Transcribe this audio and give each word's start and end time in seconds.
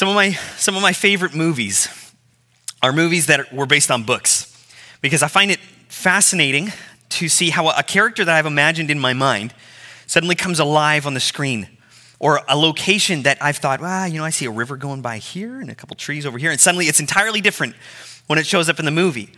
Some 0.00 0.08
of 0.08 0.14
my, 0.14 0.32
some 0.56 0.76
of 0.76 0.80
my 0.80 0.94
favorite 0.94 1.34
movies 1.34 1.86
are 2.82 2.90
movies 2.90 3.26
that 3.26 3.52
were 3.52 3.66
based 3.66 3.90
on 3.90 4.02
books 4.02 4.50
because 5.02 5.22
I 5.22 5.28
find 5.28 5.50
it 5.50 5.60
fascinating 5.88 6.72
to 7.10 7.28
see 7.28 7.50
how 7.50 7.68
a 7.68 7.82
character 7.82 8.24
that 8.24 8.34
I've 8.34 8.46
imagined 8.46 8.90
in 8.90 8.98
my 8.98 9.12
mind 9.12 9.52
suddenly 10.06 10.36
comes 10.36 10.58
alive 10.58 11.06
on 11.06 11.12
the 11.12 11.20
screen. 11.20 11.68
Or 12.18 12.40
a 12.48 12.56
location 12.56 13.24
that 13.24 13.42
I've 13.42 13.58
thought, 13.58 13.82
well, 13.82 14.08
you 14.08 14.16
know, 14.16 14.24
I 14.24 14.30
see 14.30 14.46
a 14.46 14.50
river 14.50 14.78
going 14.78 15.02
by 15.02 15.18
here 15.18 15.60
and 15.60 15.70
a 15.70 15.74
couple 15.74 15.96
trees 15.96 16.24
over 16.24 16.38
here, 16.38 16.50
and 16.50 16.58
suddenly 16.58 16.86
it's 16.86 17.00
entirely 17.00 17.42
different 17.42 17.74
when 18.26 18.38
it 18.38 18.46
shows 18.46 18.70
up 18.70 18.78
in 18.78 18.86
the 18.86 18.90
movie. 18.90 19.28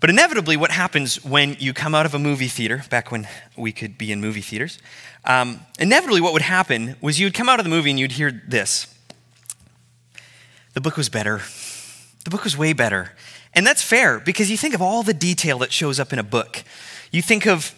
But 0.00 0.08
inevitably, 0.08 0.56
what 0.56 0.70
happens 0.70 1.22
when 1.22 1.58
you 1.58 1.74
come 1.74 1.94
out 1.94 2.06
of 2.06 2.14
a 2.14 2.18
movie 2.18 2.48
theater, 2.48 2.84
back 2.88 3.12
when 3.12 3.28
we 3.54 3.70
could 3.70 3.98
be 3.98 4.12
in 4.12 4.22
movie 4.22 4.40
theaters, 4.40 4.78
um, 5.26 5.60
inevitably 5.78 6.22
what 6.22 6.32
would 6.32 6.40
happen 6.40 6.96
was 7.02 7.20
you'd 7.20 7.34
come 7.34 7.50
out 7.50 7.60
of 7.60 7.64
the 7.64 7.70
movie 7.70 7.90
and 7.90 8.00
you'd 8.00 8.12
hear 8.12 8.42
this 8.48 8.93
The 10.74 10.80
book 10.80 10.96
was 10.96 11.08
better. 11.08 11.40
The 12.24 12.30
book 12.30 12.44
was 12.44 12.56
way 12.56 12.72
better. 12.72 13.12
And 13.54 13.66
that's 13.66 13.82
fair 13.82 14.18
because 14.18 14.50
you 14.50 14.56
think 14.56 14.74
of 14.74 14.82
all 14.82 15.02
the 15.02 15.14
detail 15.14 15.58
that 15.60 15.72
shows 15.72 16.00
up 16.00 16.12
in 16.12 16.18
a 16.18 16.24
book. 16.24 16.64
You 17.12 17.22
think 17.22 17.46
of, 17.46 17.74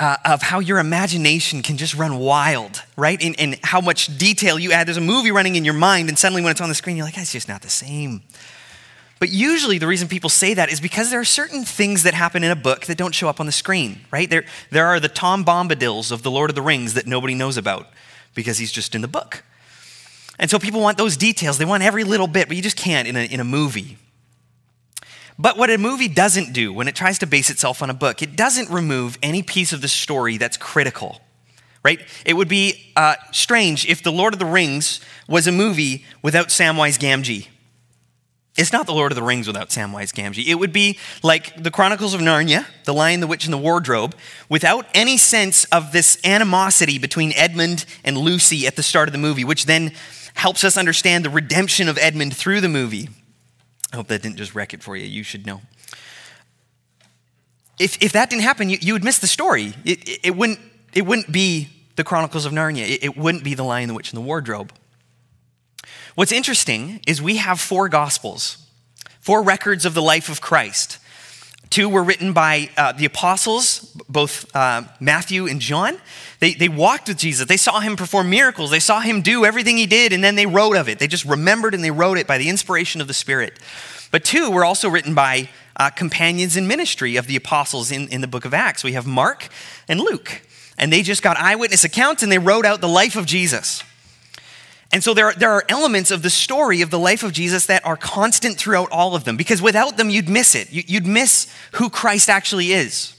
uh, 0.00 0.16
of 0.24 0.42
how 0.42 0.58
your 0.58 0.78
imagination 0.78 1.62
can 1.62 1.76
just 1.76 1.94
run 1.94 2.18
wild, 2.18 2.82
right? 2.96 3.22
And, 3.22 3.38
and 3.38 3.58
how 3.62 3.80
much 3.80 4.18
detail 4.18 4.58
you 4.58 4.72
add. 4.72 4.88
There's 4.88 4.96
a 4.96 5.00
movie 5.00 5.30
running 5.30 5.54
in 5.54 5.64
your 5.64 5.74
mind, 5.74 6.08
and 6.08 6.18
suddenly 6.18 6.42
when 6.42 6.50
it's 6.50 6.60
on 6.60 6.68
the 6.68 6.74
screen, 6.74 6.96
you're 6.96 7.06
like, 7.06 7.16
it's 7.16 7.32
just 7.32 7.48
not 7.48 7.62
the 7.62 7.70
same. 7.70 8.22
But 9.20 9.30
usually 9.30 9.78
the 9.78 9.86
reason 9.86 10.08
people 10.08 10.28
say 10.28 10.54
that 10.54 10.70
is 10.70 10.80
because 10.80 11.10
there 11.10 11.20
are 11.20 11.24
certain 11.24 11.64
things 11.64 12.02
that 12.02 12.14
happen 12.14 12.42
in 12.42 12.50
a 12.50 12.56
book 12.56 12.86
that 12.86 12.98
don't 12.98 13.14
show 13.14 13.28
up 13.28 13.38
on 13.38 13.46
the 13.46 13.52
screen, 13.52 14.00
right? 14.10 14.28
There, 14.28 14.44
there 14.70 14.86
are 14.86 14.98
the 14.98 15.08
Tom 15.08 15.44
Bombadils 15.44 16.10
of 16.10 16.22
the 16.22 16.30
Lord 16.30 16.50
of 16.50 16.56
the 16.56 16.62
Rings 16.62 16.94
that 16.94 17.06
nobody 17.06 17.34
knows 17.34 17.56
about 17.56 17.86
because 18.34 18.58
he's 18.58 18.72
just 18.72 18.94
in 18.96 19.00
the 19.02 19.08
book. 19.08 19.44
And 20.38 20.50
so 20.50 20.58
people 20.58 20.80
want 20.80 20.98
those 20.98 21.16
details. 21.16 21.58
They 21.58 21.64
want 21.64 21.82
every 21.82 22.04
little 22.04 22.26
bit, 22.26 22.48
but 22.48 22.56
you 22.56 22.62
just 22.62 22.76
can't 22.76 23.06
in 23.06 23.16
a, 23.16 23.24
in 23.24 23.40
a 23.40 23.44
movie. 23.44 23.98
But 25.38 25.56
what 25.56 25.70
a 25.70 25.78
movie 25.78 26.08
doesn't 26.08 26.52
do 26.52 26.72
when 26.72 26.86
it 26.86 26.94
tries 26.94 27.18
to 27.20 27.26
base 27.26 27.50
itself 27.50 27.82
on 27.82 27.90
a 27.90 27.94
book, 27.94 28.22
it 28.22 28.36
doesn't 28.36 28.70
remove 28.70 29.18
any 29.22 29.42
piece 29.42 29.72
of 29.72 29.80
the 29.80 29.88
story 29.88 30.36
that's 30.36 30.56
critical, 30.56 31.20
right? 31.84 32.00
It 32.24 32.34
would 32.34 32.48
be 32.48 32.92
uh, 32.94 33.16
strange 33.32 33.86
if 33.86 34.02
The 34.02 34.12
Lord 34.12 34.32
of 34.32 34.38
the 34.38 34.46
Rings 34.46 35.00
was 35.28 35.46
a 35.46 35.52
movie 35.52 36.04
without 36.22 36.48
Samwise 36.48 36.98
Gamgee. 36.98 37.48
It's 38.56 38.72
not 38.72 38.86
The 38.86 38.94
Lord 38.94 39.10
of 39.10 39.16
the 39.16 39.22
Rings 39.24 39.48
without 39.48 39.70
Samwise 39.70 40.12
Gamgee. 40.12 40.46
It 40.46 40.54
would 40.54 40.72
be 40.72 41.00
like 41.24 41.60
The 41.60 41.72
Chronicles 41.72 42.14
of 42.14 42.20
Narnia, 42.20 42.64
The 42.84 42.94
Lion, 42.94 43.18
the 43.18 43.26
Witch, 43.26 43.44
and 43.44 43.52
the 43.52 43.58
Wardrobe, 43.58 44.14
without 44.48 44.86
any 44.94 45.16
sense 45.16 45.64
of 45.66 45.90
this 45.90 46.16
animosity 46.24 46.98
between 46.98 47.32
Edmund 47.32 47.84
and 48.04 48.16
Lucy 48.16 48.68
at 48.68 48.76
the 48.76 48.84
start 48.84 49.08
of 49.08 49.12
the 49.12 49.18
movie, 49.18 49.42
which 49.42 49.66
then 49.66 49.92
helps 50.34 50.62
us 50.64 50.76
understand 50.76 51.24
the 51.24 51.30
redemption 51.30 51.88
of 51.88 51.96
Edmund 51.98 52.36
through 52.36 52.60
the 52.60 52.68
movie. 52.68 53.08
I 53.92 53.96
hope 53.96 54.08
that 54.08 54.22
didn't 54.22 54.36
just 54.36 54.54
wreck 54.54 54.74
it 54.74 54.82
for 54.82 54.96
you. 54.96 55.06
You 55.06 55.22
should 55.22 55.46
know. 55.46 55.62
If, 57.78 58.00
if 58.02 58.12
that 58.12 58.30
didn't 58.30 58.42
happen, 58.42 58.68
you, 58.68 58.78
you 58.80 58.92
would 58.92 59.04
miss 59.04 59.18
the 59.18 59.26
story. 59.26 59.74
It, 59.84 60.08
it, 60.08 60.20
it, 60.24 60.36
wouldn't, 60.36 60.60
it 60.92 61.02
wouldn't 61.06 61.32
be 61.32 61.68
the 61.96 62.04
Chronicles 62.04 62.44
of 62.44 62.52
Narnia, 62.52 62.88
it, 62.88 63.04
it 63.04 63.16
wouldn't 63.16 63.44
be 63.44 63.54
The 63.54 63.62
Lion, 63.62 63.88
the 63.88 63.94
Witch, 63.94 64.12
and 64.12 64.16
the 64.16 64.26
Wardrobe. 64.26 64.72
What's 66.14 66.32
interesting 66.32 67.00
is 67.06 67.20
we 67.22 67.36
have 67.36 67.60
four 67.60 67.88
Gospels, 67.88 68.58
four 69.20 69.42
records 69.42 69.84
of 69.84 69.94
the 69.94 70.02
life 70.02 70.28
of 70.28 70.40
Christ. 70.40 70.98
Two 71.74 71.88
were 71.88 72.04
written 72.04 72.32
by 72.32 72.70
uh, 72.76 72.92
the 72.92 73.04
apostles, 73.04 73.80
both 74.08 74.54
uh, 74.54 74.84
Matthew 75.00 75.48
and 75.48 75.60
John. 75.60 75.98
They, 76.38 76.54
they 76.54 76.68
walked 76.68 77.08
with 77.08 77.18
Jesus. 77.18 77.48
They 77.48 77.56
saw 77.56 77.80
him 77.80 77.96
perform 77.96 78.30
miracles. 78.30 78.70
They 78.70 78.78
saw 78.78 79.00
him 79.00 79.22
do 79.22 79.44
everything 79.44 79.76
he 79.76 79.86
did, 79.86 80.12
and 80.12 80.22
then 80.22 80.36
they 80.36 80.46
wrote 80.46 80.76
of 80.76 80.88
it. 80.88 81.00
They 81.00 81.08
just 81.08 81.24
remembered 81.24 81.74
and 81.74 81.82
they 81.82 81.90
wrote 81.90 82.16
it 82.16 82.28
by 82.28 82.38
the 82.38 82.48
inspiration 82.48 83.00
of 83.00 83.08
the 83.08 83.12
Spirit. 83.12 83.58
But 84.12 84.24
two 84.24 84.52
were 84.52 84.64
also 84.64 84.88
written 84.88 85.16
by 85.16 85.48
uh, 85.74 85.90
companions 85.90 86.56
in 86.56 86.68
ministry 86.68 87.16
of 87.16 87.26
the 87.26 87.34
apostles 87.34 87.90
in, 87.90 88.06
in 88.06 88.20
the 88.20 88.28
book 88.28 88.44
of 88.44 88.54
Acts. 88.54 88.84
We 88.84 88.92
have 88.92 89.04
Mark 89.04 89.48
and 89.88 89.98
Luke. 89.98 90.42
And 90.78 90.92
they 90.92 91.02
just 91.02 91.24
got 91.24 91.36
eyewitness 91.38 91.82
accounts 91.82 92.22
and 92.22 92.30
they 92.30 92.38
wrote 92.38 92.66
out 92.66 92.82
the 92.82 92.88
life 92.88 93.16
of 93.16 93.26
Jesus. 93.26 93.82
And 94.94 95.02
so 95.02 95.12
there 95.12 95.26
are, 95.26 95.34
there 95.34 95.50
are 95.50 95.64
elements 95.68 96.12
of 96.12 96.22
the 96.22 96.30
story 96.30 96.80
of 96.80 96.90
the 96.90 97.00
life 97.00 97.24
of 97.24 97.32
Jesus 97.32 97.66
that 97.66 97.84
are 97.84 97.96
constant 97.96 98.56
throughout 98.56 98.92
all 98.92 99.16
of 99.16 99.24
them, 99.24 99.36
because 99.36 99.60
without 99.60 99.96
them, 99.96 100.08
you'd 100.08 100.28
miss 100.28 100.54
it. 100.54 100.68
You'd 100.70 101.04
miss 101.04 101.52
who 101.72 101.90
Christ 101.90 102.30
actually 102.30 102.70
is. 102.70 103.16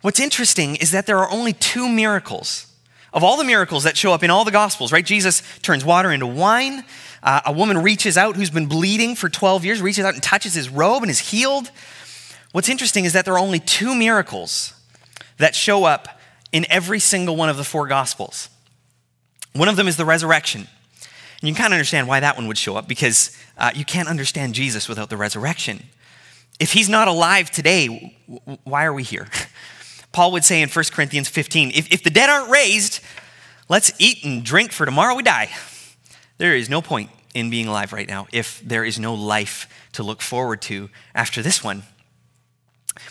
What's 0.00 0.18
interesting 0.18 0.74
is 0.74 0.90
that 0.90 1.06
there 1.06 1.18
are 1.18 1.30
only 1.30 1.52
two 1.52 1.88
miracles. 1.88 2.66
Of 3.12 3.22
all 3.22 3.36
the 3.36 3.44
miracles 3.44 3.84
that 3.84 3.96
show 3.96 4.12
up 4.12 4.24
in 4.24 4.30
all 4.30 4.44
the 4.44 4.50
Gospels, 4.50 4.90
right? 4.90 5.06
Jesus 5.06 5.44
turns 5.62 5.84
water 5.84 6.10
into 6.10 6.26
wine. 6.26 6.82
Uh, 7.22 7.42
a 7.46 7.52
woman 7.52 7.78
reaches 7.78 8.18
out 8.18 8.34
who's 8.34 8.50
been 8.50 8.66
bleeding 8.66 9.14
for 9.14 9.28
12 9.28 9.64
years, 9.64 9.80
reaches 9.80 10.04
out 10.04 10.14
and 10.14 10.22
touches 10.24 10.54
his 10.54 10.68
robe 10.68 11.04
and 11.04 11.10
is 11.10 11.20
healed. 11.20 11.70
What's 12.50 12.68
interesting 12.68 13.04
is 13.04 13.12
that 13.12 13.24
there 13.24 13.34
are 13.34 13.38
only 13.38 13.60
two 13.60 13.94
miracles 13.94 14.74
that 15.36 15.54
show 15.54 15.84
up 15.84 16.20
in 16.50 16.66
every 16.68 16.98
single 16.98 17.36
one 17.36 17.48
of 17.48 17.56
the 17.56 17.64
four 17.64 17.86
Gospels. 17.86 18.48
One 19.52 19.68
of 19.68 19.76
them 19.76 19.88
is 19.88 19.96
the 19.96 20.04
resurrection. 20.04 20.62
And 21.40 21.48
you 21.48 21.54
can 21.54 21.64
kind 21.64 21.72
of 21.74 21.76
understand 21.76 22.08
why 22.08 22.20
that 22.20 22.36
one 22.36 22.46
would 22.46 22.58
show 22.58 22.76
up 22.76 22.88
because 22.88 23.36
uh, 23.58 23.72
you 23.74 23.84
can't 23.84 24.08
understand 24.08 24.54
Jesus 24.54 24.88
without 24.88 25.10
the 25.10 25.16
resurrection. 25.16 25.84
If 26.60 26.72
he's 26.72 26.88
not 26.88 27.08
alive 27.08 27.50
today, 27.50 28.16
why 28.64 28.84
are 28.84 28.92
we 28.92 29.02
here? 29.02 29.28
Paul 30.12 30.32
would 30.32 30.44
say 30.44 30.62
in 30.62 30.68
1 30.68 30.84
Corinthians 30.92 31.28
15 31.28 31.72
if, 31.74 31.92
if 31.92 32.02
the 32.02 32.10
dead 32.10 32.30
aren't 32.30 32.50
raised, 32.50 33.00
let's 33.68 33.92
eat 33.98 34.24
and 34.24 34.44
drink 34.44 34.72
for 34.72 34.84
tomorrow 34.84 35.14
we 35.14 35.22
die. 35.22 35.50
There 36.38 36.54
is 36.54 36.68
no 36.68 36.82
point 36.82 37.10
in 37.34 37.50
being 37.50 37.66
alive 37.66 37.92
right 37.92 38.08
now 38.08 38.26
if 38.32 38.62
there 38.64 38.84
is 38.84 38.98
no 38.98 39.14
life 39.14 39.68
to 39.92 40.02
look 40.02 40.20
forward 40.20 40.62
to 40.62 40.90
after 41.14 41.42
this 41.42 41.64
one. 41.64 41.82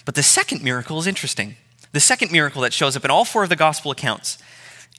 But 0.05 0.15
the 0.15 0.23
second 0.23 0.63
miracle 0.63 0.99
is 0.99 1.07
interesting. 1.07 1.55
The 1.91 1.99
second 1.99 2.31
miracle 2.31 2.61
that 2.61 2.73
shows 2.73 2.95
up 2.95 3.03
in 3.03 3.11
all 3.11 3.25
four 3.25 3.43
of 3.43 3.49
the 3.49 3.55
gospel 3.55 3.91
accounts 3.91 4.37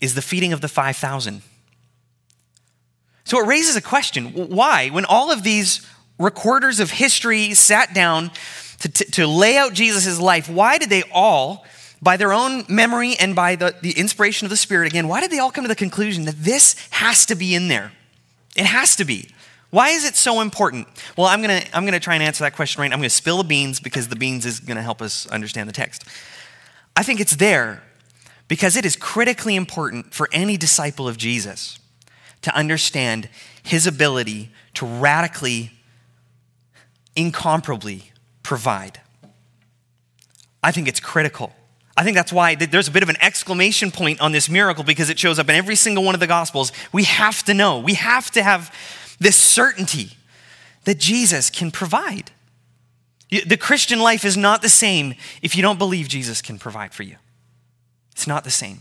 is 0.02 0.14
the 0.14 0.20
feeding 0.20 0.52
of 0.52 0.60
the 0.60 0.68
5,000. 0.68 1.40
So 3.24 3.38
it 3.40 3.46
raises 3.46 3.76
a 3.76 3.80
question 3.80 4.32
why, 4.32 4.88
when 4.88 5.06
all 5.06 5.30
of 5.30 5.44
these 5.44 5.86
recorders 6.18 6.80
of 6.80 6.90
history 6.90 7.54
sat 7.54 7.94
down 7.94 8.32
to, 8.80 8.88
to, 8.90 9.04
to 9.12 9.26
lay 9.26 9.56
out 9.56 9.72
Jesus' 9.72 10.20
life, 10.20 10.50
why 10.50 10.76
did 10.76 10.90
they 10.90 11.04
all, 11.12 11.64
by 12.02 12.16
their 12.16 12.32
own 12.32 12.64
memory 12.68 13.14
and 13.18 13.36
by 13.36 13.54
the, 13.54 13.74
the 13.80 13.92
inspiration 13.92 14.44
of 14.44 14.50
the 14.50 14.56
Spirit, 14.56 14.88
again, 14.88 15.06
why 15.06 15.20
did 15.20 15.30
they 15.30 15.38
all 15.38 15.52
come 15.52 15.64
to 15.64 15.68
the 15.68 15.76
conclusion 15.76 16.24
that 16.24 16.36
this 16.36 16.74
has 16.90 17.24
to 17.26 17.36
be 17.36 17.54
in 17.54 17.68
there? 17.68 17.92
It 18.56 18.66
has 18.66 18.96
to 18.96 19.04
be. 19.04 19.28
Why 19.70 19.90
is 19.90 20.04
it 20.04 20.16
so 20.16 20.40
important? 20.40 20.88
Well, 21.16 21.28
I'm 21.28 21.40
going 21.40 21.62
to 21.62 21.74
I'm 21.76 21.84
going 21.84 21.94
to 21.94 22.00
try 22.00 22.14
and 22.14 22.22
answer 22.22 22.44
that 22.44 22.54
question 22.54 22.82
right. 22.82 22.88
now. 22.88 22.94
I'm 22.94 23.00
going 23.00 23.08
to 23.08 23.14
spill 23.14 23.38
the 23.38 23.44
beans 23.44 23.80
because 23.80 24.08
the 24.08 24.16
beans 24.16 24.44
is 24.44 24.60
going 24.60 24.76
to 24.76 24.82
help 24.82 25.00
us 25.00 25.26
understand 25.28 25.66
the 25.66 25.72
text. 25.72 26.04
I 26.94 27.02
think 27.02 27.20
it's 27.20 27.36
there 27.36 27.82
because 28.48 28.76
it 28.76 28.84
is 28.84 28.96
critically 28.96 29.56
important 29.56 30.12
for 30.12 30.28
any 30.32 30.56
disciple 30.56 31.08
of 31.08 31.16
Jesus 31.16 31.78
to 32.42 32.54
understand 32.54 33.28
his 33.62 33.86
ability 33.86 34.50
to 34.74 34.86
radically, 34.86 35.70
incomparably 37.16 38.12
provide. 38.42 39.00
I 40.62 40.70
think 40.72 40.88
it's 40.88 41.00
critical. 41.00 41.52
I 41.96 42.04
think 42.04 42.16
that's 42.16 42.32
why 42.32 42.54
there's 42.54 42.88
a 42.88 42.92
bit 42.92 43.02
of 43.02 43.08
an 43.08 43.16
exclamation 43.20 43.90
point 43.90 44.20
on 44.20 44.32
this 44.32 44.48
miracle 44.48 44.82
because 44.82 45.10
it 45.10 45.18
shows 45.18 45.38
up 45.38 45.48
in 45.48 45.54
every 45.54 45.76
single 45.76 46.04
one 46.04 46.14
of 46.14 46.20
the 46.20 46.26
Gospels. 46.26 46.72
We 46.92 47.04
have 47.04 47.42
to 47.44 47.54
know, 47.54 47.78
we 47.78 47.94
have 47.94 48.30
to 48.32 48.42
have 48.42 48.74
this 49.18 49.36
certainty 49.36 50.16
that 50.84 50.98
Jesus 50.98 51.50
can 51.50 51.70
provide. 51.70 52.30
The 53.30 53.56
Christian 53.56 54.00
life 54.00 54.24
is 54.24 54.36
not 54.36 54.62
the 54.62 54.68
same 54.68 55.14
if 55.42 55.56
you 55.56 55.62
don't 55.62 55.78
believe 55.78 56.08
Jesus 56.08 56.42
can 56.42 56.58
provide 56.58 56.92
for 56.92 57.02
you. 57.02 57.16
It's 58.12 58.26
not 58.26 58.44
the 58.44 58.50
same. 58.50 58.80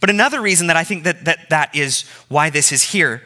But 0.00 0.10
another 0.10 0.40
reason 0.40 0.66
that 0.66 0.76
I 0.76 0.84
think 0.84 1.04
that 1.04 1.24
that, 1.26 1.50
that 1.50 1.74
is 1.74 2.02
why 2.28 2.50
this 2.50 2.72
is 2.72 2.82
here 2.82 3.22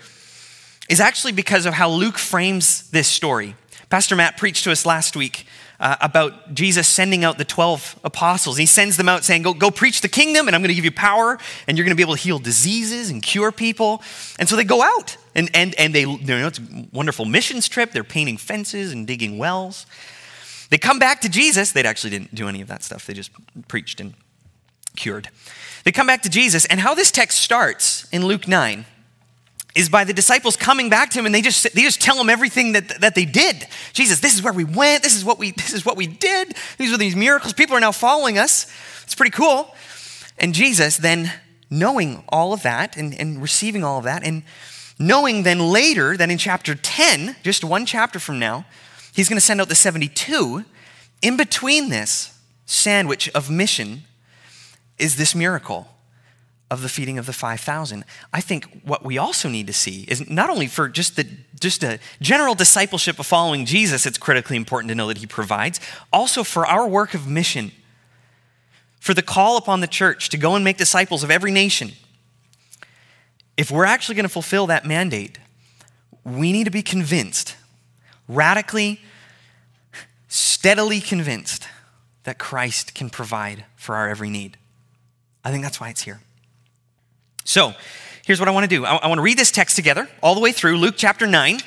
is 0.89 1.01
actually 1.01 1.33
because 1.33 1.67
of 1.67 1.75
how 1.75 1.89
Luke 1.89 2.19
frames 2.19 2.91
this 2.91 3.09
story. 3.09 3.55
Pastor 3.89 4.17
Matt 4.17 4.37
preached 4.37 4.65
to 4.65 4.73
us 4.73 4.85
last 4.85 5.17
week 5.17 5.47
uh, 5.79 5.97
about 6.01 6.55
Jesus 6.55 6.89
sending 6.89 7.25
out 7.25 7.39
the 7.39 7.45
12 7.45 8.01
apostles. 8.05 8.57
He 8.57 8.67
sends 8.67 8.97
them 8.97 9.09
out 9.09 9.25
saying, 9.25 9.43
go, 9.43 9.55
go 9.55 9.71
preach 9.71 10.01
the 10.01 10.09
kingdom, 10.09 10.49
and 10.49 10.55
I'm 10.55 10.63
going 10.63 10.69
to 10.69 10.75
give 10.75 10.85
you 10.85 10.93
power, 10.93 11.39
and 11.67 11.77
you're 11.77 11.85
going 11.85 11.97
to 11.97 11.97
be 11.97 12.03
able 12.03 12.17
to 12.17 12.21
heal 12.21 12.39
diseases 12.39 13.11
and 13.11 13.23
cure 13.23 13.53
people. 13.53 14.03
And 14.39 14.49
so 14.49 14.57
they 14.57 14.65
go 14.65 14.83
out, 14.83 15.17
and, 15.35 15.51
and, 15.55 15.75
and 15.77 15.95
they, 15.95 16.03
you 16.03 16.19
know, 16.19 16.47
it's 16.47 16.59
a 16.59 16.63
wonderful 16.93 17.25
missions 17.25 17.69
trip. 17.69 17.93
They're 17.93 18.05
painting 18.05 18.39
fences 18.39 18.93
and 18.93 19.07
digging 19.07 19.39
wells. 19.39 19.87
They 20.71 20.79
come 20.79 20.99
back 20.99 21.21
to 21.21 21.29
Jesus. 21.29 21.73
They 21.73 21.85
actually 21.85 22.11
didn't 22.11 22.35
do 22.35 22.49
any 22.49 22.61
of 22.61 22.69
that 22.69 22.83
stuff, 22.83 23.07
they 23.07 23.15
just 23.15 23.31
preached 23.69 24.01
and 24.01 24.15
cured. 24.97 25.29
They 25.85 25.93
come 25.93 26.07
back 26.07 26.23
to 26.23 26.29
Jesus, 26.29 26.65
and 26.67 26.81
how 26.81 26.95
this 26.95 27.11
text 27.11 27.39
starts 27.39 28.09
in 28.11 28.27
Luke 28.27 28.49
9 28.49 28.87
is 29.77 29.89
by 29.91 30.05
the 30.05 30.13
disciples 30.13 30.57
coming 30.57 30.89
back 30.89 31.11
to 31.11 31.19
him 31.19 31.27
and 31.27 31.35
they 31.35 31.43
just 31.43 31.63
they 31.75 31.83
just 31.83 32.01
tell 32.01 32.19
him 32.19 32.31
everything 32.31 32.73
that, 32.73 33.01
that 33.03 33.15
they 33.15 33.27
did. 33.27 33.67
Jesus, 33.93 34.21
this 34.21 34.35
is 34.35 34.43
where 34.43 34.53
we 34.53 34.65
went, 34.65 35.03
this 35.03 35.15
is 35.15 35.25
what 35.25 35.39
we 35.39 35.51
this 35.57 35.75
is 35.75 35.85
what 35.85 35.97
we 35.97 36.07
did. 36.07 36.57
These 36.79 36.93
are 36.93 36.97
these 36.97 37.15
miracles. 37.15 37.53
People 37.53 37.77
are 37.77 37.81
now 37.81 37.93
following 37.93 38.39
us. 38.39 38.73
It's 39.05 39.15
pretty 39.15 39.31
cool. 39.31 39.75
And 40.39 40.55
Jesus 40.55 40.97
then 40.97 41.31
knowing 41.69 42.25
all 42.29 42.53
of 42.53 42.63
that 42.63 42.97
and, 42.97 43.15
and 43.15 43.43
receiving 43.43 43.85
all 43.85 43.99
of 43.99 44.05
that 44.05 44.25
and 44.25 44.43
knowing 44.99 45.43
then 45.43 45.59
later 45.59 46.17
that 46.17 46.31
in 46.31 46.39
chapter 46.39 46.75
10, 46.75 47.37
just 47.43 47.63
one 47.63 47.85
chapter 47.85 48.19
from 48.19 48.39
now, 48.39 48.65
he's 49.15 49.29
going 49.29 49.37
to 49.37 49.45
send 49.45 49.61
out 49.61 49.69
the 49.69 49.75
72. 49.75 50.65
In 51.23 51.37
between 51.37 51.91
this 51.91 52.39
sandwich 52.65 53.29
of 53.31 53.51
mission 53.51 54.05
is 54.99 55.17
this 55.17 55.35
miracle 55.35 55.89
of 56.71 56.83
the 56.83 56.89
feeding 56.89 57.17
of 57.19 57.27
the 57.27 57.33
5000 57.33 58.05
i 58.33 58.41
think 58.41 58.83
what 58.83 59.05
we 59.05 59.19
also 59.19 59.49
need 59.49 59.67
to 59.67 59.73
see 59.73 60.05
is 60.09 60.29
not 60.29 60.51
only 60.51 60.67
for 60.67 60.89
just 60.89 61.17
the 61.17 61.27
just 61.61 61.85
a 61.85 62.01
general 62.21 62.55
discipleship 62.55 63.19
of 63.19 63.27
following 63.27 63.65
jesus 63.65 64.05
it's 64.05 64.19
critically 64.19 64.57
important 64.57 64.89
to 64.89 64.95
know 64.95 65.07
that 65.07 65.19
he 65.19 65.27
provides 65.27 65.79
also 66.13 66.43
for 66.43 66.67
our 66.67 66.87
work 66.89 67.15
of 67.15 67.27
mission 67.27 67.71
for 69.07 69.15
the 69.15 69.23
call 69.23 69.57
upon 69.57 69.81
the 69.81 69.87
church 69.87 70.31
to 70.31 70.37
go 70.37 70.57
and 70.57 70.65
make 70.65 70.79
disciples 70.79 71.23
of 71.23 71.31
every 71.31 71.53
nation. 71.53 71.93
If 73.57 73.71
we're 73.71 73.85
actually 73.85 74.17
going 74.17 74.25
to 74.25 74.29
fulfill 74.29 74.67
that 74.67 74.85
mandate 74.85 75.39
we 76.25 76.51
need 76.51 76.65
to 76.65 76.73
be 76.73 76.83
convinced 76.83 77.55
radically 78.27 79.01
steadily 80.27 81.01
convinced 81.01 81.69
that 82.25 82.37
christ 82.37 82.95
can 82.97 83.09
provide 83.09 83.65
for 83.77 83.95
our 83.95 84.09
every 84.09 84.29
need 84.29 84.57
i 85.47 85.51
think 85.51 85.63
that's 85.63 85.81
why 85.81 85.89
it's 85.89 86.03
here 86.03 86.21
so, 87.47 87.75
here's 88.27 88.41
what 88.41 88.49
I 88.49 88.53
want 88.53 88.69
to 88.69 88.77
do 88.77 88.85
I, 88.85 88.97
I 88.97 89.07
want 89.07 89.19
to 89.19 89.23
read 89.23 89.39
this 89.39 89.53
text 89.53 89.77
together 89.77 90.09
all 90.21 90.35
the 90.35 90.41
way 90.41 90.51
through 90.51 90.79
Luke 90.79 90.97
chapter 90.97 91.29
9, 91.29 91.61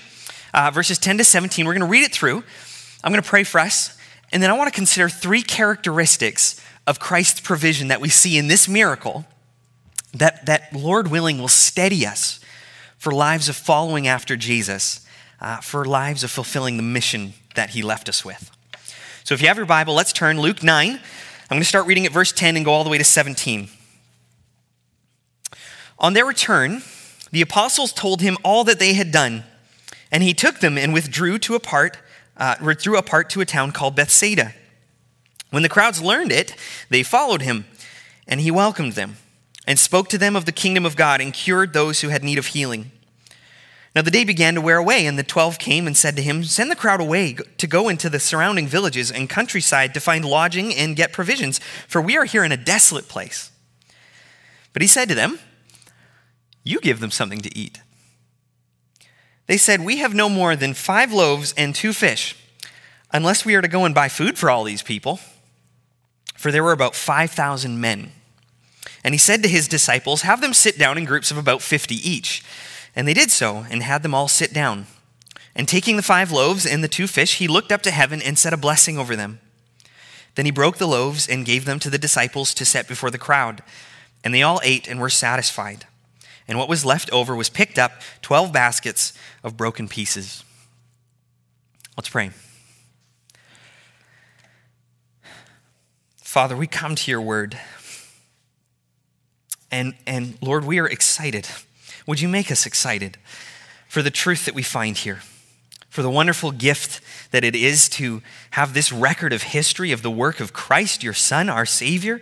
uh, 0.54 0.72
verses 0.72 0.98
10 0.98 1.20
to 1.20 1.24
17. 1.24 1.66
We're 1.66 1.74
going 1.74 1.88
to 1.88 1.88
read 1.88 2.04
it 2.04 2.12
through. 2.12 2.44
I'm 3.02 3.14
going 3.14 3.24
to 3.24 3.28
pray 3.28 3.46
for 3.46 3.60
us. 3.60 3.98
And 4.34 4.44
then 4.44 4.50
I 4.52 4.58
want 4.58 4.68
to 4.68 4.76
consider 4.76 5.08
three 5.08 5.42
characteristics 5.42 6.62
of 6.86 7.00
Christ's 7.00 7.40
provision 7.40 7.88
that 7.88 8.02
we 8.02 8.10
see 8.10 8.38
in 8.38 8.50
this 8.50 8.68
miracle 8.68 9.26
that, 10.14 10.46
that 10.48 10.74
Lord 10.74 11.08
willing, 11.10 11.40
will 11.40 11.48
steady 11.48 12.06
us 12.06 12.42
for 12.98 13.14
lives 13.14 13.48
of 13.48 13.56
following 13.56 14.06
after 14.06 14.36
Jesus, 14.36 15.06
uh, 15.40 15.62
for 15.62 15.86
lives 15.86 16.26
of 16.26 16.30
fulfilling 16.30 16.76
the 16.76 16.84
mission 16.84 17.34
that 17.56 17.70
he 17.70 17.82
left 17.82 18.10
us 18.10 18.26
with. 18.26 18.52
So 19.24 19.34
if 19.34 19.42
you 19.42 19.48
have 19.48 19.58
your 19.58 19.66
Bible, 19.66 19.94
let's 19.94 20.12
turn 20.12 20.42
Luke 20.42 20.62
9. 20.62 21.00
I'm 21.50 21.56
going 21.56 21.64
to 21.64 21.68
start 21.68 21.88
reading 21.88 22.06
at 22.06 22.12
verse 22.12 22.32
10 22.32 22.58
and 22.58 22.64
go 22.64 22.72
all 22.72 22.84
the 22.84 22.92
way 22.92 23.00
to 23.00 23.04
17. 23.04 23.70
On 25.98 26.14
their 26.14 26.26
return, 26.26 26.84
the 27.32 27.42
apostles 27.42 27.92
told 27.92 28.22
him 28.22 28.38
all 28.44 28.64
that 28.66 28.78
they 28.78 28.94
had 28.94 29.12
done, 29.12 29.44
and 30.12 30.22
he 30.22 30.36
took 30.36 30.60
them 30.60 30.78
and 30.78 30.94
withdrew 30.94 31.40
to 31.40 31.56
apart, 31.56 31.98
uh, 32.38 32.56
withdrew 32.64 32.98
apart 32.98 33.32
to 33.32 33.42
a 33.42 33.48
town 33.48 33.72
called 33.72 33.96
Bethsaida. 33.96 34.54
When 35.50 35.64
the 35.64 35.70
crowds 35.70 36.04
learned 36.04 36.32
it, 36.32 36.56
they 36.90 37.02
followed 37.02 37.42
him, 37.42 37.66
and 38.28 38.42
he 38.42 38.52
welcomed 38.52 38.94
them, 38.94 39.18
and 39.66 39.80
spoke 39.80 40.08
to 40.10 40.20
them 40.20 40.36
of 40.36 40.46
the 40.46 40.52
kingdom 40.52 40.86
of 40.86 40.96
God, 40.96 41.20
and 41.20 41.34
cured 41.34 41.74
those 41.74 42.02
who 42.02 42.10
had 42.10 42.24
need 42.24 42.38
of 42.38 42.48
healing. 42.48 42.92
Now 43.96 44.04
the 44.04 44.12
day 44.12 44.24
began 44.24 44.56
to 44.56 44.62
wear 44.62 44.78
away, 44.78 45.06
and 45.06 45.18
the 45.18 45.24
twelve 45.24 45.58
came 45.58 45.88
and 45.88 45.98
said 45.98 46.16
to 46.16 46.22
him, 46.22 46.44
Send 46.44 46.70
the 46.70 46.76
crowd 46.76 47.02
away 47.02 47.34
to 47.34 47.68
go 47.68 47.90
into 47.90 48.10
the 48.10 48.20
surrounding 48.20 48.68
villages 48.68 49.12
and 49.12 49.30
countryside 49.30 49.94
to 49.94 50.00
find 50.00 50.24
lodging 50.24 50.74
and 50.76 50.96
get 50.96 51.12
provisions, 51.12 51.60
for 51.88 52.02
we 52.02 52.18
are 52.18 52.26
here 52.26 52.44
in 52.44 52.52
a 52.52 52.58
desolate 52.58 53.08
place. 53.08 53.52
But 54.74 54.84
he 54.84 54.88
said 54.88 55.10
to 55.10 55.16
them, 55.16 55.40
you 56.64 56.80
give 56.80 57.00
them 57.00 57.12
something 57.12 57.42
to 57.42 57.58
eat. 57.58 57.82
They 59.48 59.58
said, 59.58 59.84
We 59.84 59.98
have 59.98 60.14
no 60.14 60.30
more 60.30 60.56
than 60.56 60.74
five 60.74 61.12
loaves 61.12 61.54
and 61.58 61.74
two 61.74 61.94
fish, 61.94 62.36
unless 63.12 63.46
we 63.46 63.56
are 63.56 63.62
to 63.62 63.68
go 63.68 63.86
and 63.86 63.96
buy 63.96 64.10
food 64.10 64.38
for 64.38 64.50
all 64.50 64.64
these 64.64 64.84
people. 64.84 65.20
For 66.36 66.52
there 66.52 66.64
were 66.64 66.72
about 66.72 66.96
5,000 66.96 67.82
men. 67.82 68.12
And 69.04 69.14
he 69.14 69.18
said 69.18 69.42
to 69.44 69.50
his 69.50 69.68
disciples, 69.68 70.22
Have 70.22 70.42
them 70.42 70.54
sit 70.54 70.78
down 70.78 70.98
in 70.98 71.06
groups 71.06 71.32
of 71.32 71.38
about 71.38 71.62
50 71.62 71.96
each. 71.96 72.44
And 73.00 73.08
they 73.08 73.14
did 73.14 73.32
so, 73.32 73.66
and 73.70 73.82
had 73.82 74.04
them 74.04 74.14
all 74.14 74.28
sit 74.28 74.54
down. 74.54 74.88
And 75.56 75.68
taking 75.68 75.96
the 75.96 76.04
five 76.04 76.32
loaves 76.32 76.66
and 76.66 76.84
the 76.84 76.90
two 76.90 77.08
fish, 77.08 77.38
he 77.38 77.48
looked 77.48 77.72
up 77.72 77.82
to 77.84 77.92
heaven 77.92 78.22
and 78.22 78.38
said 78.38 78.52
a 78.52 78.58
blessing 78.58 78.98
over 78.98 79.16
them. 79.16 79.40
Then 80.36 80.46
he 80.46 80.52
broke 80.52 80.78
the 80.78 80.88
loaves 80.88 81.28
and 81.28 81.46
gave 81.46 81.66
them 81.66 81.80
to 81.80 81.90
the 81.90 81.98
disciples 81.98 82.54
to 82.56 82.66
set 82.66 82.88
before 82.88 83.10
the 83.10 83.18
crowd. 83.18 83.64
And 84.24 84.34
they 84.34 84.44
all 84.44 84.60
ate 84.64 84.88
and 84.88 85.00
were 85.00 85.10
satisfied 85.10 85.86
and 86.50 86.58
what 86.58 86.68
was 86.68 86.84
left 86.84 87.12
over 87.12 87.36
was 87.36 87.48
picked 87.48 87.78
up 87.78 88.02
12 88.24 88.52
baskets 88.52 89.14
of 89.44 89.56
broken 89.56 89.88
pieces. 89.88 90.44
Let's 91.96 92.10
pray. 92.10 92.32
Father, 96.18 96.58
we 96.58 96.66
come 96.66 96.96
to 96.96 97.12
your 97.12 97.22
word. 97.22 97.60
And, 99.70 99.94
and 100.08 100.40
Lord, 100.42 100.66
we 100.66 100.80
are 100.80 100.88
excited. 100.88 101.48
Would 102.10 102.22
you 102.22 102.28
make 102.28 102.50
us 102.50 102.66
excited 102.66 103.20
for 103.88 104.02
the 104.02 104.10
truth 104.10 104.46
that 104.46 104.56
we 104.56 104.64
find 104.64 104.98
here? 104.98 105.22
For 105.90 106.02
the 106.02 106.10
wonderful 106.10 106.50
gift 106.50 107.02
that 107.30 107.44
it 107.44 107.56
is 107.56 107.88
to 107.90 108.24
have 108.52 108.74
this 108.74 108.92
record 108.92 109.32
of 109.32 109.44
history 109.44 109.92
of 109.92 110.02
the 110.02 110.10
work 110.10 110.40
of 110.40 110.52
Christ, 110.52 111.04
your 111.04 111.14
Son, 111.14 111.50
our 111.50 111.68
Savior, 111.68 112.22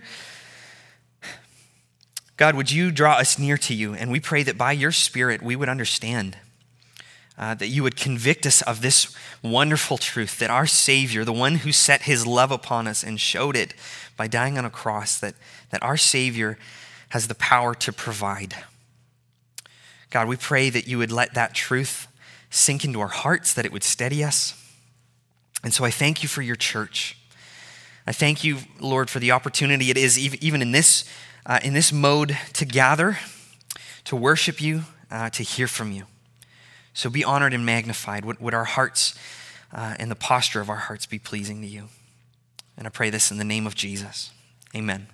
God, 2.35 2.55
would 2.55 2.69
you 2.69 2.91
draw 2.91 3.13
us 3.13 3.39
near 3.39 3.57
to 3.59 3.73
you? 3.73 3.93
And 3.93 4.11
we 4.11 4.19
pray 4.19 4.43
that 4.43 4.57
by 4.57 4.73
your 4.73 4.91
Spirit 4.91 5.41
we 5.41 5.55
would 5.55 5.69
understand, 5.69 6.37
uh, 7.37 7.55
that 7.55 7.69
you 7.69 7.81
would 7.81 7.95
convict 7.95 8.45
us 8.45 8.61
of 8.63 8.81
this 8.81 9.15
wonderful 9.41 9.97
truth 9.97 10.37
that 10.39 10.49
our 10.49 10.67
Savior, 10.67 11.23
the 11.23 11.31
one 11.31 11.55
who 11.55 11.71
set 11.71 12.01
his 12.01 12.27
love 12.27 12.51
upon 12.51 12.87
us 12.87 13.05
and 13.05 13.21
showed 13.21 13.55
it 13.55 13.73
by 14.17 14.27
dying 14.27 14.57
on 14.57 14.65
a 14.65 14.69
cross, 14.69 15.17
that, 15.17 15.35
that 15.69 15.81
our 15.81 15.95
Savior 15.95 16.59
has 17.11 17.29
the 17.29 17.35
power 17.35 17.73
to 17.75 17.93
provide. 17.93 18.53
God, 20.09 20.27
we 20.27 20.37
pray 20.37 20.69
that 20.69 20.87
you 20.87 20.97
would 20.97 21.11
let 21.11 21.33
that 21.33 21.53
truth 21.53 22.07
sink 22.49 22.85
into 22.85 23.01
our 23.01 23.07
hearts, 23.07 23.53
that 23.53 23.65
it 23.65 23.71
would 23.71 23.83
steady 23.83 24.23
us. 24.23 24.53
And 25.63 25.73
so 25.73 25.83
I 25.83 25.91
thank 25.91 26.23
you 26.23 26.29
for 26.29 26.41
your 26.41 26.55
church. 26.55 27.17
I 28.05 28.13
thank 28.13 28.43
you, 28.43 28.59
Lord, 28.79 29.09
for 29.09 29.19
the 29.19 29.31
opportunity 29.31 29.89
it 29.89 29.97
is, 29.97 30.17
even 30.17 30.61
in 30.61 30.71
this 30.71 31.03
uh, 31.45 31.59
in 31.63 31.73
this 31.73 31.93
mode 31.93 32.37
to 32.53 32.65
gather, 32.65 33.17
to 34.03 34.15
worship 34.15 34.61
you, 34.61 34.83
uh, 35.09 35.29
to 35.29 35.43
hear 35.43 35.67
from 35.67 35.91
you. 35.91 36.03
So 36.93 37.09
be 37.09 37.23
honored 37.23 37.53
and 37.53 37.65
magnified. 37.65 38.25
Would, 38.25 38.39
would 38.39 38.53
our 38.53 38.65
hearts 38.65 39.17
uh, 39.71 39.95
and 39.97 40.11
the 40.11 40.15
posture 40.15 40.59
of 40.59 40.69
our 40.69 40.75
hearts 40.75 41.05
be 41.05 41.19
pleasing 41.19 41.61
to 41.61 41.67
you? 41.67 41.85
And 42.77 42.85
I 42.85 42.89
pray 42.89 43.09
this 43.09 43.31
in 43.31 43.37
the 43.37 43.43
name 43.43 43.65
of 43.65 43.75
Jesus. 43.75 44.31
Amen. 44.75 45.07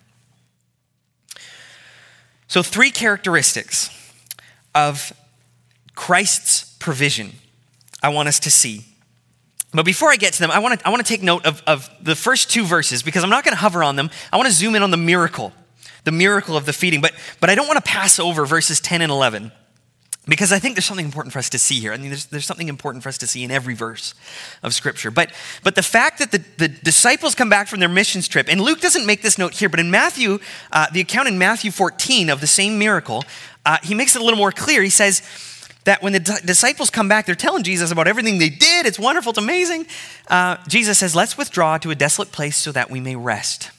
So, 2.47 2.61
three 2.61 2.91
characteristics 2.91 3.89
of 4.75 5.13
Christ's 5.95 6.75
provision 6.79 7.33
I 8.01 8.09
want 8.09 8.27
us 8.27 8.39
to 8.41 8.51
see. 8.51 8.85
But 9.73 9.85
before 9.85 10.11
I 10.11 10.17
get 10.17 10.33
to 10.33 10.39
them, 10.39 10.51
I 10.51 10.59
want 10.59 10.79
to, 10.79 10.87
I 10.87 10.91
want 10.91 11.05
to 11.05 11.09
take 11.09 11.23
note 11.23 11.45
of, 11.45 11.63
of 11.65 11.89
the 12.01 12.15
first 12.15 12.51
two 12.51 12.63
verses 12.65 13.01
because 13.01 13.23
I'm 13.23 13.29
not 13.29 13.43
going 13.43 13.53
to 13.53 13.59
hover 13.59 13.83
on 13.83 13.95
them. 13.95 14.09
I 14.31 14.37
want 14.37 14.47
to 14.47 14.53
zoom 14.53 14.75
in 14.75 14.83
on 14.83 14.91
the 14.91 14.97
miracle 14.97 15.53
the 16.03 16.11
miracle 16.11 16.57
of 16.57 16.65
the 16.65 16.73
feeding. 16.73 17.01
But, 17.01 17.13
but 17.39 17.49
I 17.49 17.55
don't 17.55 17.67
want 17.67 17.83
to 17.83 17.89
pass 17.89 18.19
over 18.19 18.45
verses 18.45 18.79
10 18.79 19.01
and 19.01 19.11
11 19.11 19.51
because 20.25 20.53
I 20.53 20.59
think 20.59 20.75
there's 20.75 20.85
something 20.85 21.05
important 21.05 21.33
for 21.33 21.39
us 21.39 21.49
to 21.49 21.59
see 21.59 21.79
here. 21.79 21.91
I 21.91 21.97
mean, 21.97 22.09
there's, 22.09 22.25
there's 22.27 22.45
something 22.45 22.69
important 22.69 23.03
for 23.03 23.09
us 23.09 23.17
to 23.17 23.27
see 23.27 23.43
in 23.43 23.51
every 23.51 23.73
verse 23.73 24.13
of 24.61 24.73
Scripture. 24.73 25.11
But, 25.11 25.33
but 25.63 25.75
the 25.75 25.83
fact 25.83 26.19
that 26.19 26.31
the, 26.31 26.43
the 26.57 26.69
disciples 26.69 27.35
come 27.35 27.49
back 27.49 27.67
from 27.67 27.81
their 27.81 27.89
missions 27.89 28.29
trip, 28.29 28.47
and 28.49 28.61
Luke 28.61 28.79
doesn't 28.79 29.05
make 29.05 29.21
this 29.21 29.37
note 29.37 29.53
here, 29.53 29.67
but 29.67 29.81
in 29.81 29.91
Matthew, 29.91 30.39
uh, 30.71 30.87
the 30.93 31.01
account 31.01 31.27
in 31.27 31.37
Matthew 31.37 31.71
14 31.71 32.29
of 32.29 32.39
the 32.39 32.47
same 32.47 32.79
miracle, 32.79 33.25
uh, 33.65 33.77
he 33.83 33.93
makes 33.93 34.15
it 34.15 34.21
a 34.21 34.23
little 34.23 34.39
more 34.39 34.51
clear. 34.51 34.81
He 34.81 34.89
says, 34.89 35.21
that 35.85 36.01
when 36.01 36.13
the 36.13 36.19
d- 36.21 36.33
disciples 36.45 36.89
come 36.89 37.09
back, 37.09 37.25
they're 37.25 37.35
telling 37.35 37.61
Jesus 37.61 37.91
about 37.91 38.07
everything 38.07 38.37
they 38.37 38.47
did. 38.47 38.85
It's 38.85 38.97
wonderful, 38.97 39.31
it's 39.31 39.39
amazing. 39.39 39.85
Uh, 40.29 40.55
Jesus 40.65 40.97
says, 40.99 41.13
Let's 41.13 41.37
withdraw 41.37 41.77
to 41.79 41.91
a 41.91 41.95
desolate 41.95 42.31
place 42.31 42.55
so 42.55 42.71
that 42.71 42.89
we 42.89 43.01
may 43.01 43.17
rest. 43.17 43.69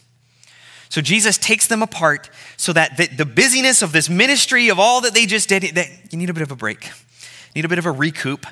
So 0.89 1.01
Jesus 1.01 1.39
takes 1.39 1.67
them 1.67 1.83
apart 1.83 2.31
so 2.57 2.73
that 2.73 2.97
the, 2.97 3.07
the 3.07 3.25
busyness 3.25 3.83
of 3.83 3.93
this 3.93 4.09
ministry, 4.09 4.69
of 4.69 4.79
all 4.79 5.01
that 5.03 5.15
they 5.15 5.27
just 5.27 5.49
did, 5.49 5.65
you 6.11 6.19
need 6.19 6.31
a 6.31 6.35
bit 6.35 6.43
of 6.43 6.51
a 6.51 6.57
break, 6.57 6.91
need 7.55 7.65
a 7.65 7.69
bit 7.69 7.79
of 7.79 7.87
a 7.87 7.93
recoup. 7.93 8.47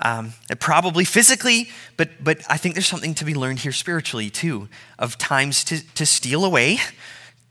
Um, 0.00 0.34
probably 0.60 1.04
physically, 1.04 1.70
but, 1.96 2.22
but 2.22 2.40
I 2.48 2.56
think 2.56 2.76
there's 2.76 2.86
something 2.86 3.14
to 3.14 3.24
be 3.24 3.34
learned 3.34 3.58
here 3.58 3.72
spiritually 3.72 4.30
too, 4.30 4.68
of 4.96 5.18
times 5.18 5.64
to, 5.64 5.84
to 5.94 6.06
steal 6.06 6.44
away, 6.44 6.78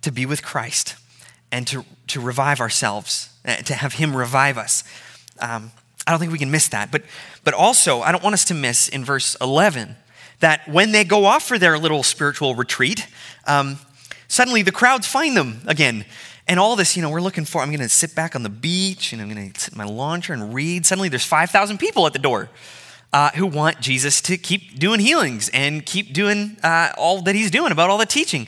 to 0.01 0.13
be 0.13 0.25
with 0.25 0.43
Christ, 0.43 0.95
and 1.51 1.67
to, 1.67 1.83
to 2.07 2.21
revive 2.21 2.61
ourselves, 2.61 3.31
uh, 3.43 3.57
to 3.57 3.73
have 3.73 3.95
Him 3.95 4.15
revive 4.15 4.57
us. 4.57 4.85
Um, 5.41 5.71
I 6.07 6.11
don't 6.11 6.19
think 6.19 6.31
we 6.31 6.37
can 6.37 6.49
miss 6.49 6.69
that. 6.69 6.89
But, 6.89 7.03
but 7.43 7.53
also, 7.53 8.01
I 8.01 8.13
don't 8.13 8.23
want 8.23 8.33
us 8.33 8.45
to 8.45 8.53
miss 8.53 8.87
in 8.87 9.03
verse 9.03 9.35
11 9.41 9.97
that 10.39 10.67
when 10.67 10.91
they 10.91 11.03
go 11.03 11.25
off 11.25 11.43
for 11.43 11.59
their 11.59 11.77
little 11.77 12.03
spiritual 12.03 12.55
retreat, 12.55 13.07
um, 13.45 13.79
Suddenly 14.27 14.61
the 14.61 14.71
crowds 14.71 15.07
find 15.07 15.35
them 15.35 15.61
again. 15.67 16.05
And 16.47 16.59
all 16.59 16.75
this, 16.75 16.95
you 16.95 17.01
know, 17.01 17.09
we're 17.09 17.21
looking 17.21 17.45
for, 17.45 17.61
I'm 17.61 17.69
going 17.69 17.79
to 17.81 17.89
sit 17.89 18.15
back 18.15 18.35
on 18.35 18.43
the 18.43 18.49
beach 18.49 19.11
and 19.11 19.21
I'm 19.21 19.29
going 19.29 19.51
to 19.51 19.59
sit 19.59 19.73
in 19.73 19.77
my 19.77 19.83
lawn 19.83 20.21
chair 20.21 20.35
and 20.35 20.53
read. 20.53 20.85
Suddenly 20.85 21.09
there's 21.09 21.25
5,000 21.25 21.77
people 21.77 22.05
at 22.07 22.13
the 22.13 22.19
door 22.19 22.49
uh, 23.11 23.31
who 23.31 23.45
want 23.45 23.81
Jesus 23.81 24.21
to 24.21 24.37
keep 24.37 24.79
doing 24.79 24.99
healings 24.99 25.49
and 25.49 25.85
keep 25.85 26.13
doing 26.13 26.57
uh, 26.63 26.91
all 26.97 27.21
that 27.23 27.35
he's 27.35 27.51
doing 27.51 27.71
about 27.71 27.89
all 27.89 27.97
the 27.97 28.05
teaching. 28.05 28.47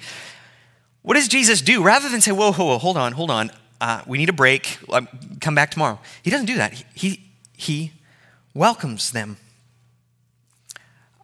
What 1.02 1.16
does 1.16 1.28
Jesus 1.28 1.62
do? 1.62 1.84
Rather 1.84 2.10
than 2.10 2.22
say, 2.22 2.32
whoa, 2.32 2.52
whoa, 2.52 2.66
whoa, 2.66 2.78
hold 2.78 2.98
on, 2.98 3.14
hold 3.14 3.32
on. 3.32 3.52
uh, 3.82 4.02
we 4.06 4.18
need 4.18 4.30
a 4.30 4.34
break, 4.34 4.78
um, 4.92 5.08
come 5.40 5.56
back 5.56 5.72
tomorrow. 5.72 6.00
He 6.22 6.30
doesn't 6.30 6.46
do 6.46 6.56
that. 6.56 6.74
He, 6.94 7.32
he 7.56 7.94
welcomes 8.54 9.12
them. 9.12 9.38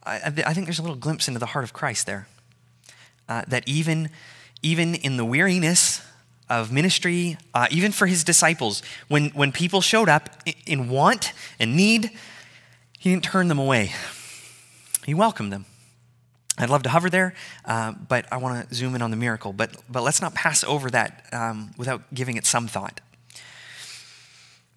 I, 0.05 0.21
I 0.45 0.53
think 0.53 0.67
there's 0.67 0.79
a 0.79 0.83
little 0.83 0.97
glimpse 0.97 1.27
into 1.27 1.39
the 1.39 1.47
heart 1.47 1.63
of 1.63 1.73
Christ 1.73 2.05
there. 2.05 2.27
Uh, 3.27 3.43
that 3.47 3.63
even, 3.67 4.09
even 4.61 4.95
in 4.95 5.17
the 5.17 5.25
weariness 5.25 6.01
of 6.49 6.71
ministry, 6.71 7.37
uh, 7.53 7.67
even 7.71 7.91
for 7.91 8.07
his 8.07 8.23
disciples, 8.23 8.81
when, 9.07 9.29
when 9.29 9.51
people 9.51 9.81
showed 9.81 10.09
up 10.09 10.29
in 10.65 10.89
want 10.89 11.33
and 11.59 11.75
need, 11.75 12.11
he 12.99 13.09
didn't 13.09 13.23
turn 13.23 13.47
them 13.47 13.59
away. 13.59 13.91
He 15.05 15.13
welcomed 15.13 15.51
them. 15.51 15.65
I'd 16.57 16.69
love 16.69 16.83
to 16.83 16.89
hover 16.89 17.09
there, 17.09 17.33
uh, 17.65 17.91
but 17.91 18.25
I 18.31 18.37
want 18.37 18.69
to 18.69 18.75
zoom 18.75 18.95
in 18.95 19.01
on 19.01 19.11
the 19.11 19.17
miracle. 19.17 19.51
But, 19.51 19.75
but 19.89 20.03
let's 20.03 20.21
not 20.21 20.33
pass 20.33 20.63
over 20.63 20.89
that 20.91 21.25
um, 21.33 21.71
without 21.77 22.13
giving 22.13 22.37
it 22.37 22.45
some 22.45 22.67
thought. 22.67 23.01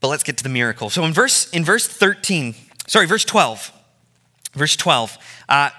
But 0.01 0.09
let's 0.09 0.23
get 0.23 0.37
to 0.39 0.43
the 0.43 0.49
miracle. 0.49 0.91
So 0.91 1.05
in 1.05 1.13
verse, 1.13 1.49
in 1.51 1.65
verse 1.65 1.87
13, 1.87 2.55
sorry, 2.87 3.07
verse 3.07 3.25
12, 3.25 3.73
verse 4.55 4.77
12, 4.77 5.19
uh, 5.49 5.71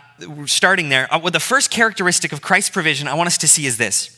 starting 0.46 0.90
there, 0.90 1.14
uh, 1.14 1.20
what 1.20 1.34
the 1.34 1.40
first 1.40 1.72
characteristic 1.72 2.32
of 2.32 2.42
Christ's 2.42 2.70
provision 2.70 3.08
I 3.08 3.14
want 3.14 3.28
us 3.28 3.38
to 3.40 3.48
see 3.48 3.66
is 3.66 3.78
this 3.78 4.16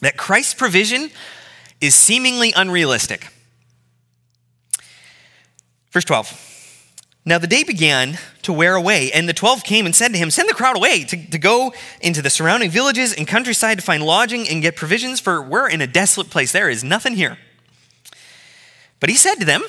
that 0.00 0.16
Christ's 0.16 0.54
provision 0.54 1.10
is 1.80 1.94
seemingly 1.94 2.52
unrealistic. 2.54 3.28
Verse 5.92 6.04
12. 6.04 6.48
Now 7.24 7.38
the 7.38 7.46
day 7.46 7.62
began 7.62 8.18
to 8.42 8.52
wear 8.52 8.74
away, 8.74 9.12
and 9.12 9.28
the 9.28 9.32
twelve 9.32 9.62
came 9.62 9.86
and 9.86 9.94
said 9.94 10.08
to 10.12 10.18
him, 10.18 10.30
Send 10.30 10.48
the 10.48 10.54
crowd 10.54 10.76
away 10.76 11.04
to, 11.04 11.30
to 11.30 11.38
go 11.38 11.72
into 12.00 12.20
the 12.20 12.30
surrounding 12.30 12.70
villages 12.70 13.14
and 13.14 13.28
countryside 13.28 13.78
to 13.78 13.84
find 13.84 14.02
lodging 14.02 14.48
and 14.48 14.60
get 14.60 14.74
provisions, 14.74 15.20
for 15.20 15.40
we're 15.40 15.68
in 15.68 15.80
a 15.80 15.86
desolate 15.86 16.30
place. 16.30 16.50
There 16.50 16.68
is 16.68 16.82
nothing 16.82 17.14
here. 17.14 17.38
But 18.98 19.08
he 19.08 19.16
said 19.16 19.36
to 19.36 19.44
them, 19.44 19.62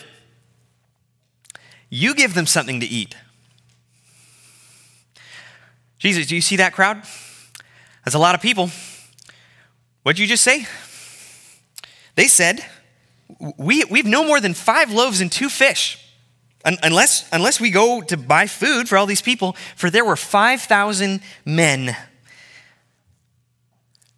You 1.90 2.16
give 2.16 2.34
them 2.34 2.48
something 2.48 2.80
to 2.80 2.88
eat. 2.88 3.16
Jesus, 6.04 6.28
do 6.28 6.36
you 6.36 6.42
see 6.42 6.58
that 6.58 6.74
crowd? 6.74 7.02
That's 8.04 8.14
a 8.14 8.20
lot 8.20 8.36
of 8.36 8.42
people. 8.42 8.70
What'd 10.02 10.20
you 10.20 10.28
just 10.28 10.44
say? 10.44 10.68
They 12.16 12.28
said, 12.28 12.60
we, 13.58 13.86
We've 13.86 14.06
no 14.06 14.26
more 14.26 14.42
than 14.42 14.54
five 14.54 14.92
loaves 14.92 15.22
and 15.22 15.32
two 15.32 15.48
fish. 15.48 15.98
Unless, 16.66 17.30
unless 17.32 17.62
we 17.62 17.72
go 17.72 18.02
to 18.02 18.18
buy 18.18 18.48
food 18.48 18.90
for 18.90 18.98
all 18.98 19.06
these 19.06 19.22
people, 19.22 19.56
for 19.78 19.90
there 19.90 20.04
were 20.04 20.18
5,000 20.18 21.22
men. 21.46 21.96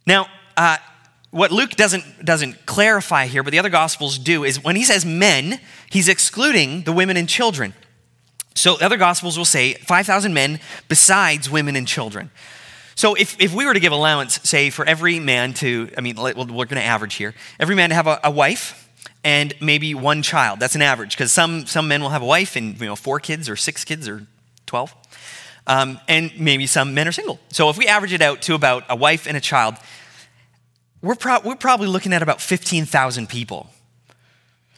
Now, 0.08 0.26
uh, 0.58 0.78
what 1.30 1.52
Luke 1.52 1.72
doesn't, 1.72 2.26
doesn't 2.26 2.66
clarify 2.66 3.28
here, 3.28 3.44
but 3.44 3.52
the 3.52 3.60
other 3.60 3.70
gospels 3.70 4.18
do, 4.18 4.44
is 4.44 4.64
when 4.64 4.76
he 4.76 4.84
says 4.84 5.06
men, 5.06 5.60
he's 5.92 6.10
excluding 6.10 6.82
the 6.82 6.94
women 6.94 7.16
and 7.16 7.30
children. 7.30 7.76
So 8.56 8.78
other 8.82 8.98
gospels 8.98 9.38
will 9.38 9.46
say 9.46 9.74
5,000 9.74 10.34
men 10.34 10.60
besides 10.88 11.50
women 11.50 11.76
and 11.76 11.88
children. 11.88 12.32
So 12.96 13.14
if, 13.14 13.40
if 13.42 13.54
we 13.54 13.66
were 13.66 13.74
to 13.74 13.80
give 13.80 13.92
allowance, 13.92 14.40
say, 14.44 14.70
for 14.70 14.86
every 14.86 15.20
man 15.20 15.54
to, 15.56 15.92
I 15.98 16.02
mean, 16.02 16.16
we're 16.16 16.34
going 16.34 16.68
to 16.68 16.84
average 16.84 17.16
here, 17.16 17.36
every 17.60 17.76
man 17.76 17.90
to 17.90 17.96
have 17.96 18.08
a, 18.08 18.20
a 18.24 18.32
wife, 18.32 18.90
and 19.26 19.54
maybe 19.60 19.94
one 19.94 20.22
child. 20.22 20.60
That's 20.60 20.76
an 20.76 20.82
average 20.82 21.18
because 21.18 21.32
some, 21.32 21.66
some 21.66 21.88
men 21.88 22.02
will 22.02 22.10
have 22.10 22.22
a 22.22 22.26
wife 22.26 22.56
and 22.56 22.80
you 22.80 22.86
know, 22.86 22.96
four 22.96 23.20
kids 23.20 23.50
or 23.50 23.56
six 23.56 23.84
kids 23.84 24.08
or 24.08 24.26
12. 24.68 24.96
Um, 25.68 26.00
and 26.08 26.32
maybe 26.40 26.68
some 26.68 26.94
men 26.94 27.08
are 27.08 27.12
single. 27.12 27.40
So 27.50 27.70
if 27.70 27.78
we 27.78 27.88
average 27.88 28.14
it 28.14 28.22
out 28.22 28.44
to 28.44 28.54
about 28.54 28.84
a 28.88 28.96
wife 28.96 29.28
and 29.28 29.36
a 29.36 29.42
child, 29.42 29.76
we're, 31.02 31.16
pro- 31.16 31.42
we're 31.44 31.56
probably 31.56 31.88
looking 31.88 32.14
at 32.14 32.22
about 32.22 32.40
15,000 32.40 33.28
people. 33.28 33.70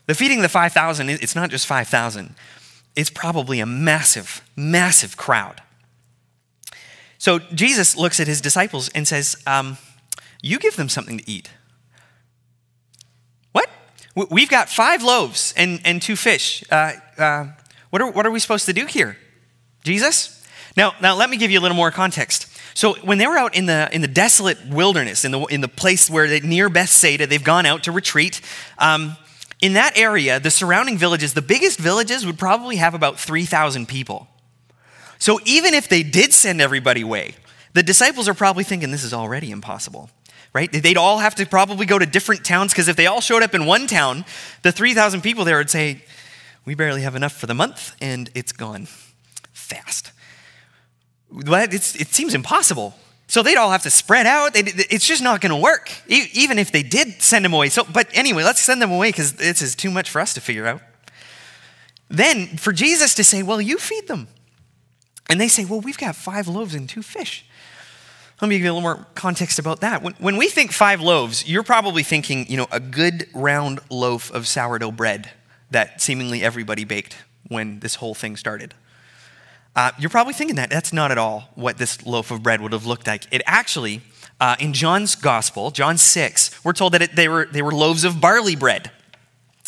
The 0.07 0.15
feeding 0.15 0.41
the 0.41 0.49
5,000, 0.49 1.09
it's 1.09 1.35
not 1.35 1.49
just 1.49 1.67
5,000, 1.67 2.33
it's 2.97 3.11
probably 3.11 3.59
a 3.59 3.65
massive, 3.65 4.41
massive 4.55 5.15
crowd. 5.15 5.61
So 7.19 7.37
Jesus 7.39 7.95
looks 7.95 8.19
at 8.19 8.25
his 8.25 8.41
disciples 8.41 8.89
and 8.89 9.07
says, 9.07 9.35
um, 9.45 9.77
You 10.41 10.57
give 10.57 10.75
them 10.75 10.89
something 10.89 11.19
to 11.19 11.29
eat. 11.29 11.51
What? 13.51 13.69
We've 14.31 14.49
got 14.49 14.67
five 14.67 15.03
loaves 15.03 15.53
and, 15.55 15.79
and 15.85 16.01
two 16.01 16.15
fish. 16.15 16.63
Uh, 16.71 16.93
uh, 17.19 17.45
what, 17.91 18.01
are, 18.01 18.09
what 18.09 18.25
are 18.25 18.31
we 18.31 18.39
supposed 18.39 18.65
to 18.65 18.73
do 18.73 18.87
here? 18.87 19.15
Jesus? 19.83 20.43
Now, 20.75 20.93
now, 20.99 21.15
let 21.15 21.29
me 21.29 21.37
give 21.37 21.51
you 21.51 21.59
a 21.59 21.61
little 21.61 21.77
more 21.77 21.91
context. 21.91 22.47
So, 22.75 22.95
when 22.95 23.19
they 23.19 23.27
were 23.27 23.37
out 23.37 23.55
in 23.55 23.67
the, 23.67 23.89
in 23.91 24.01
the 24.01 24.07
desolate 24.07 24.57
wilderness, 24.67 25.23
in 25.23 25.31
the, 25.31 25.41
in 25.45 25.61
the 25.61 25.67
place 25.67 26.09
where 26.09 26.27
they, 26.27 26.39
near 26.39 26.67
Bethsaida, 26.67 27.27
they've 27.27 27.43
gone 27.43 27.65
out 27.67 27.83
to 27.83 27.91
retreat. 27.91 28.41
Um, 28.79 29.17
in 29.61 29.73
that 29.73 29.97
area, 29.97 30.39
the 30.39 30.51
surrounding 30.51 30.97
villages, 30.97 31.33
the 31.33 31.41
biggest 31.41 31.79
villages 31.79 32.25
would 32.25 32.37
probably 32.37 32.75
have 32.75 32.93
about 32.93 33.19
3,000 33.19 33.87
people. 33.87 34.27
So, 35.19 35.39
even 35.45 35.73
if 35.73 35.89
they 35.89 36.03
did 36.03 36.31
send 36.33 36.61
everybody 36.61 37.01
away, 37.01 37.35
the 37.73 37.81
disciples 37.81 38.27
are 38.27 38.35
probably 38.35 38.63
thinking 38.63 38.91
this 38.91 39.03
is 39.03 39.13
already 39.13 39.49
impossible 39.49 40.11
right? 40.57 40.71
They'd 40.71 40.97
all 40.97 41.19
have 41.19 41.35
to 41.35 41.45
probably 41.45 41.85
go 41.85 41.99
to 41.99 42.05
different 42.07 42.43
towns 42.43 42.73
because 42.73 42.87
if 42.87 42.95
they 42.95 43.05
all 43.05 43.21
showed 43.21 43.43
up 43.43 43.53
in 43.53 43.67
one 43.67 43.85
town, 43.85 44.25
the 44.63 44.71
3,000 44.71 45.21
people 45.21 45.45
there 45.45 45.57
would 45.57 45.69
say, 45.69 46.03
We 46.65 46.73
barely 46.73 47.01
have 47.01 47.15
enough 47.15 47.33
for 47.33 47.45
the 47.45 47.53
month, 47.53 47.95
and 48.01 48.29
it's 48.33 48.51
gone 48.51 48.87
fast. 49.53 50.11
But 51.29 51.75
it 51.75 51.83
seems 51.83 52.33
impossible. 52.33 52.95
So 53.27 53.43
they'd 53.43 53.57
all 53.57 53.71
have 53.71 53.83
to 53.83 53.89
spread 53.89 54.25
out. 54.25 54.51
it's 54.55 55.05
just 55.05 55.21
not 55.21 55.41
going 55.41 55.51
to 55.51 55.57
work, 55.57 55.91
even 56.07 56.57
if 56.57 56.71
they 56.71 56.81
did 56.81 57.21
send 57.21 57.43
them 57.43 57.53
away. 57.53 57.67
So, 57.69 57.83
but 57.83 58.07
anyway, 58.13 58.43
let's 58.43 58.61
send 58.61 58.81
them 58.81 58.91
away 58.91 59.09
because 59.09 59.33
this 59.33 59.61
is 59.61 59.75
too 59.75 59.91
much 59.91 60.09
for 60.09 60.21
us 60.21 60.33
to 60.35 60.41
figure 60.41 60.65
out. 60.65 60.81
Then 62.09 62.57
for 62.57 62.71
Jesus 62.71 63.13
to 63.15 63.23
say, 63.23 63.43
Well, 63.43 63.59
you 63.59 63.77
feed 63.77 64.07
them. 64.07 64.29
And 65.29 65.41
they 65.41 65.49
say, 65.49 65.65
Well, 65.65 65.81
we've 65.81 65.97
got 65.97 66.15
five 66.15 66.47
loaves 66.47 66.73
and 66.73 66.87
two 66.87 67.01
fish. 67.01 67.45
Let 68.41 68.47
me 68.47 68.55
give 68.55 68.65
you 68.65 68.71
a 68.71 68.73
little 68.73 68.81
more 68.81 69.07
context 69.15 69.57
about 69.57 69.81
that. 69.81 70.03
When, 70.03 70.13
when 70.13 70.37
we 70.37 70.47
think 70.47 70.71
five 70.71 71.01
loaves, 71.01 71.47
you're 71.49 71.63
probably 71.63 72.03
thinking, 72.03 72.45
you 72.47 72.55
know, 72.55 72.67
a 72.71 72.79
good 72.79 73.27
round 73.33 73.79
loaf 73.89 74.31
of 74.31 74.47
sourdough 74.47 74.91
bread 74.91 75.31
that 75.71 76.01
seemingly 76.01 76.43
everybody 76.43 76.83
baked 76.85 77.17
when 77.47 77.79
this 77.79 77.95
whole 77.95 78.13
thing 78.13 78.37
started. 78.37 78.75
Uh, 79.77 79.91
you're 79.99 80.09
probably 80.09 80.33
thinking 80.33 80.55
that. 80.55 80.71
That's 80.71 80.91
not 80.91 81.11
at 81.11 81.19
all 81.19 81.51
what 81.53 81.77
this 81.77 82.03
loaf 82.03 82.31
of 82.31 82.41
bread 82.41 82.61
would 82.61 82.73
have 82.73 82.87
looked 82.87 83.05
like. 83.05 83.25
It 83.29 83.43
actually, 83.45 84.01
uh, 84.41 84.55
in 84.59 84.73
John's 84.73 85.13
gospel, 85.13 85.69
John 85.69 85.99
6, 85.99 86.65
we're 86.65 86.73
told 86.73 86.93
that 86.93 87.03
it, 87.03 87.15
they, 87.15 87.27
were, 87.27 87.45
they 87.45 87.61
were 87.61 87.71
loaves 87.71 88.03
of 88.03 88.19
barley 88.19 88.55
bread. 88.55 88.89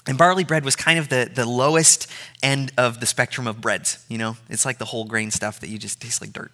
And 0.08 0.18
barley 0.18 0.44
bread 0.44 0.66
was 0.66 0.76
kind 0.76 0.98
of 0.98 1.10
the, 1.10 1.30
the 1.32 1.46
lowest 1.46 2.08
end 2.42 2.72
of 2.76 3.00
the 3.00 3.06
spectrum 3.06 3.46
of 3.46 3.62
breads. 3.62 4.04
You 4.10 4.18
know, 4.18 4.36
it's 4.50 4.66
like 4.66 4.80
the 4.80 4.86
whole 4.86 5.06
grain 5.06 5.30
stuff 5.30 5.60
that 5.60 5.70
you 5.70 5.78
just 5.78 6.02
taste 6.02 6.22
like 6.22 6.34
dirt. 6.34 6.52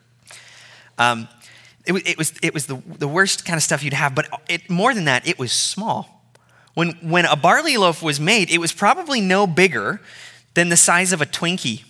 Um, 0.97 1.29
it, 1.85 1.93
it 2.05 2.17
was, 2.17 2.33
it 2.43 2.53
was 2.53 2.65
the, 2.65 2.81
the 2.85 3.07
worst 3.07 3.45
kind 3.45 3.55
of 3.55 3.63
stuff 3.63 3.85
you'd 3.85 3.93
have, 3.93 4.13
but 4.13 4.27
it, 4.49 4.69
more 4.69 4.93
than 4.93 5.05
that, 5.05 5.25
it 5.25 5.39
was 5.39 5.53
small. 5.53 6.25
When, 6.73 6.89
when 7.01 7.23
a 7.23 7.37
barley 7.37 7.77
loaf 7.77 8.03
was 8.03 8.19
made, 8.19 8.51
it 8.51 8.57
was 8.57 8.73
probably 8.73 9.21
no 9.21 9.47
bigger 9.47 10.01
than 10.55 10.67
the 10.67 10.75
size 10.75 11.13
of 11.13 11.21
a 11.21 11.25
Twinkie. 11.25 11.85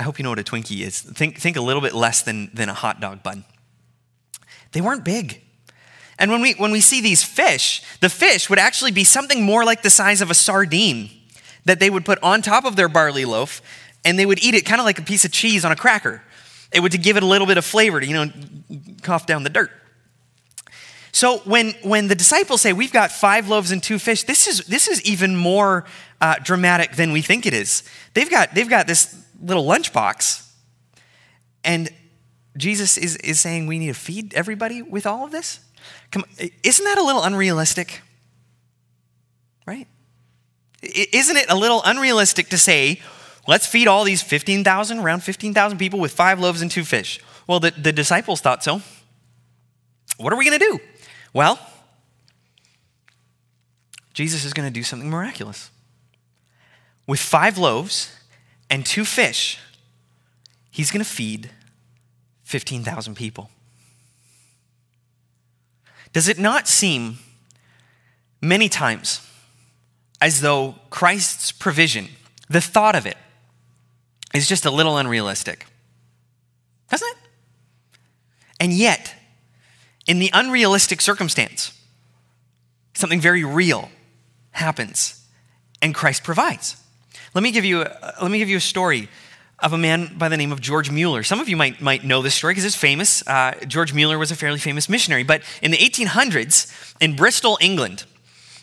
I 0.00 0.02
hope 0.02 0.18
you 0.18 0.22
know 0.22 0.30
what 0.30 0.38
a 0.38 0.42
Twinkie 0.42 0.80
is. 0.80 0.98
Think, 0.98 1.38
think 1.38 1.58
a 1.58 1.60
little 1.60 1.82
bit 1.82 1.92
less 1.92 2.22
than, 2.22 2.50
than 2.54 2.70
a 2.70 2.72
hot 2.72 3.02
dog 3.02 3.22
bun. 3.22 3.44
They 4.72 4.80
weren't 4.80 5.04
big. 5.04 5.42
And 6.18 6.30
when 6.30 6.40
we, 6.40 6.54
when 6.54 6.70
we 6.70 6.80
see 6.80 7.02
these 7.02 7.22
fish, 7.22 7.82
the 8.00 8.08
fish 8.08 8.48
would 8.48 8.58
actually 8.58 8.92
be 8.92 9.04
something 9.04 9.42
more 9.42 9.62
like 9.62 9.82
the 9.82 9.90
size 9.90 10.22
of 10.22 10.30
a 10.30 10.34
sardine 10.34 11.10
that 11.66 11.80
they 11.80 11.90
would 11.90 12.06
put 12.06 12.18
on 12.22 12.40
top 12.40 12.64
of 12.64 12.76
their 12.76 12.88
barley 12.88 13.26
loaf, 13.26 13.60
and 14.02 14.18
they 14.18 14.24
would 14.24 14.42
eat 14.42 14.54
it 14.54 14.64
kind 14.64 14.80
of 14.80 14.86
like 14.86 14.98
a 14.98 15.02
piece 15.02 15.26
of 15.26 15.32
cheese 15.32 15.66
on 15.66 15.70
a 15.70 15.76
cracker. 15.76 16.22
It 16.72 16.80
would 16.80 16.92
to 16.92 16.98
give 16.98 17.18
it 17.18 17.22
a 17.22 17.26
little 17.26 17.46
bit 17.46 17.58
of 17.58 17.66
flavor 17.66 18.00
to, 18.00 18.06
you 18.06 18.14
know, 18.14 18.32
cough 19.02 19.26
down 19.26 19.42
the 19.42 19.50
dirt. 19.50 19.70
So 21.12 21.40
when, 21.40 21.72
when 21.82 22.08
the 22.08 22.14
disciples 22.14 22.62
say, 22.62 22.72
We've 22.72 22.90
got 22.90 23.12
five 23.12 23.50
loaves 23.50 23.70
and 23.70 23.82
two 23.82 23.98
fish, 23.98 24.22
this 24.22 24.46
is, 24.46 24.60
this 24.60 24.88
is 24.88 25.02
even 25.02 25.36
more 25.36 25.84
uh, 26.22 26.36
dramatic 26.42 26.92
than 26.92 27.12
we 27.12 27.20
think 27.20 27.44
it 27.44 27.52
is. 27.52 27.82
They've 28.14 28.30
got, 28.30 28.54
they've 28.54 28.68
got 28.68 28.86
this 28.86 29.14
little 29.40 29.64
lunchbox, 29.64 30.48
and 31.64 31.90
Jesus 32.56 32.96
is, 32.96 33.16
is 33.16 33.40
saying 33.40 33.66
we 33.66 33.78
need 33.78 33.88
to 33.88 33.94
feed 33.94 34.34
everybody 34.34 34.82
with 34.82 35.06
all 35.06 35.24
of 35.24 35.30
this? 35.30 35.60
Come, 36.10 36.24
isn't 36.62 36.84
that 36.84 36.98
a 36.98 37.02
little 37.02 37.22
unrealistic? 37.22 38.02
Right? 39.66 39.86
Isn't 40.82 41.36
it 41.36 41.46
a 41.48 41.56
little 41.56 41.82
unrealistic 41.84 42.48
to 42.48 42.58
say, 42.58 43.00
let's 43.46 43.66
feed 43.66 43.86
all 43.86 44.04
these 44.04 44.22
15,000, 44.22 44.98
around 44.98 45.22
15,000 45.22 45.78
people 45.78 46.00
with 46.00 46.12
five 46.12 46.40
loaves 46.40 46.62
and 46.62 46.70
two 46.70 46.84
fish? 46.84 47.20
Well, 47.46 47.60
the, 47.60 47.70
the 47.70 47.92
disciples 47.92 48.40
thought 48.40 48.64
so. 48.64 48.82
What 50.16 50.32
are 50.32 50.36
we 50.36 50.44
going 50.44 50.58
to 50.58 50.64
do? 50.64 50.80
Well, 51.32 51.58
Jesus 54.12 54.44
is 54.44 54.52
going 54.52 54.68
to 54.68 54.72
do 54.72 54.82
something 54.82 55.08
miraculous. 55.08 55.70
With 57.06 57.20
five 57.20 57.58
loaves 57.58 58.14
and 58.70 58.86
two 58.86 59.04
fish, 59.04 59.58
he's 60.70 60.90
going 60.90 61.04
to 61.04 61.10
feed 61.10 61.50
15,000 62.44 63.14
people. 63.14 63.50
Does 66.12 66.28
it 66.28 66.38
not 66.38 66.66
seem 66.66 67.18
many 68.40 68.68
times 68.68 69.26
as 70.20 70.40
though 70.40 70.76
Christ's 70.90 71.52
provision, 71.52 72.08
the 72.48 72.60
thought 72.60 72.94
of 72.94 73.06
it, 73.06 73.16
is 74.34 74.48
just 74.48 74.64
a 74.64 74.70
little 74.70 74.96
unrealistic. 74.96 75.66
Doesn't 76.90 77.08
it? 77.08 77.16
And 78.60 78.72
yet, 78.72 79.14
in 80.06 80.18
the 80.18 80.30
unrealistic 80.32 81.00
circumstance, 81.00 81.78
something 82.94 83.20
very 83.20 83.44
real 83.44 83.90
happens 84.52 85.26
and 85.80 85.94
Christ 85.94 86.22
provides. 86.22 86.76
Let 87.34 87.42
me 87.42 87.52
give 87.52 87.64
you 87.64 87.82
a, 87.82 88.14
let 88.20 88.30
me 88.30 88.38
give 88.38 88.48
you 88.48 88.56
a 88.56 88.60
story 88.60 89.08
of 89.60 89.72
a 89.72 89.78
man 89.78 90.12
by 90.16 90.28
the 90.28 90.36
name 90.36 90.50
of 90.50 90.60
George 90.60 90.90
Mueller. 90.90 91.22
Some 91.22 91.38
of 91.38 91.48
you 91.48 91.56
might, 91.56 91.80
might 91.80 92.02
know 92.02 92.22
this 92.22 92.34
story 92.34 92.52
because 92.52 92.64
it's 92.64 92.74
famous. 92.74 93.26
Uh, 93.26 93.54
George 93.68 93.94
Mueller 93.94 94.18
was 94.18 94.30
a 94.30 94.36
fairly 94.36 94.58
famous 94.58 94.88
missionary. 94.88 95.22
But 95.22 95.42
in 95.62 95.70
the 95.70 95.76
1800s, 95.76 96.94
in 97.00 97.14
Bristol, 97.14 97.56
England, 97.60 98.04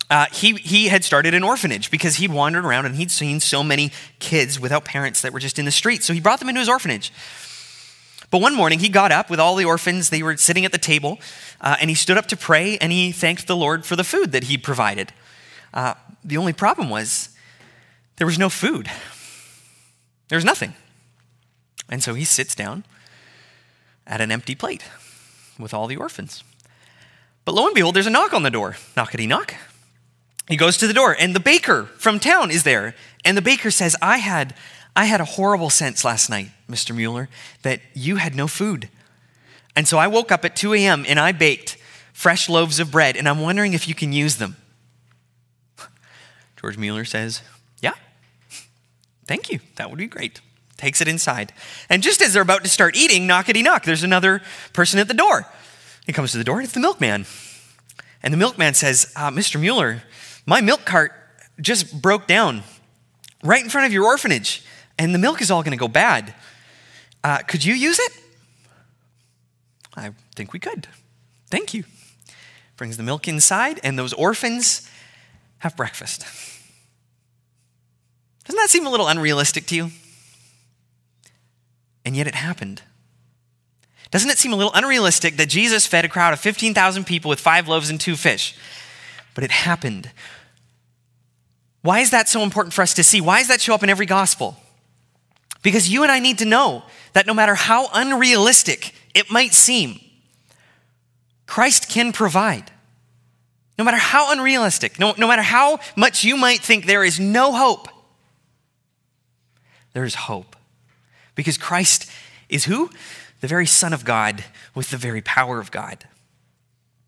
uh, 0.10 0.26
he, 0.34 0.56
he 0.56 0.88
had 0.88 1.04
started 1.06 1.34
an 1.34 1.44
orphanage 1.44 1.92
because 1.92 2.16
he'd 2.16 2.32
wandered 2.32 2.66
around 2.66 2.86
and 2.86 2.96
he'd 2.96 3.12
seen 3.12 3.40
so 3.40 3.64
many 3.64 3.92
kids 4.20 4.60
without 4.60 4.84
parents 4.84 5.22
that 5.22 5.32
were 5.32 5.40
just 5.40 5.60
in 5.60 5.66
the 5.66 5.72
streets. 5.72 6.06
So 6.06 6.14
he 6.14 6.20
brought 6.20 6.40
them 6.40 6.50
into 6.50 6.60
his 6.60 6.70
orphanage. 6.70 7.14
But 8.32 8.42
one 8.42 8.56
morning 8.56 8.80
he 8.80 8.90
got 8.90 9.14
up 9.14 9.30
with 9.30 9.40
all 9.40 9.56
the 9.56 9.66
orphans. 9.66 10.10
They 10.10 10.24
were 10.24 10.36
sitting 10.36 10.66
at 10.66 10.74
the 10.74 10.78
table, 10.78 11.20
uh, 11.62 11.78
and 11.80 11.90
he 11.90 11.96
stood 11.96 12.18
up 12.18 12.26
to 12.28 12.38
pray 12.38 12.78
and 12.80 12.92
he 12.92 13.14
thanked 13.14 13.48
the 13.48 13.56
Lord 13.56 13.86
for 13.86 13.96
the 13.96 14.04
food 14.04 14.34
that 14.34 14.46
he 14.46 14.58
provided. 14.58 15.14
Uh, 15.74 15.94
the 16.26 16.36
only 16.36 16.54
problem 16.54 16.90
was 16.90 17.30
there 18.18 18.28
was 18.28 18.40
no 18.40 18.50
food, 18.50 18.90
there 20.30 20.38
was 20.38 20.46
nothing. 20.46 20.74
And 21.90 22.04
so 22.04 22.16
he 22.16 22.26
sits 22.26 22.54
down 22.54 22.84
at 24.06 24.20
an 24.20 24.32
empty 24.32 24.56
plate 24.56 24.84
with 25.58 25.74
all 25.74 25.88
the 25.88 25.96
orphans. 25.96 26.44
But 27.46 27.56
lo 27.56 27.66
and 27.66 27.74
behold, 27.74 27.96
there's 27.96 28.08
a 28.08 28.12
knock 28.12 28.34
on 28.34 28.44
the 28.44 28.52
door. 28.52 28.76
Knockety 28.98 29.26
knock. 29.26 29.56
He 30.48 30.58
goes 30.58 30.78
to 30.78 30.88
the 30.88 30.94
door, 30.94 31.16
and 31.18 31.34
the 31.34 31.40
baker 31.40 31.86
from 31.98 32.20
town 32.20 32.52
is 32.52 32.64
there. 32.64 32.94
And 33.24 33.38
the 33.38 33.42
baker 33.42 33.72
says, 33.72 33.96
I 34.02 34.18
had, 34.18 34.54
I 34.96 35.06
had 35.06 35.22
a 35.22 35.26
horrible 35.26 35.70
sense 35.70 36.04
last 36.04 36.30
night, 36.30 36.50
Mr. 36.70 36.96
Mueller, 36.96 37.30
that 37.62 37.82
you 37.94 38.18
had 38.18 38.36
no 38.36 38.48
food. 38.48 38.90
And 39.76 39.88
so 39.88 39.98
I 39.98 40.08
woke 40.08 40.32
up 40.32 40.44
at 40.44 40.56
2 40.56 40.74
a.m. 40.74 41.06
and 41.08 41.20
I 41.20 41.32
baked 41.32 41.78
fresh 42.14 42.50
loaves 42.50 42.80
of 42.80 42.92
bread, 42.92 43.16
and 43.16 43.30
I'm 43.30 43.42
wondering 43.42 43.74
if 43.74 43.88
you 43.88 43.96
can 43.96 44.12
use 44.12 44.38
them. 44.38 44.56
George 46.60 46.78
Mueller 46.78 47.06
says, 47.06 47.42
thank 49.28 49.52
you. 49.52 49.60
That 49.76 49.90
would 49.90 50.00
be 50.00 50.08
great. 50.08 50.42
Takes 50.78 51.02
it 51.02 51.08
inside. 51.08 51.54
And 51.90 52.04
just 52.04 52.22
as 52.22 52.34
they're 52.34 52.42
about 52.42 52.64
to 52.64 52.70
start 52.70 52.96
eating, 52.96 53.28
knockety 53.28 53.64
knock, 53.64 53.84
there's 53.84 54.04
another 54.04 54.42
person 54.74 55.00
at 55.00 55.08
the 55.08 55.14
door. 55.14 55.48
He 56.06 56.14
comes 56.14 56.32
to 56.32 56.38
the 56.38 56.44
door, 56.44 56.58
and 56.58 56.66
it's 56.66 56.74
the 56.74 56.80
milkman. 56.80 57.26
And 58.24 58.34
the 58.34 58.38
milkman 58.38 58.74
says, 58.74 59.12
uh, 59.16 59.30
Mr. 59.30 59.60
Mueller, 59.60 60.04
my 60.46 60.62
milk 60.62 60.86
cart 60.86 61.12
just 61.60 62.02
broke 62.02 62.28
down 62.28 62.64
right 63.44 63.64
in 63.64 63.70
front 63.70 63.88
of 63.88 63.94
your 63.94 64.06
orphanage, 64.06 64.64
and 64.98 65.14
the 65.14 65.20
milk 65.20 65.42
is 65.42 65.52
all 65.52 65.64
going 65.64 65.72
to 65.72 65.78
go 65.78 65.88
bad. 65.88 66.34
Uh, 67.24 67.40
could 67.40 67.66
you 67.66 67.74
use 67.74 68.00
it? 68.00 68.12
I 69.96 70.12
think 70.36 70.54
we 70.54 70.60
could. 70.60 70.88
Thank 71.50 71.74
you. 71.74 71.84
Brings 72.78 72.98
the 72.98 73.04
milk 73.04 73.28
inside, 73.28 73.80
and 73.84 73.98
those 73.98 74.14
orphans 74.14 74.90
have 75.60 75.76
breakfast. 75.76 76.26
Doesn't 78.48 78.58
that 78.58 78.70
seem 78.70 78.88
a 78.88 78.90
little 78.90 79.08
unrealistic 79.08 79.66
to 79.68 79.76
you? 79.76 79.92
And 82.06 82.16
yet 82.16 82.28
it 82.28 82.36
happened. 82.36 82.82
Doesn't 84.10 84.30
it 84.30 84.38
seem 84.38 84.54
a 84.54 84.56
little 84.56 84.72
unrealistic 84.74 85.36
that 85.36 85.50
Jesus 85.50 85.86
fed 85.86 86.06
a 86.06 86.10
crowd 86.10 86.32
of 86.32 86.40
15,000 86.40 87.06
people 87.06 87.28
with 87.28 87.42
five 87.42 87.68
loaves 87.68 87.90
and 87.90 88.00
two 88.00 88.16
fish? 88.16 88.56
But 89.36 89.44
it 89.44 89.52
happened. 89.52 90.12
Why 91.82 92.00
is 92.00 92.12
that 92.12 92.30
so 92.30 92.42
important 92.42 92.74
for 92.74 92.82
us 92.82 92.94
to 92.94 93.04
see? 93.04 93.20
Why 93.20 93.40
does 93.40 93.50
that 93.50 93.60
show 93.60 93.74
up 93.74 93.84
in 93.84 93.90
every 93.90 94.06
gospel? 94.06 94.56
Because 95.62 95.90
you 95.90 96.04
and 96.04 96.12
I 96.12 96.20
need 96.20 96.38
to 96.38 96.46
know 96.46 96.84
that 97.12 97.28
no 97.28 97.34
matter 97.34 97.56
how 97.56 97.90
unrealistic 97.94 98.94
it 99.14 99.30
might 99.30 99.54
seem, 99.54 100.00
Christ 101.46 101.90
can 101.90 102.14
provide. 102.14 102.72
No 103.78 103.84
matter 103.84 103.98
how 103.98 104.32
unrealistic, 104.32 105.00
no, 105.00 105.14
no 105.18 105.28
matter 105.28 105.42
how 105.42 105.80
much 105.98 106.24
you 106.24 106.38
might 106.38 106.62
think 106.62 106.86
there 106.86 107.04
is 107.04 107.20
no 107.20 107.52
hope, 107.52 107.90
there 109.98 110.06
is 110.06 110.14
hope. 110.14 110.56
Because 111.34 111.58
Christ 111.58 112.08
is 112.50 112.66
who? 112.66 112.92
The 113.42 113.48
very 113.48 113.66
Son 113.66 113.94
of 113.94 114.06
God 114.06 114.44
with 114.76 114.92
the 114.92 114.98
very 114.98 115.24
power 115.24 115.60
of 115.60 115.72
God. 115.72 116.06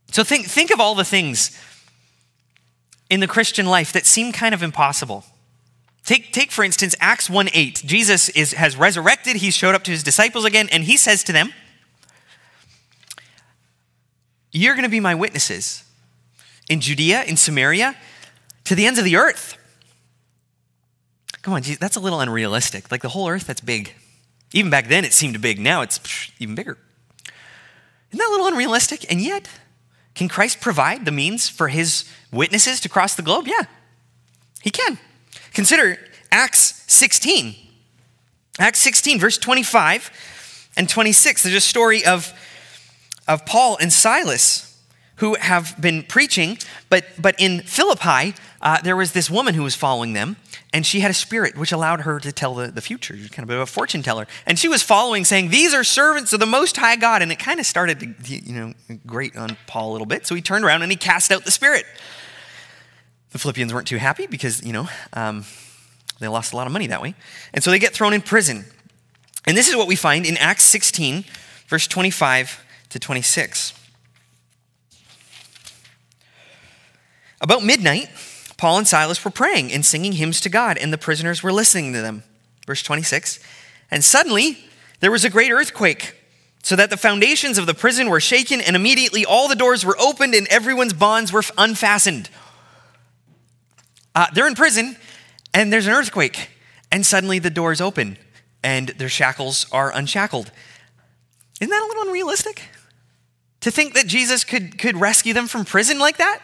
So 0.09 0.23
think, 0.23 0.47
think 0.47 0.71
of 0.71 0.79
all 0.79 0.95
the 0.95 1.03
things 1.03 1.55
in 3.07 3.19
the 3.19 3.27
Christian 3.27 3.67
life 3.67 3.93
that 3.93 4.07
seem 4.07 4.31
kind 4.31 4.55
of 4.55 4.63
impossible. 4.63 5.23
Take, 6.03 6.33
take 6.33 6.51
for 6.51 6.63
instance, 6.63 6.95
Acts 6.99 7.29
1 7.29 7.49
8. 7.53 7.83
Jesus 7.85 8.27
is, 8.29 8.53
has 8.53 8.75
resurrected, 8.75 9.35
he's 9.35 9.55
showed 9.55 9.75
up 9.75 9.83
to 9.83 9.91
his 9.91 10.01
disciples 10.01 10.43
again, 10.43 10.67
and 10.71 10.83
he 10.83 10.97
says 10.97 11.23
to 11.25 11.31
them, 11.31 11.53
You're 14.51 14.73
going 14.73 14.81
to 14.81 14.89
be 14.89 14.99
my 14.99 15.13
witnesses 15.13 15.83
in 16.67 16.81
Judea, 16.81 17.23
in 17.25 17.37
Samaria, 17.37 17.95
to 18.63 18.73
the 18.73 18.87
ends 18.87 18.97
of 18.97 19.05
the 19.05 19.15
earth. 19.15 19.58
Come 21.41 21.53
on, 21.53 21.61
that's 21.79 21.95
a 21.95 21.99
little 21.99 22.19
unrealistic. 22.19 22.91
Like 22.91 23.01
the 23.01 23.09
whole 23.09 23.29
earth, 23.29 23.47
that's 23.47 23.61
big. 23.61 23.93
Even 24.53 24.69
back 24.71 24.87
then, 24.87 25.05
it 25.05 25.13
seemed 25.13 25.39
big. 25.41 25.59
Now 25.59 25.81
it's 25.81 25.99
even 26.39 26.55
bigger. 26.55 26.77
Isn't 28.11 28.17
that 28.17 28.27
a 28.27 28.31
little 28.31 28.47
unrealistic? 28.47 29.09
And 29.11 29.21
yet, 29.21 29.47
can 30.15 30.27
Christ 30.27 30.59
provide 30.59 31.05
the 31.05 31.11
means 31.11 31.47
for 31.47 31.67
his 31.67 32.05
witnesses 32.31 32.79
to 32.81 32.89
cross 32.89 33.15
the 33.15 33.21
globe? 33.21 33.47
Yeah, 33.47 33.63
he 34.61 34.71
can. 34.71 34.97
Consider 35.53 35.97
Acts 36.31 36.83
16. 36.87 37.55
Acts 38.59 38.79
16, 38.79 39.19
verse 39.19 39.37
25 39.37 40.71
and 40.75 40.89
26. 40.89 41.43
There's 41.43 41.55
a 41.55 41.61
story 41.61 42.05
of, 42.05 42.33
of 43.27 43.45
Paul 43.45 43.77
and 43.79 43.93
Silas 43.93 44.65
who 45.17 45.35
have 45.35 45.79
been 45.79 46.03
preaching, 46.03 46.57
but, 46.89 47.05
but 47.17 47.35
in 47.37 47.61
Philippi, 47.61 48.33
uh, 48.61 48.81
there 48.81 48.95
was 48.95 49.13
this 49.13 49.29
woman 49.29 49.53
who 49.53 49.63
was 49.63 49.73
following 49.73 50.13
them, 50.13 50.35
and 50.73 50.85
she 50.85 50.99
had 50.99 51.09
a 51.09 51.13
spirit 51.13 51.57
which 51.57 51.71
allowed 51.71 52.01
her 52.01 52.19
to 52.19 52.31
tell 52.31 52.53
the, 52.53 52.67
the 52.67 52.81
future. 52.81 53.15
She 53.15 53.21
was 53.21 53.31
kind 53.31 53.49
of 53.49 53.59
a 53.59 53.65
fortune 53.65 54.03
teller. 54.03 54.27
And 54.45 54.59
she 54.59 54.67
was 54.67 54.83
following, 54.83 55.23
saying, 55.23 55.49
These 55.49 55.73
are 55.73 55.83
servants 55.83 56.33
of 56.33 56.39
the 56.39 56.45
Most 56.45 56.75
High 56.75 56.97
God. 56.97 57.21
And 57.21 57.31
it 57.31 57.39
kind 57.39 57.59
of 57.59 57.65
started 57.65 57.99
to, 57.99 58.35
you 58.35 58.53
know, 58.53 58.73
grate 59.05 59.37
on 59.37 59.57
Paul 59.65 59.91
a 59.91 59.93
little 59.93 60.07
bit. 60.07 60.27
So 60.27 60.35
he 60.35 60.41
turned 60.41 60.65
around 60.65 60.81
and 60.81 60.91
he 60.91 60.97
cast 60.97 61.31
out 61.31 61.45
the 61.45 61.51
spirit. 61.51 61.85
The 63.31 63.39
Philippians 63.39 63.73
weren't 63.73 63.87
too 63.87 63.97
happy 63.97 64.27
because, 64.27 64.63
you 64.63 64.73
know, 64.73 64.89
um, 65.13 65.45
they 66.19 66.27
lost 66.27 66.51
a 66.51 66.57
lot 66.57 66.67
of 66.67 66.73
money 66.73 66.87
that 66.87 67.01
way. 67.01 67.15
And 67.53 67.63
so 67.63 67.71
they 67.71 67.79
get 67.79 67.93
thrown 67.93 68.13
in 68.13 68.21
prison. 68.21 68.65
And 69.47 69.55
this 69.55 69.69
is 69.69 69.75
what 69.75 69.87
we 69.87 69.95
find 69.95 70.25
in 70.25 70.35
Acts 70.37 70.63
16, 70.63 71.23
verse 71.67 71.87
25 71.87 72.63
to 72.89 72.99
26. 72.99 73.73
About 77.41 77.63
midnight, 77.63 78.09
Paul 78.59 78.79
and 78.79 78.87
Silas 78.87 79.23
were 79.23 79.31
praying 79.31 79.71
and 79.71 79.85
singing 79.85 80.11
hymns 80.11 80.41
to 80.41 80.49
God, 80.49 80.77
and 80.77 80.91
the 80.91 80.97
prisoners 80.97 81.41
were 81.41 81.53
listening 81.53 81.93
to 81.93 82.01
them. 82.01 82.23
Verse 82.67 82.83
26. 82.83 83.39
And 83.89 84.03
suddenly 84.03 84.57
there 84.99 85.11
was 85.11 85.23
a 85.23 85.29
great 85.29 85.49
earthquake, 85.49 86.15
so 86.61 86.75
that 86.75 86.89
the 86.89 86.97
foundations 86.97 87.57
of 87.57 87.67
the 87.67 87.73
prison 87.73 88.09
were 88.09 88.19
shaken, 88.19 88.59
and 88.59 88.75
immediately 88.75 89.25
all 89.25 89.47
the 89.47 89.55
doors 89.55 89.85
were 89.85 89.97
opened 89.97 90.35
and 90.35 90.45
everyone's 90.47 90.91
bonds 90.91 91.31
were 91.31 91.41
unfastened. 91.57 92.29
Uh, 94.13 94.27
they're 94.33 94.47
in 94.47 94.55
prison, 94.55 94.97
and 95.53 95.71
there's 95.71 95.87
an 95.87 95.93
earthquake, 95.93 96.49
and 96.91 97.05
suddenly 97.05 97.39
the 97.39 97.49
doors 97.49 97.79
open 97.79 98.17
and 98.61 98.89
their 98.89 99.07
shackles 99.07 99.67
are 99.71 99.89
unshackled. 99.95 100.51
Isn't 101.61 101.69
that 101.69 101.81
a 101.81 101.87
little 101.87 102.03
unrealistic? 102.03 102.63
To 103.61 103.71
think 103.71 103.93
that 103.93 104.05
Jesus 104.05 104.43
could, 104.43 104.77
could 104.77 104.97
rescue 104.97 105.33
them 105.33 105.47
from 105.47 105.63
prison 105.63 105.97
like 105.97 106.17
that? 106.17 106.41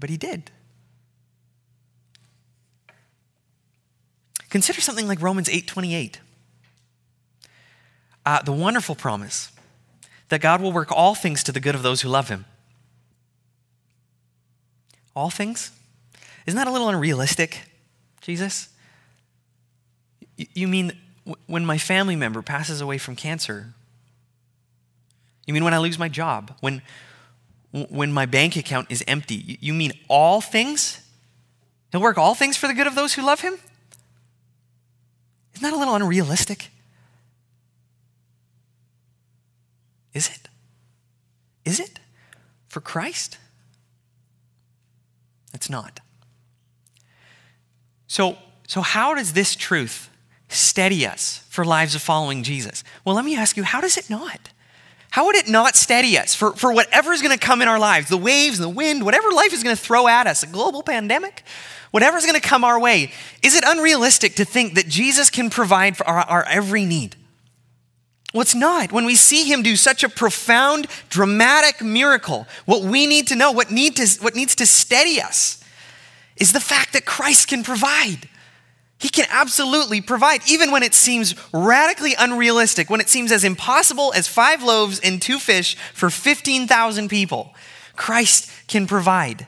But 0.00 0.10
he 0.10 0.16
did. 0.16 0.50
Consider 4.48 4.80
something 4.80 5.06
like 5.06 5.22
Romans 5.22 5.48
8:28. 5.48 6.18
Uh, 8.26 8.42
the 8.42 8.52
wonderful 8.52 8.94
promise 8.94 9.52
that 10.28 10.40
God 10.40 10.60
will 10.60 10.72
work 10.72 10.90
all 10.90 11.14
things 11.14 11.42
to 11.44 11.52
the 11.52 11.60
good 11.60 11.74
of 11.74 11.82
those 11.82 12.00
who 12.00 12.08
love 12.08 12.28
him. 12.28 12.44
All 15.14 15.30
things? 15.30 15.70
Isn't 16.46 16.56
that 16.56 16.66
a 16.66 16.70
little 16.70 16.88
unrealistic, 16.88 17.62
Jesus? 18.20 18.68
You 20.36 20.68
mean 20.68 20.92
when 21.46 21.66
my 21.66 21.78
family 21.78 22.16
member 22.16 22.42
passes 22.42 22.80
away 22.80 22.98
from 22.98 23.16
cancer? 23.16 23.74
You 25.46 25.54
mean 25.54 25.64
when 25.64 25.74
I 25.74 25.78
lose 25.78 25.98
my 25.98 26.08
job? 26.08 26.56
When, 26.60 26.82
when 27.72 28.12
my 28.12 28.26
bank 28.26 28.56
account 28.56 28.90
is 28.90 29.04
empty. 29.06 29.58
You 29.60 29.72
mean 29.72 29.92
all 30.08 30.40
things? 30.40 31.06
He'll 31.92 32.00
work 32.00 32.18
all 32.18 32.34
things 32.34 32.56
for 32.56 32.66
the 32.66 32.74
good 32.74 32.86
of 32.86 32.94
those 32.94 33.14
who 33.14 33.22
love 33.22 33.40
him? 33.40 33.54
Isn't 35.54 35.62
that 35.62 35.72
a 35.72 35.76
little 35.76 35.94
unrealistic? 35.94 36.70
Is 40.14 40.28
it? 40.28 40.48
Is 41.64 41.80
it? 41.80 42.00
For 42.68 42.80
Christ? 42.80 43.38
it's 45.52 45.68
not. 45.68 46.00
So, 48.06 48.38
so 48.66 48.80
how 48.80 49.14
does 49.14 49.34
this 49.34 49.54
truth 49.54 50.08
steady 50.48 51.06
us 51.06 51.44
for 51.50 51.66
lives 51.66 51.94
of 51.94 52.00
following 52.00 52.42
Jesus? 52.42 52.82
Well, 53.04 53.14
let 53.14 53.26
me 53.26 53.36
ask 53.36 53.56
you, 53.56 53.62
how 53.62 53.80
does 53.82 53.98
it 53.98 54.08
not? 54.08 54.50
How 55.10 55.26
would 55.26 55.36
it 55.36 55.48
not 55.48 55.74
steady 55.74 56.16
us 56.16 56.34
for, 56.34 56.52
for 56.52 56.72
whatever 56.72 57.12
is 57.12 57.20
going 57.20 57.36
to 57.36 57.46
come 57.46 57.62
in 57.62 57.68
our 57.68 57.78
lives, 57.78 58.08
the 58.08 58.16
waves 58.16 58.60
and 58.60 58.64
the 58.64 58.74
wind, 58.74 59.04
whatever 59.04 59.30
life 59.32 59.52
is 59.52 59.62
going 59.62 59.74
to 59.74 59.82
throw 59.82 60.06
at 60.06 60.26
us, 60.26 60.42
a 60.44 60.46
global 60.46 60.82
pandemic, 60.82 61.42
whatever 61.90 62.16
is 62.16 62.24
going 62.24 62.40
to 62.40 62.48
come 62.48 62.62
our 62.62 62.78
way? 62.78 63.12
Is 63.42 63.56
it 63.56 63.64
unrealistic 63.66 64.36
to 64.36 64.44
think 64.44 64.74
that 64.74 64.86
Jesus 64.86 65.28
can 65.28 65.50
provide 65.50 65.96
for 65.96 66.06
our, 66.06 66.20
our 66.20 66.44
every 66.44 66.84
need? 66.84 67.16
Well, 68.32 68.42
it's 68.42 68.54
not. 68.54 68.92
When 68.92 69.04
we 69.04 69.16
see 69.16 69.44
him 69.44 69.62
do 69.62 69.74
such 69.74 70.04
a 70.04 70.08
profound, 70.08 70.86
dramatic 71.08 71.82
miracle, 71.82 72.46
what 72.64 72.82
we 72.82 73.06
need 73.08 73.26
to 73.28 73.36
know, 73.36 73.50
what, 73.50 73.72
need 73.72 73.96
to, 73.96 74.06
what 74.22 74.36
needs 74.36 74.54
to 74.56 74.66
steady 74.66 75.20
us, 75.20 75.62
is 76.36 76.52
the 76.52 76.60
fact 76.60 76.92
that 76.92 77.04
Christ 77.04 77.48
can 77.48 77.64
provide. 77.64 78.28
He 79.00 79.08
can 79.08 79.24
absolutely 79.30 80.02
provide, 80.02 80.42
even 80.46 80.70
when 80.70 80.82
it 80.82 80.92
seems 80.92 81.34
radically 81.54 82.14
unrealistic, 82.18 82.90
when 82.90 83.00
it 83.00 83.08
seems 83.08 83.32
as 83.32 83.44
impossible 83.44 84.12
as 84.14 84.28
five 84.28 84.62
loaves 84.62 85.00
and 85.00 85.22
two 85.22 85.38
fish 85.38 85.74
for 85.94 86.10
15,000 86.10 87.08
people. 87.08 87.54
Christ 87.96 88.50
can 88.68 88.86
provide. 88.86 89.46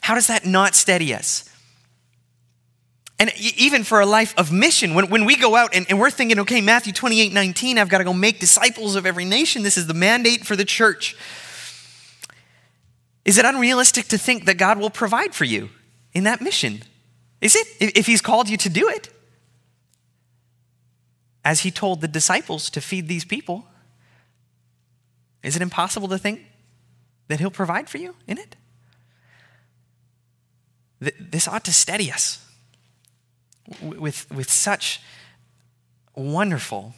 How 0.00 0.16
does 0.16 0.26
that 0.26 0.44
not 0.44 0.74
steady 0.74 1.14
us? 1.14 1.48
And 3.20 3.30
even 3.38 3.84
for 3.84 4.00
a 4.00 4.06
life 4.06 4.34
of 4.36 4.50
mission, 4.50 4.94
when, 4.94 5.08
when 5.08 5.24
we 5.24 5.36
go 5.36 5.54
out 5.54 5.72
and, 5.72 5.86
and 5.88 6.00
we're 6.00 6.10
thinking, 6.10 6.40
okay, 6.40 6.60
Matthew 6.60 6.92
28 6.92 7.32
19, 7.32 7.78
I've 7.78 7.88
got 7.88 7.98
to 7.98 8.04
go 8.04 8.12
make 8.12 8.40
disciples 8.40 8.96
of 8.96 9.06
every 9.06 9.24
nation. 9.24 9.62
This 9.62 9.76
is 9.76 9.86
the 9.86 9.94
mandate 9.94 10.44
for 10.44 10.56
the 10.56 10.64
church. 10.64 11.14
Is 13.24 13.38
it 13.38 13.44
unrealistic 13.44 14.06
to 14.06 14.18
think 14.18 14.46
that 14.46 14.54
God 14.54 14.78
will 14.78 14.90
provide 14.90 15.32
for 15.32 15.44
you 15.44 15.68
in 16.12 16.24
that 16.24 16.40
mission? 16.40 16.82
Is 17.40 17.56
it? 17.56 17.66
If 17.96 18.06
he's 18.06 18.20
called 18.20 18.48
you 18.48 18.56
to 18.58 18.68
do 18.68 18.88
it. 18.88 19.08
As 21.42 21.60
he 21.60 21.70
told 21.70 22.02
the 22.02 22.08
disciples 22.08 22.68
to 22.70 22.80
feed 22.82 23.08
these 23.08 23.24
people, 23.24 23.66
is 25.42 25.56
it 25.56 25.62
impossible 25.62 26.08
to 26.08 26.18
think 26.18 26.42
that 27.28 27.40
he'll 27.40 27.50
provide 27.50 27.88
for 27.88 27.96
you 27.96 28.14
in 28.26 28.36
it? 28.36 28.56
This 31.00 31.48
ought 31.48 31.64
to 31.64 31.72
steady 31.72 32.12
us 32.12 32.44
with, 33.80 34.30
with 34.30 34.50
such 34.50 35.00
wonderful, 36.14 36.94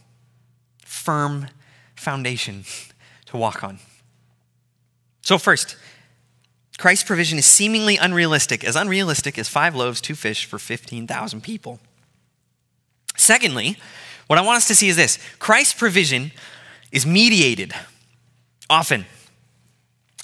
firm 0.84 1.46
foundation 1.94 2.64
to 3.26 3.36
walk 3.36 3.62
on. 3.62 3.78
So, 5.20 5.38
first, 5.38 5.76
Christ's 6.82 7.04
provision 7.04 7.38
is 7.38 7.46
seemingly 7.46 7.96
unrealistic, 7.96 8.64
as 8.64 8.74
unrealistic 8.74 9.38
as 9.38 9.48
five 9.48 9.76
loaves, 9.76 10.00
two 10.00 10.16
fish 10.16 10.44
for 10.44 10.58
15,000 10.58 11.40
people. 11.40 11.78
Secondly, 13.16 13.76
what 14.26 14.36
I 14.36 14.42
want 14.42 14.56
us 14.56 14.66
to 14.66 14.74
see 14.74 14.88
is 14.88 14.96
this 14.96 15.16
Christ's 15.38 15.74
provision 15.74 16.32
is 16.90 17.06
mediated 17.06 17.72
often. 18.68 19.06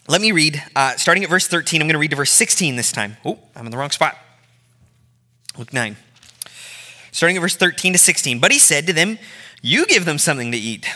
Let 0.09 0.21
me 0.21 0.33
read, 0.33 0.61
uh, 0.75 0.97
starting 0.97 1.23
at 1.23 1.31
verse 1.31 1.47
13. 1.47 1.81
I'm 1.81 1.87
going 1.87 1.93
to 1.93 2.01
read 2.01 2.11
to 2.11 2.17
verse 2.17 2.33
16 2.33 2.75
this 2.75 2.91
time. 2.91 3.19
Oh, 3.25 3.39
I'm 3.55 3.65
in 3.65 3.71
the 3.71 3.79
wrong 3.79 3.93
spot. 3.93 4.19
Luke 5.57 5.73
9. 5.73 5.97
Starting 7.13 7.37
at 7.37 7.41
verse 7.41 7.55
13 7.55 7.93
to 7.93 8.01
16. 8.01 8.41
But 8.41 8.51
he 8.51 8.59
said 8.59 8.89
to 8.89 8.93
them, 8.93 9.21
You 9.63 9.87
give 9.87 10.05
them 10.07 10.19
something 10.19 10.51
to 10.51 10.59
eat. 10.59 10.89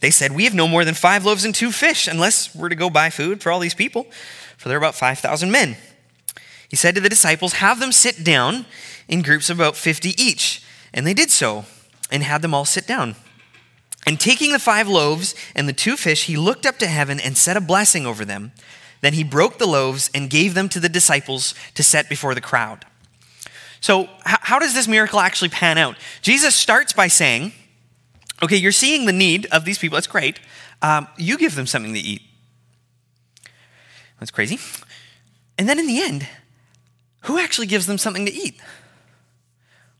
They 0.00 0.10
said, 0.10 0.32
We 0.32 0.44
have 0.44 0.54
no 0.54 0.66
more 0.66 0.86
than 0.86 0.94
five 0.94 1.26
loaves 1.26 1.44
and 1.44 1.54
two 1.54 1.72
fish, 1.72 2.08
unless 2.08 2.54
we're 2.54 2.70
to 2.70 2.74
go 2.74 2.88
buy 2.88 3.10
food 3.10 3.42
for 3.42 3.52
all 3.52 3.60
these 3.60 3.74
people 3.74 4.06
for 4.56 4.68
there 4.68 4.76
are 4.76 4.80
about 4.80 4.94
5,000 4.94 5.50
men. 5.50 5.76
He 6.68 6.76
said 6.76 6.94
to 6.94 7.00
the 7.00 7.08
disciples, 7.08 7.54
Have 7.54 7.80
them 7.80 7.92
sit 7.92 8.24
down 8.24 8.66
in 9.08 9.22
groups 9.22 9.50
of 9.50 9.58
about 9.58 9.76
50 9.76 10.20
each. 10.20 10.62
And 10.92 11.06
they 11.06 11.14
did 11.14 11.30
so 11.30 11.64
and 12.10 12.22
had 12.22 12.42
them 12.42 12.54
all 12.54 12.64
sit 12.64 12.86
down. 12.86 13.16
And 14.06 14.20
taking 14.20 14.52
the 14.52 14.58
five 14.58 14.88
loaves 14.88 15.34
and 15.54 15.68
the 15.68 15.72
two 15.72 15.96
fish, 15.96 16.24
he 16.24 16.36
looked 16.36 16.64
up 16.64 16.78
to 16.78 16.86
heaven 16.86 17.18
and 17.20 17.36
said 17.36 17.56
a 17.56 17.60
blessing 17.60 18.06
over 18.06 18.24
them. 18.24 18.52
Then 19.00 19.14
he 19.14 19.24
broke 19.24 19.58
the 19.58 19.66
loaves 19.66 20.10
and 20.14 20.30
gave 20.30 20.54
them 20.54 20.68
to 20.70 20.80
the 20.80 20.88
disciples 20.88 21.54
to 21.74 21.82
set 21.82 22.08
before 22.08 22.34
the 22.34 22.40
crowd. 22.40 22.86
So, 23.80 24.08
how 24.24 24.58
does 24.58 24.74
this 24.74 24.88
miracle 24.88 25.20
actually 25.20 25.50
pan 25.50 25.76
out? 25.76 25.96
Jesus 26.22 26.54
starts 26.54 26.92
by 26.92 27.08
saying, 27.08 27.52
Okay, 28.42 28.56
you're 28.56 28.72
seeing 28.72 29.06
the 29.06 29.12
need 29.12 29.46
of 29.46 29.64
these 29.64 29.78
people. 29.78 29.96
That's 29.96 30.06
great. 30.06 30.40
Um, 30.82 31.08
you 31.16 31.38
give 31.38 31.54
them 31.54 31.66
something 31.66 31.94
to 31.94 32.00
eat. 32.00 32.22
That's 34.18 34.30
crazy. 34.30 34.58
And 35.58 35.68
then 35.68 35.78
in 35.78 35.86
the 35.86 36.00
end, 36.00 36.26
who 37.22 37.38
actually 37.38 37.66
gives 37.66 37.86
them 37.86 37.98
something 37.98 38.26
to 38.26 38.32
eat? 38.32 38.60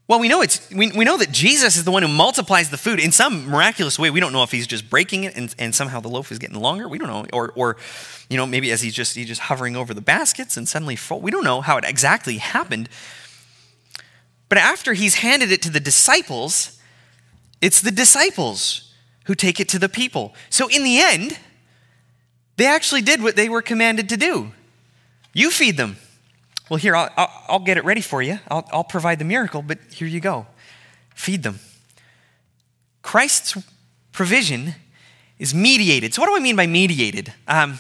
Well, 0.09 0.20
we 0.20 0.29
know 0.29 0.40
it's 0.40 0.70
we, 0.70 0.92
we 0.92 1.05
know 1.05 1.16
that 1.16 1.33
Jesus 1.33 1.76
is 1.76 1.83
the 1.83 1.90
one 1.90 2.02
who 2.02 2.09
multiplies 2.09 2.70
the 2.70 2.76
food 2.76 3.00
in 3.00 3.11
some 3.11 3.48
miraculous 3.48 3.98
way. 3.98 4.11
We 4.11 4.20
don't 4.20 4.33
know 4.33 4.44
if 4.44 4.52
he's 4.52 4.68
just 4.68 4.88
breaking 4.88 5.24
it 5.24 5.35
and, 5.35 5.52
and 5.59 5.74
somehow 5.74 5.98
the 5.98 6.09
loaf 6.09 6.31
is 6.31 6.38
getting 6.38 6.61
longer. 6.61 6.88
We 6.88 6.98
don't 6.98 7.09
know. 7.09 7.26
Or 7.33 7.52
or 7.57 7.76
you 8.31 8.37
know, 8.37 8.46
maybe 8.46 8.70
as 8.70 8.83
he's 8.83 8.94
just 8.94 9.16
he's 9.16 9.26
just 9.26 9.42
hovering 9.42 9.74
over 9.74 9.92
the 9.92 10.00
baskets 10.00 10.57
and 10.57 10.68
suddenly 10.68 10.94
full. 10.94 11.20
We 11.20 11.33
don't 11.33 11.42
know 11.42 11.61
how 11.61 11.76
it 11.76 11.85
exactly 11.85 12.38
happened. 12.38 12.88
But 14.48 14.59
after 14.59 14.92
he's 14.92 15.16
handed 15.16 15.50
it 15.50 15.61
to 15.62 15.70
the 15.70 15.81
disciples, 15.81 16.81
it's 17.61 17.81
the 17.81 17.90
disciples 17.90 18.94
who 19.24 19.35
take 19.35 19.59
it 19.59 19.68
to 19.70 19.79
the 19.81 19.88
people. 19.88 20.37
So 20.50 20.68
in 20.68 20.85
the 20.85 21.00
end, 21.00 21.37
they 22.56 22.66
actually 22.66 23.02
did 23.02 23.22
what 23.22 23.36
they 23.36 23.48
were 23.48 23.62
commanded 23.62 24.08
to 24.10 24.16
do. 24.16 24.52
You 25.32 25.50
feed 25.50 25.76
them. 25.76 25.96
Well, 26.68 26.78
here, 26.78 26.96
I'll, 26.96 27.10
I'll, 27.16 27.44
I'll 27.48 27.58
get 27.60 27.76
it 27.76 27.84
ready 27.84 28.00
for 28.00 28.22
you. 28.22 28.38
I'll, 28.48 28.66
I'll 28.72 28.84
provide 28.84 29.18
the 29.18 29.24
miracle, 29.24 29.62
but 29.62 29.78
here 29.92 30.08
you 30.08 30.20
go. 30.20 30.46
Feed 31.14 31.42
them. 31.42 31.60
Christ's 33.02 33.56
provision 34.12 34.74
is 35.38 35.54
mediated. 35.54 36.14
So, 36.14 36.22
what 36.22 36.28
do 36.28 36.36
I 36.36 36.40
mean 36.40 36.56
by 36.56 36.66
mediated? 36.66 37.32
Um, 37.46 37.78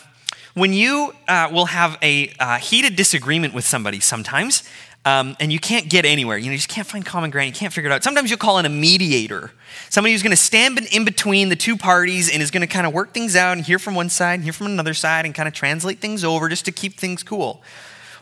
when 0.54 0.72
you 0.72 1.12
uh, 1.26 1.48
will 1.52 1.66
have 1.66 1.98
a 2.00 2.32
uh, 2.38 2.58
heated 2.58 2.96
disagreement 2.96 3.52
with 3.52 3.64
somebody 3.64 4.00
sometimes, 4.00 4.62
um, 5.06 5.36
and 5.38 5.52
you 5.52 5.60
can't 5.60 5.88
get 5.88 6.04
anywhere. 6.04 6.36
You 6.36 6.46
know, 6.46 6.50
you 6.50 6.58
just 6.58 6.68
can't 6.68 6.86
find 6.86 7.06
common 7.06 7.30
ground. 7.30 7.46
You 7.46 7.54
can't 7.54 7.72
figure 7.72 7.88
it 7.88 7.94
out. 7.94 8.02
Sometimes 8.02 8.28
you'll 8.28 8.40
call 8.40 8.58
in 8.58 8.66
a 8.66 8.68
mediator, 8.68 9.52
somebody 9.88 10.12
who's 10.12 10.22
going 10.22 10.32
to 10.32 10.36
stand 10.36 10.80
in 10.90 11.04
between 11.04 11.48
the 11.48 11.54
two 11.54 11.76
parties 11.76 12.28
and 12.28 12.42
is 12.42 12.50
going 12.50 12.62
to 12.62 12.66
kind 12.66 12.88
of 12.88 12.92
work 12.92 13.14
things 13.14 13.36
out 13.36 13.56
and 13.56 13.64
hear 13.64 13.78
from 13.78 13.94
one 13.94 14.08
side 14.08 14.34
and 14.34 14.42
hear 14.42 14.52
from 14.52 14.66
another 14.66 14.94
side 14.94 15.24
and 15.24 15.32
kind 15.32 15.46
of 15.46 15.54
translate 15.54 16.00
things 16.00 16.24
over 16.24 16.48
just 16.48 16.64
to 16.64 16.72
keep 16.72 16.98
things 16.98 17.22
cool. 17.22 17.62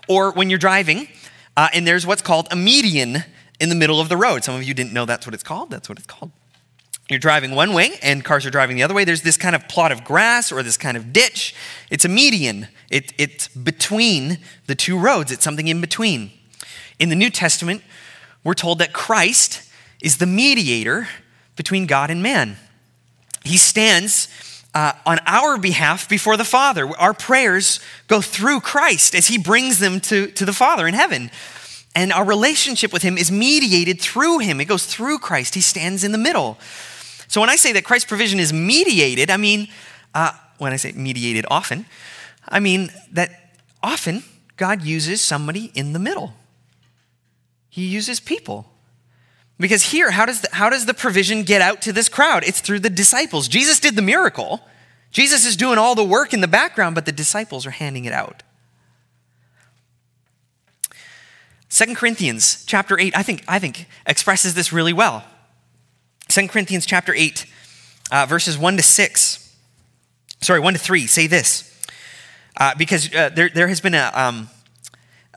Or 0.08 0.30
when 0.32 0.50
you're 0.50 0.58
driving 0.58 1.08
uh, 1.56 1.70
and 1.72 1.86
there's 1.86 2.06
what's 2.06 2.20
called 2.20 2.48
a 2.50 2.56
median 2.56 3.24
in 3.58 3.70
the 3.70 3.74
middle 3.74 3.98
of 3.98 4.10
the 4.10 4.16
road. 4.18 4.44
Some 4.44 4.54
of 4.54 4.62
you 4.62 4.74
didn't 4.74 4.92
know 4.92 5.06
that's 5.06 5.26
what 5.26 5.32
it's 5.32 5.42
called. 5.42 5.70
That's 5.70 5.88
what 5.88 5.96
it's 5.96 6.06
called. 6.06 6.32
You're 7.08 7.18
driving 7.18 7.54
one 7.54 7.72
way 7.72 7.92
and 8.02 8.22
cars 8.22 8.44
are 8.44 8.50
driving 8.50 8.76
the 8.76 8.82
other 8.82 8.94
way. 8.94 9.04
There's 9.04 9.22
this 9.22 9.38
kind 9.38 9.54
of 9.54 9.68
plot 9.68 9.90
of 9.90 10.04
grass 10.04 10.52
or 10.52 10.62
this 10.62 10.76
kind 10.76 10.98
of 10.98 11.14
ditch. 11.14 11.54
It's 11.88 12.04
a 12.04 12.08
median. 12.10 12.68
It, 12.90 13.14
it's 13.16 13.48
between 13.48 14.38
the 14.66 14.74
two 14.74 14.98
roads. 14.98 15.32
It's 15.32 15.44
something 15.44 15.68
in 15.68 15.80
between. 15.80 16.30
In 16.98 17.08
the 17.08 17.16
New 17.16 17.30
Testament, 17.30 17.82
we're 18.42 18.54
told 18.54 18.78
that 18.78 18.92
Christ 18.92 19.70
is 20.00 20.18
the 20.18 20.26
mediator 20.26 21.08
between 21.56 21.86
God 21.86 22.10
and 22.10 22.22
man. 22.22 22.56
He 23.44 23.56
stands 23.56 24.28
uh, 24.74 24.92
on 25.06 25.18
our 25.26 25.56
behalf 25.56 26.08
before 26.08 26.36
the 26.36 26.44
Father. 26.44 26.88
Our 26.98 27.14
prayers 27.14 27.80
go 28.08 28.20
through 28.20 28.60
Christ 28.60 29.14
as 29.14 29.28
He 29.28 29.38
brings 29.38 29.78
them 29.78 30.00
to, 30.00 30.26
to 30.28 30.44
the 30.44 30.52
Father 30.52 30.86
in 30.86 30.94
heaven. 30.94 31.30
And 31.94 32.12
our 32.12 32.24
relationship 32.24 32.92
with 32.92 33.02
Him 33.02 33.16
is 33.16 33.30
mediated 33.30 34.00
through 34.00 34.38
Him, 34.40 34.60
it 34.60 34.66
goes 34.66 34.86
through 34.86 35.18
Christ. 35.18 35.54
He 35.54 35.60
stands 35.60 36.04
in 36.04 36.12
the 36.12 36.18
middle. 36.18 36.58
So 37.28 37.40
when 37.40 37.50
I 37.50 37.56
say 37.56 37.72
that 37.72 37.84
Christ's 37.84 38.08
provision 38.08 38.38
is 38.38 38.52
mediated, 38.52 39.30
I 39.30 39.36
mean, 39.36 39.68
uh, 40.14 40.32
when 40.58 40.72
I 40.72 40.76
say 40.76 40.92
mediated 40.92 41.46
often, 41.50 41.86
I 42.48 42.60
mean 42.60 42.90
that 43.12 43.54
often 43.82 44.22
God 44.56 44.82
uses 44.82 45.20
somebody 45.20 45.70
in 45.74 45.92
the 45.92 45.98
middle. 45.98 46.34
He 47.74 47.86
uses 47.86 48.20
people. 48.20 48.70
Because 49.58 49.90
here, 49.90 50.12
how 50.12 50.26
does, 50.26 50.42
the, 50.42 50.48
how 50.52 50.70
does 50.70 50.86
the 50.86 50.94
provision 50.94 51.42
get 51.42 51.60
out 51.60 51.82
to 51.82 51.92
this 51.92 52.08
crowd? 52.08 52.44
It's 52.44 52.60
through 52.60 52.78
the 52.78 52.88
disciples. 52.88 53.48
Jesus 53.48 53.80
did 53.80 53.96
the 53.96 54.02
miracle. 54.02 54.60
Jesus 55.10 55.44
is 55.44 55.56
doing 55.56 55.76
all 55.76 55.96
the 55.96 56.04
work 56.04 56.32
in 56.32 56.40
the 56.40 56.46
background, 56.46 56.94
but 56.94 57.04
the 57.04 57.10
disciples 57.10 57.66
are 57.66 57.72
handing 57.72 58.04
it 58.04 58.12
out. 58.12 58.44
2 61.70 61.96
Corinthians 61.96 62.64
chapter 62.64 62.96
8, 62.96 63.16
I 63.16 63.24
think, 63.24 63.42
I 63.48 63.58
think 63.58 63.88
expresses 64.06 64.54
this 64.54 64.72
really 64.72 64.92
well. 64.92 65.24
2 66.28 66.46
Corinthians 66.46 66.86
chapter 66.86 67.12
8, 67.12 67.44
uh, 68.12 68.26
verses 68.26 68.56
1 68.56 68.76
to 68.76 68.84
6. 68.84 69.56
Sorry, 70.40 70.60
1 70.60 70.74
to 70.74 70.78
3 70.78 71.08
say 71.08 71.26
this. 71.26 71.76
Uh, 72.56 72.72
because 72.78 73.12
uh, 73.12 73.30
there, 73.30 73.48
there 73.48 73.66
has 73.66 73.80
been 73.80 73.94
a, 73.94 74.12
um, 74.14 74.48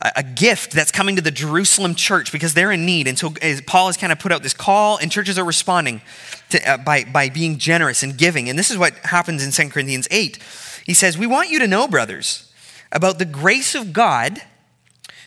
a 0.02 0.24
gift 0.24 0.74
that's 0.74 0.92
coming 0.92 1.16
to 1.16 1.22
the 1.22 1.32
Jerusalem 1.32 1.96
church 1.96 2.32
because 2.32 2.54
they're 2.54 2.72
in 2.72 2.86
need. 2.86 3.08
And 3.08 3.18
so 3.18 3.34
Paul 3.66 3.88
has 3.88 3.98
kind 3.98 4.12
of 4.12 4.20
put 4.20 4.32
out 4.32 4.44
this 4.44 4.54
call, 4.54 4.98
and 4.98 5.12
churches 5.12 5.38
are 5.40 5.46
responding 5.46 6.02
to, 6.50 6.70
uh, 6.70 6.78
by, 6.78 7.04
by 7.04 7.30
being 7.30 7.58
generous 7.58 8.04
and 8.04 8.18
giving. 8.18 8.50
And 8.50 8.60
this 8.60 8.70
is 8.70 8.78
what 8.78 8.94
happens 8.98 9.44
in 9.44 9.52
2 9.52 9.72
Corinthians 9.72 10.08
8. 10.12 10.38
He 10.86 10.94
says, 10.94 11.18
We 11.18 11.28
want 11.28 11.50
you 11.50 11.60
to 11.60 11.68
know, 11.68 11.88
brothers, 11.88 12.54
about 12.92 13.18
the 13.18 13.26
grace 13.26 13.74
of 13.76 13.92
God 13.92 14.42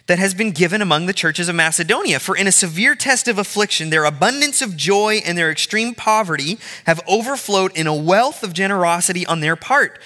that 0.07 0.19
has 0.19 0.35
been 0.35 0.51
given 0.51 0.83
among 0.83 1.07
the 1.07 1.13
churches 1.13 1.49
of 1.49 1.55
Macedonia. 1.55 2.19
For 2.19 2.37
in 2.37 2.47
a 2.47 2.53
severe 2.53 2.95
test 2.95 3.29
of 3.29 3.39
affliction, 3.39 3.91
their 3.91 4.05
abundance 4.05 4.63
of 4.63 4.77
joy 4.77 5.21
and 5.25 5.37
their 5.37 5.51
extreme 5.51 5.95
poverty 5.95 6.59
have 6.87 7.01
overflowed 7.07 7.77
in 7.77 7.87
a 7.87 7.95
wealth 7.95 8.43
of 8.43 8.53
generosity 8.53 9.25
on 9.27 9.41
their 9.41 9.57
part. 9.57 10.01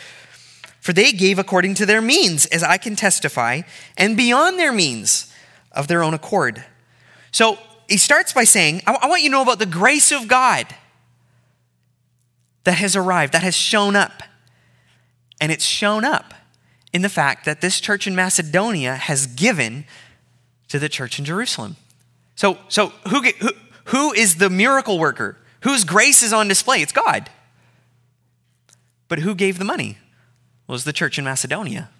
For 0.84 0.92
they 0.92 1.12
gave 1.12 1.38
according 1.38 1.76
to 1.76 1.86
their 1.86 2.02
means, 2.02 2.44
as 2.44 2.62
I 2.62 2.76
can 2.76 2.94
testify, 2.94 3.62
and 3.96 4.18
beyond 4.18 4.58
their 4.58 4.70
means 4.70 5.32
of 5.72 5.88
their 5.88 6.02
own 6.02 6.12
accord. 6.12 6.62
So 7.30 7.58
he 7.88 7.96
starts 7.96 8.34
by 8.34 8.44
saying, 8.44 8.82
I 8.86 9.08
want 9.08 9.22
you 9.22 9.30
to 9.30 9.32
know 9.32 9.40
about 9.40 9.58
the 9.58 9.64
grace 9.64 10.12
of 10.12 10.28
God 10.28 10.66
that 12.64 12.74
has 12.74 12.94
arrived, 12.94 13.32
that 13.32 13.42
has 13.42 13.56
shown 13.56 13.96
up. 13.96 14.22
And 15.40 15.50
it's 15.50 15.64
shown 15.64 16.04
up 16.04 16.34
in 16.92 17.00
the 17.00 17.08
fact 17.08 17.46
that 17.46 17.62
this 17.62 17.80
church 17.80 18.06
in 18.06 18.14
Macedonia 18.14 18.94
has 18.94 19.26
given 19.26 19.86
to 20.68 20.78
the 20.78 20.90
church 20.90 21.18
in 21.18 21.24
Jerusalem. 21.24 21.76
So, 22.36 22.58
so 22.68 22.88
who, 23.08 23.22
who, 23.22 23.50
who 23.86 24.12
is 24.12 24.36
the 24.36 24.50
miracle 24.50 24.98
worker? 24.98 25.38
Whose 25.62 25.84
grace 25.84 26.22
is 26.22 26.34
on 26.34 26.46
display? 26.46 26.82
It's 26.82 26.92
God. 26.92 27.30
But 29.08 29.20
who 29.20 29.34
gave 29.34 29.58
the 29.58 29.64
money? 29.64 29.96
Was 30.66 30.84
the 30.84 30.92
church 30.92 31.18
in 31.18 31.24
Macedonia. 31.24 31.90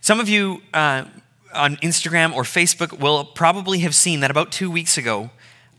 Some 0.00 0.20
of 0.20 0.28
you 0.28 0.62
uh, 0.72 1.04
on 1.52 1.76
Instagram 1.78 2.32
or 2.32 2.44
Facebook 2.44 3.00
will 3.00 3.24
probably 3.24 3.80
have 3.80 3.94
seen 3.94 4.20
that 4.20 4.30
about 4.30 4.52
two 4.52 4.70
weeks 4.70 4.96
ago, 4.96 5.30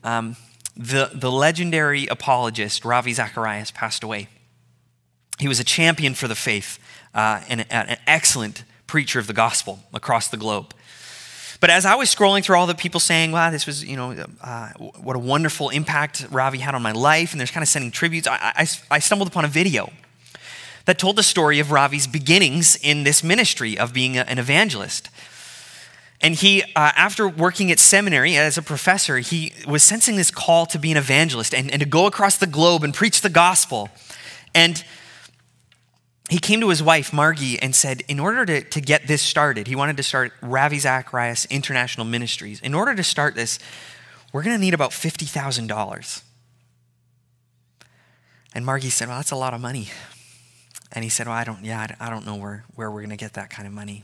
um, 0.04 0.36
the, 0.76 1.12
the 1.14 1.32
legendary 1.32 2.08
apologist 2.08 2.84
Ravi 2.84 3.14
Zacharias 3.14 3.72
passed 3.72 4.04
away. 4.04 4.28
He 5.40 5.48
was 5.48 5.62
a 5.62 5.64
champion 5.64 6.14
for 6.14 6.28
the 6.28 6.36
faith 6.36 6.80
uh, 7.14 7.42
and 7.48 7.66
an 7.72 7.98
excellent 8.06 8.66
preacher 8.88 9.20
of 9.20 9.28
the 9.28 9.34
gospel 9.34 9.80
across 9.94 10.28
the 10.28 10.38
globe. 10.38 10.74
But 11.62 11.70
as 11.70 11.86
I 11.86 11.96
was 11.96 12.14
scrolling 12.14 12.44
through 12.44 12.58
all 12.58 12.68
the 12.68 12.76
people 12.76 13.00
saying, 13.00 13.32
wow, 13.32 13.50
this 13.50 13.66
was, 13.66 13.86
you 13.86 13.96
know, 13.96 14.26
uh, 14.42 14.70
what 14.74 15.16
a 15.16 15.20
wonderful 15.20 15.70
impact 15.70 16.28
Ravi 16.30 16.58
had 16.58 16.76
on 16.76 16.82
my 16.82 16.92
life, 16.92 17.32
and 17.32 17.40
there's 17.40 17.52
kind 17.52 17.64
of 17.64 17.70
sending 17.70 17.92
tributes, 17.92 18.28
I, 18.28 18.52
I, 18.56 18.68
I 18.92 19.00
stumbled 19.00 19.30
upon 19.30 19.46
a 19.46 19.48
video 19.48 19.92
that 20.88 20.98
told 20.98 21.18
the 21.18 21.24
story 21.24 21.60
of 21.60 21.70
Ravi's 21.70 22.08
beginnings 22.08 22.78
in 22.82 23.04
this 23.04 23.22
ministry 23.22 23.78
of 23.78 23.94
being 23.94 24.18
a, 24.18 24.22
an 24.22 24.40
evangelist. 24.40 25.10
And 26.22 26.34
he, 26.34 26.64
uh, 26.64 26.92
after 26.96 27.28
working 27.28 27.72
at 27.72 27.78
seminary 27.78 28.38
as 28.38 28.58
a 28.58 28.62
professor, 28.62 29.18
he 29.18 29.54
was 29.68 29.84
sensing 29.84 30.16
this 30.16 30.32
call 30.32 30.66
to 30.68 30.80
be 30.80 30.90
an 30.90 30.98
evangelist 30.98 31.54
and, 31.54 31.70
and 31.70 31.82
to 31.82 31.88
go 31.88 32.08
across 32.08 32.38
the 32.38 32.48
globe 32.48 32.86
and 32.86 32.94
preach 32.94 33.20
the 33.20 33.30
gospel. 33.30 33.90
And 34.56 34.82
he 36.30 36.40
came 36.40 36.62
to 36.62 36.70
his 36.70 36.82
wife, 36.82 37.12
Margie, 37.12 37.62
and 37.62 37.76
said, 37.76 38.02
in 38.08 38.18
order 38.18 38.46
to, 38.46 38.62
to 38.62 38.80
get 38.80 39.08
this 39.08 39.22
started, 39.22 39.68
he 39.68 39.76
wanted 39.76 39.98
to 39.98 40.04
start 40.04 40.32
Ravi 40.42 40.80
Zacharias 40.80 41.46
International 41.50 42.06
Ministries. 42.06 42.62
In 42.62 42.74
order 42.74 42.96
to 42.96 43.04
start 43.04 43.36
this, 43.36 43.60
we're 44.32 44.44
going 44.44 44.56
to 44.56 44.62
need 44.62 44.74
about 44.74 44.92
$50,000. 44.92 46.22
And 48.56 48.66
Margie 48.66 48.90
said, 48.90 49.10
well, 49.10 49.18
that's 49.18 49.32
a 49.32 49.36
lot 49.36 49.54
of 49.54 49.60
money. 49.60 49.90
And 50.92 51.04
he 51.04 51.10
said, 51.10 51.28
well, 51.28 51.36
I 51.36 51.44
don't, 51.44 51.64
yeah, 51.64 51.88
I 52.00 52.10
don't 52.10 52.26
know 52.26 52.36
where, 52.36 52.66
where 52.76 52.90
we're 52.90 53.02
going 53.02 53.10
to 53.10 53.18
get 53.18 53.34
that 53.34 53.50
kind 53.50 53.68
of 53.68 53.74
money. 53.74 54.04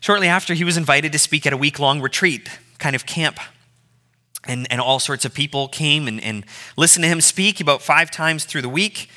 Shortly 0.00 0.28
after, 0.28 0.54
he 0.54 0.64
was 0.64 0.76
invited 0.76 1.12
to 1.12 1.18
speak 1.18 1.46
at 1.46 1.52
a 1.52 1.56
week 1.56 1.78
long 1.78 2.00
retreat, 2.00 2.48
kind 2.78 2.94
of 2.94 3.06
camp. 3.06 3.40
And, 4.44 4.66
and 4.70 4.80
all 4.80 5.00
sorts 5.00 5.24
of 5.24 5.34
people 5.34 5.68
came 5.68 6.06
and, 6.06 6.22
and 6.22 6.44
listened 6.76 7.02
to 7.02 7.08
him 7.08 7.20
speak 7.20 7.60
about 7.60 7.82
five 7.82 8.10
times 8.10 8.44
through 8.44 8.62
the 8.62 8.68
week. 8.68 9.10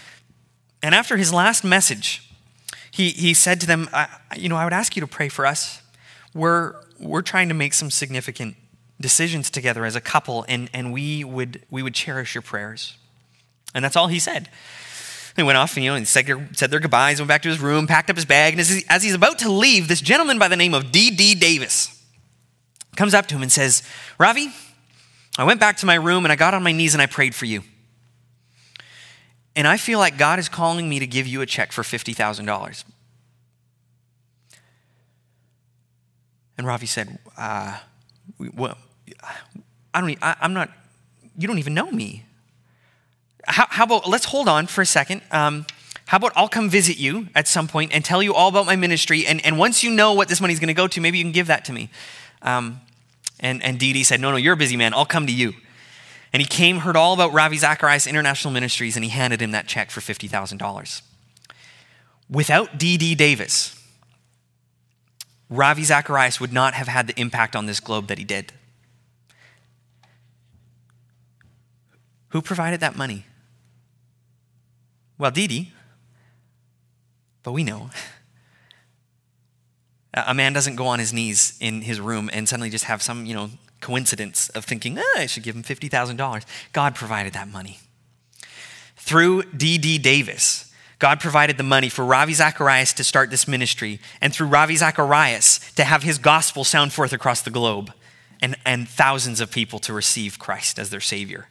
And 0.82 0.96
after 0.96 1.18
his 1.18 1.32
last 1.32 1.64
message, 1.64 2.30
he, 2.90 3.10
he 3.10 3.34
said 3.34 3.62
to 3.62 3.68
them, 3.68 3.90
You 4.36 4.50
know, 4.50 4.56
I 4.56 4.64
would 4.64 4.74
ask 4.74 4.96
you 4.96 5.02
to 5.02 5.08
pray 5.08 5.30
for 5.30 5.46
us. 5.46 5.82
We're, 6.34 6.76
we're 7.00 7.22
trying 7.22 7.50
to 7.50 7.54
make 7.54 7.74
some 7.74 7.92
significant 7.92 8.56
decisions 9.00 9.50
together 9.50 9.86
as 9.86 9.96
a 9.96 10.02
couple, 10.02 10.46
and, 10.48 10.70
and 10.74 10.92
we, 10.92 11.24
would, 11.24 11.64
we 11.70 11.84
would 11.84 11.94
cherish 11.94 12.36
your 12.36 12.42
prayers. 12.42 12.98
And 13.74 13.84
that's 13.84 13.96
all 13.96 14.08
he 14.08 14.20
said. 14.20 14.50
He 15.36 15.44
went 15.44 15.58
off, 15.58 15.76
and, 15.76 15.84
you 15.84 15.92
know, 15.92 15.96
and 15.96 16.08
said, 16.08 16.28
said 16.54 16.72
their 16.72 16.80
goodbyes, 16.80 17.20
went 17.20 17.30
back 17.30 17.42
to 17.44 17.50
his 17.50 17.60
room, 17.60 17.88
packed 17.88 18.10
up 18.10 18.16
his 18.16 18.26
bag, 18.26 18.54
and 18.54 18.60
as, 18.60 18.70
he, 18.70 18.84
as 18.90 19.04
he's 19.04 19.14
about 19.14 19.40
to 19.40 19.50
leave, 19.50 19.88
this 19.88 20.02
gentleman 20.02 20.38
by 20.38 20.48
the 20.48 20.58
name 20.58 20.74
of 20.74 20.92
D.D. 20.92 21.36
Davis 21.36 21.98
comes 22.96 23.14
up 23.14 23.28
to 23.28 23.36
him 23.36 23.42
and 23.42 23.52
says, 23.52 23.84
Ravi, 24.18 24.52
I 25.38 25.44
went 25.44 25.60
back 25.60 25.78
to 25.78 25.86
my 25.86 25.96
room 25.96 26.26
and 26.26 26.32
I 26.32 26.36
got 26.36 26.54
on 26.54 26.64
my 26.64 26.72
knees 26.72 26.94
and 26.94 27.02
I 27.02 27.06
prayed 27.06 27.34
for 27.34 27.46
you. 27.46 27.64
And 29.56 29.68
I 29.68 29.78
feel 29.78 30.00
like 30.00 30.18
God 30.18 30.40
is 30.40 30.50
calling 30.50 30.88
me 30.88 31.00
to 31.00 31.08
give 31.08 31.28
you 31.28 31.42
a 31.42 31.46
check 31.46 31.72
for 31.72 31.84
$50,000. 31.84 32.84
And 36.58 36.68
Ravi 36.68 36.86
said, 36.86 37.18
uh, 37.38 37.80
well, 38.56 38.78
I 39.94 40.02
don't, 40.02 40.18
I, 40.22 40.36
am 40.42 40.54
not, 40.54 40.70
you 41.38 41.48
don't 41.48 41.60
even 41.60 41.74
know 41.74 41.90
me. 41.92 42.26
How, 43.46 43.66
how, 43.70 43.84
about, 43.86 44.08
let's 44.08 44.26
hold 44.26 44.48
on 44.48 44.68
for 44.68 44.82
a 44.82 44.86
second. 44.86 45.22
Um, 45.32 45.66
how 46.06 46.18
about 46.18 46.34
I'll 46.36 46.50
come 46.50 46.70
visit 46.70 46.98
you 46.98 47.28
at 47.36 47.48
some 47.48 47.68
point 47.68 47.94
and 47.94 48.04
tell 48.04 48.22
you 48.22 48.34
all 48.34 48.50
about 48.50 48.66
my 48.66 48.76
ministry. 48.76 49.26
And, 49.26 49.44
and 49.46 49.58
once 49.58 49.84
you 49.84 49.92
know 49.92 50.14
what 50.14 50.28
this 50.28 50.42
money's 50.42 50.60
going 50.60 50.68
to 50.68 50.74
go 50.74 50.88
to, 50.88 51.02
maybe 51.02 51.18
you 51.18 51.24
can 51.24 51.32
give 51.32 51.48
that 51.48 51.66
to 51.66 51.74
me. 51.74 51.90
Um, 52.42 52.82
and, 53.40 53.64
and 53.64 53.80
D.D. 53.80 54.04
said, 54.04 54.20
No, 54.20 54.32
no, 54.32 54.38
you're 54.38 54.54
a 54.54 54.58
busy 54.58 54.78
man. 54.78 54.94
I'll 54.94 55.06
come 55.06 55.26
to 55.28 55.34
you. 55.34 55.54
And 56.34 56.42
he 56.42 56.48
came, 56.48 56.80
heard 56.80 56.96
all 56.96 57.14
about 57.14 57.34
Ravi 57.34 57.58
Zacharias 57.58 58.08
International 58.08 58.54
Ministries, 58.54 58.96
and 58.96 59.04
he 59.04 59.10
handed 59.10 59.42
him 59.42 59.52
that 59.52 59.68
check 59.68 59.92
for 59.92 60.00
$50,000. 60.00 61.02
Without 62.30 62.78
D.D. 62.78 63.16
Davis, 63.16 63.82
Ravi 65.50 65.84
Zacharias 65.84 66.40
would 66.40 66.54
not 66.54 66.74
have 66.74 66.88
had 66.88 67.08
the 67.08 67.20
impact 67.20 67.56
on 67.56 67.66
this 67.66 67.82
globe 67.82 68.08
that 68.08 68.18
he 68.18 68.24
did. 68.24 68.54
Who 72.30 72.42
provided 72.42 72.80
that 72.80 72.96
money? 72.96 73.26
Well, 75.22 75.30
Dee 75.30 75.72
but 77.44 77.52
we 77.52 77.64
know. 77.64 77.92
A 80.16 80.34
man 80.34 80.52
doesn't 80.52 80.78
go 80.78 80.88
on 80.88 80.98
his 80.98 81.14
knees 81.14 81.56
in 81.60 81.84
his 81.84 82.02
room 82.02 82.28
and 82.34 82.50
suddenly 82.50 82.72
just 82.72 82.86
have 82.86 83.04
some, 83.04 83.28
you 83.28 83.36
know, 83.36 83.52
coincidence 83.82 84.50
of 84.50 84.66
thinking, 84.66 84.98
eh, 84.98 85.04
I 85.16 85.28
should 85.28 85.44
give 85.44 85.56
him 85.56 85.62
$50,000. 85.62 86.44
God 86.74 86.96
provided 86.96 87.34
that 87.34 87.48
money. 87.48 87.78
Through 88.96 89.44
D.D. 89.56 90.00
Davis, 90.00 90.74
God 90.98 91.20
provided 91.20 91.58
the 91.58 91.64
money 91.64 91.90
for 91.90 92.04
Ravi 92.04 92.34
Zacharias 92.34 92.92
to 92.94 93.04
start 93.04 93.30
this 93.30 93.48
ministry, 93.48 94.00
and 94.22 94.34
through 94.34 94.48
Ravi 94.48 94.76
Zacharias 94.76 95.60
to 95.76 95.84
have 95.84 96.02
his 96.02 96.18
gospel 96.18 96.64
sound 96.64 96.94
forth 96.94 97.14
across 97.14 97.44
the 97.44 97.52
globe, 97.52 97.94
and, 98.42 98.56
and 98.66 98.90
thousands 98.90 99.40
of 99.40 99.52
people 99.52 99.78
to 99.80 99.94
receive 99.94 100.40
Christ 100.40 100.80
as 100.80 100.90
their 100.90 101.00
Savior. 101.00 101.48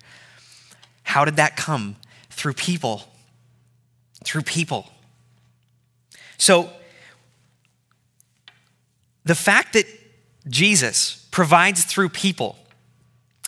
How 1.04 1.24
did 1.24 1.36
that 1.36 1.56
come? 1.56 1.94
Through 2.30 2.54
people. 2.54 3.04
Through 4.24 4.42
people. 4.42 4.90
So, 6.36 6.70
the 9.24 9.34
fact 9.34 9.74
that 9.74 9.86
Jesus 10.48 11.26
provides 11.30 11.84
through 11.84 12.08
people, 12.08 12.56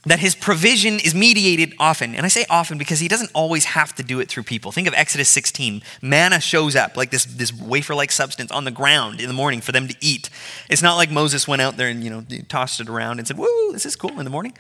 that 0.05 0.19
his 0.19 0.35
provision 0.35 0.95
is 0.95 1.15
mediated 1.15 1.75
often. 1.79 2.15
And 2.15 2.27
I 2.27 2.29
say 2.29 2.45
often 2.51 2.77
because 2.77 2.99
he 2.99 3.07
doesn't 3.07 3.31
always 3.35 3.65
have 3.67 3.95
to 3.95 4.03
do 4.03 4.19
it 4.19 4.29
through 4.29 4.43
people. 4.43 4.73
Think 4.73 4.89
of 4.89 4.95
Exodus 4.95 5.29
16. 5.29 5.83
Manna 6.03 6.41
shows 6.41 6.75
up 6.75 6.97
like 6.97 7.11
this, 7.11 7.25
this 7.25 7.53
wafer 7.53 7.95
like 7.95 8.11
substance 8.11 8.51
on 8.51 8.65
the 8.65 8.73
ground 8.73 9.21
in 9.21 9.29
the 9.29 9.35
morning 9.35 9.61
for 9.61 9.71
them 9.71 9.87
to 9.87 9.95
eat. 10.01 10.29
It's 10.69 10.83
not 10.83 10.97
like 10.97 11.11
Moses 11.11 11.47
went 11.47 11.63
out 11.63 11.77
there 11.77 11.89
and 11.89 12.03
you 12.03 12.11
know 12.11 12.25
tossed 12.49 12.81
it 12.81 12.89
around 12.89 13.21
and 13.21 13.29
said, 13.29 13.39
Woo, 13.39 13.73
this 13.73 13.87
is 13.87 13.95
cool 13.95 14.19
in 14.19 14.25
the 14.25 14.31
morning. 14.31 14.57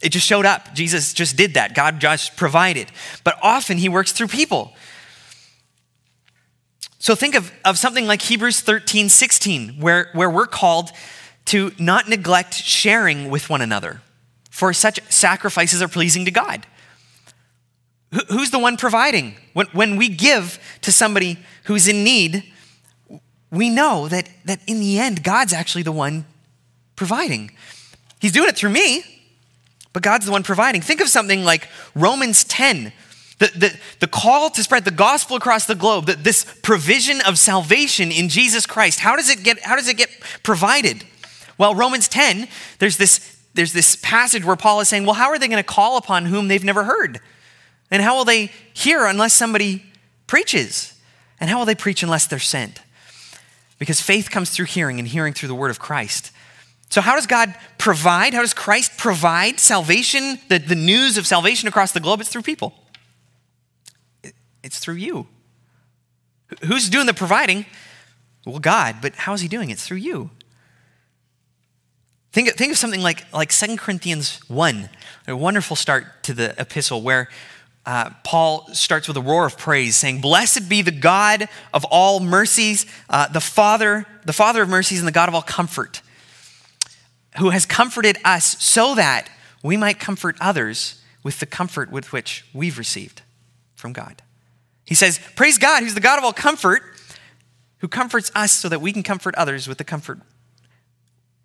It 0.00 0.10
just 0.10 0.26
showed 0.26 0.46
up. 0.46 0.74
Jesus 0.74 1.12
just 1.12 1.36
did 1.36 1.54
that. 1.54 1.74
God 1.74 1.98
just 1.98 2.36
provided. 2.36 2.88
But 3.24 3.36
often 3.42 3.78
he 3.78 3.88
works 3.88 4.12
through 4.12 4.28
people. 4.28 4.74
So 7.04 7.14
think 7.14 7.34
of, 7.34 7.52
of 7.66 7.76
something 7.76 8.06
like 8.06 8.22
Hebrews 8.22 8.62
13, 8.62 9.10
16, 9.10 9.78
where, 9.78 10.08
where 10.14 10.30
we're 10.30 10.46
called 10.46 10.90
to 11.44 11.70
not 11.78 12.08
neglect 12.08 12.54
sharing 12.54 13.28
with 13.28 13.50
one 13.50 13.60
another, 13.60 14.00
for 14.50 14.72
such 14.72 14.98
sacrifices 15.10 15.82
are 15.82 15.88
pleasing 15.88 16.24
to 16.24 16.30
God. 16.30 16.66
Who's 18.30 18.50
the 18.50 18.58
one 18.58 18.78
providing? 18.78 19.34
When, 19.52 19.66
when 19.74 19.96
we 19.96 20.08
give 20.08 20.58
to 20.80 20.90
somebody 20.90 21.38
who's 21.64 21.88
in 21.88 22.04
need, 22.04 22.42
we 23.50 23.68
know 23.68 24.08
that, 24.08 24.30
that 24.46 24.60
in 24.66 24.80
the 24.80 24.98
end, 24.98 25.22
God's 25.22 25.52
actually 25.52 25.82
the 25.82 25.92
one 25.92 26.24
providing. 26.96 27.50
He's 28.18 28.32
doing 28.32 28.48
it 28.48 28.56
through 28.56 28.70
me, 28.70 29.04
but 29.92 30.02
God's 30.02 30.24
the 30.24 30.32
one 30.32 30.42
providing. 30.42 30.80
Think 30.80 31.02
of 31.02 31.10
something 31.10 31.44
like 31.44 31.68
Romans 31.94 32.44
10, 32.44 32.94
the, 33.38 33.46
the, 33.56 33.76
the 34.00 34.06
call 34.06 34.50
to 34.50 34.62
spread 34.62 34.84
the 34.84 34.90
gospel 34.90 35.36
across 35.36 35.66
the 35.66 35.74
globe, 35.74 36.06
the, 36.06 36.14
this 36.14 36.44
provision 36.62 37.20
of 37.22 37.38
salvation 37.38 38.12
in 38.12 38.28
Jesus 38.28 38.66
Christ. 38.66 39.00
How 39.00 39.16
does 39.16 39.28
it 39.28 39.42
get, 39.42 39.60
how 39.60 39.76
does 39.76 39.88
it 39.88 39.96
get 39.96 40.10
provided? 40.42 41.04
Well, 41.58 41.74
Romans 41.74 42.08
10, 42.08 42.48
there's 42.78 42.96
this, 42.96 43.38
there's 43.54 43.72
this 43.72 43.96
passage 43.96 44.44
where 44.44 44.56
Paul 44.56 44.80
is 44.80 44.88
saying, 44.88 45.04
well, 45.04 45.14
how 45.14 45.28
are 45.28 45.38
they 45.38 45.48
going 45.48 45.62
to 45.62 45.68
call 45.68 45.96
upon 45.96 46.26
whom 46.26 46.48
they've 46.48 46.64
never 46.64 46.84
heard? 46.84 47.20
And 47.90 48.02
how 48.02 48.16
will 48.16 48.24
they 48.24 48.50
hear 48.72 49.06
unless 49.06 49.34
somebody 49.34 49.84
preaches? 50.26 50.98
And 51.40 51.50
how 51.50 51.58
will 51.58 51.66
they 51.66 51.74
preach 51.74 52.02
unless 52.02 52.26
they're 52.26 52.38
sent? 52.38 52.80
because 53.78 54.00
faith 54.00 54.30
comes 54.30 54.50
through 54.50 54.66
hearing 54.66 54.98
and 54.98 55.08
hearing 55.08 55.32
through 55.32 55.48
the 55.48 55.54
word 55.54 55.70
of 55.70 55.78
Christ. 55.78 56.30
So, 56.90 57.00
how 57.00 57.16
does 57.16 57.26
God 57.26 57.54
provide? 57.78 58.34
How 58.34 58.40
does 58.40 58.54
Christ 58.54 58.96
provide 58.96 59.58
salvation, 59.58 60.38
the, 60.48 60.58
the 60.58 60.74
news 60.74 61.18
of 61.18 61.26
salvation 61.26 61.68
across 61.68 61.92
the 61.92 62.00
globe? 62.00 62.20
It's 62.20 62.28
through 62.28 62.42
people, 62.42 62.72
it's 64.64 64.78
through 64.78 64.94
you. 64.94 65.28
Who's 66.64 66.88
doing 66.88 67.06
the 67.06 67.14
providing? 67.14 67.66
Well, 68.46 68.58
God, 68.58 68.96
but 69.00 69.14
how 69.14 69.32
is 69.34 69.40
He 69.40 69.48
doing 69.48 69.70
it? 69.70 69.74
It's 69.74 69.86
through 69.86 69.98
you. 69.98 70.30
Think, 72.32 72.50
think 72.54 72.72
of 72.72 72.78
something 72.78 73.00
like, 73.00 73.32
like 73.32 73.52
2 73.52 73.76
Corinthians 73.76 74.40
1, 74.48 74.88
a 75.28 75.36
wonderful 75.36 75.76
start 75.76 76.24
to 76.24 76.34
the 76.34 76.60
epistle 76.60 77.00
where 77.00 77.28
uh, 77.86 78.10
Paul 78.24 78.66
starts 78.72 79.06
with 79.06 79.16
a 79.16 79.20
roar 79.20 79.46
of 79.46 79.56
praise, 79.56 79.96
saying, 79.96 80.20
Blessed 80.20 80.68
be 80.68 80.82
the 80.82 80.90
God 80.90 81.48
of 81.72 81.84
all 81.84 82.18
mercies, 82.18 82.86
uh, 83.08 83.28
the 83.28 83.40
Father, 83.40 84.06
the 84.24 84.32
Father 84.32 84.62
of 84.62 84.68
mercies, 84.68 84.98
and 84.98 85.06
the 85.06 85.12
God 85.12 85.28
of 85.28 85.34
all 85.34 85.42
comfort, 85.42 86.00
who 87.38 87.50
has 87.50 87.66
comforted 87.66 88.16
us 88.24 88.60
so 88.62 88.94
that 88.94 89.28
we 89.62 89.76
might 89.76 90.00
comfort 90.00 90.36
others 90.40 91.00
with 91.22 91.40
the 91.40 91.46
comfort 91.46 91.92
with 91.92 92.12
which 92.12 92.44
we've 92.52 92.78
received 92.78 93.22
from 93.74 93.92
God. 93.92 94.22
He 94.84 94.94
says, 94.94 95.20
Praise 95.36 95.58
God, 95.58 95.82
who's 95.82 95.94
the 95.94 96.00
God 96.00 96.18
of 96.18 96.24
all 96.24 96.32
comfort, 96.32 96.82
who 97.78 97.88
comforts 97.88 98.30
us 98.34 98.52
so 98.52 98.68
that 98.68 98.80
we 98.80 98.92
can 98.92 99.02
comfort 99.02 99.34
others 99.36 99.66
with 99.66 99.78
the 99.78 99.84
comfort 99.84 100.20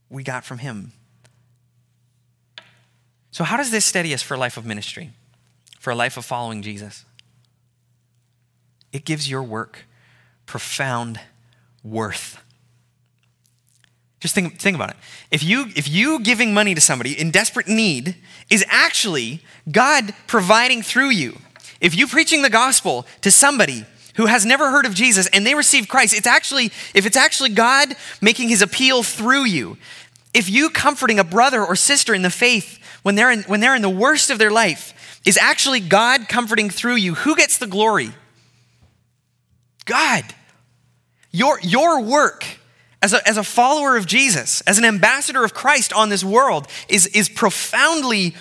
we 0.09 0.23
got 0.23 0.43
from 0.43 0.59
Him. 0.59 0.91
So, 3.31 3.43
how 3.43 3.57
does 3.57 3.71
this 3.71 3.85
steady 3.85 4.13
us 4.13 4.21
for 4.21 4.33
a 4.33 4.37
life 4.37 4.57
of 4.57 4.65
ministry, 4.65 5.11
for 5.79 5.91
a 5.91 5.95
life 5.95 6.17
of 6.17 6.25
following 6.25 6.61
Jesus? 6.61 7.05
It 8.91 9.05
gives 9.05 9.29
your 9.29 9.43
work 9.43 9.85
profound 10.45 11.19
worth. 11.83 12.41
Just 14.19 14.35
think, 14.35 14.59
think 14.59 14.75
about 14.75 14.89
it. 14.89 14.97
If 15.31 15.43
you, 15.43 15.67
if 15.75 15.87
you 15.87 16.19
giving 16.19 16.53
money 16.53 16.75
to 16.75 16.81
somebody 16.81 17.17
in 17.17 17.31
desperate 17.31 17.67
need 17.67 18.15
is 18.49 18.65
actually 18.67 19.41
God 19.71 20.13
providing 20.27 20.81
through 20.81 21.11
you, 21.11 21.37
if 21.81 21.95
you're 21.95 22.07
preaching 22.07 22.41
the 22.41 22.49
gospel 22.49 23.05
to 23.21 23.31
somebody 23.31 23.85
who 24.15 24.25
has 24.25 24.45
never 24.45 24.69
heard 24.69 24.85
of 24.85 24.93
Jesus 24.93 25.27
and 25.27 25.45
they 25.45 25.55
receive 25.55 25.87
Christ, 25.87 26.13
it's 26.13 26.27
actually, 26.27 26.65
if 26.93 27.05
it's 27.05 27.17
actually 27.17 27.49
God 27.49 27.95
making 28.21 28.49
his 28.49 28.61
appeal 28.61 29.03
through 29.03 29.45
you, 29.45 29.77
if 30.33 30.49
you 30.49 30.69
comforting 30.69 31.19
a 31.19 31.23
brother 31.23 31.63
or 31.63 31.75
sister 31.75 32.13
in 32.13 32.21
the 32.21 32.29
faith 32.29 32.79
when 33.03 33.15
they're 33.15 33.31
in, 33.31 33.43
when 33.43 33.59
they're 33.59 33.75
in 33.75 33.81
the 33.81 33.89
worst 33.89 34.29
of 34.29 34.37
their 34.37 34.51
life 34.51 34.93
is 35.25 35.37
actually 35.37 35.79
God 35.79 36.27
comforting 36.27 36.69
through 36.69 36.95
you, 36.95 37.15
who 37.15 37.35
gets 37.35 37.57
the 37.57 37.67
glory? 37.67 38.11
God. 39.85 40.23
Your, 41.31 41.59
your 41.61 42.01
work 42.01 42.45
as 43.01 43.13
a, 43.13 43.27
as 43.27 43.37
a 43.37 43.43
follower 43.43 43.95
of 43.95 44.05
Jesus, 44.05 44.61
as 44.61 44.77
an 44.77 44.85
ambassador 44.85 45.43
of 45.43 45.53
Christ 45.53 45.93
on 45.93 46.09
this 46.09 46.23
world, 46.23 46.67
is, 46.87 47.07
is 47.07 47.29
profoundly 47.29 48.35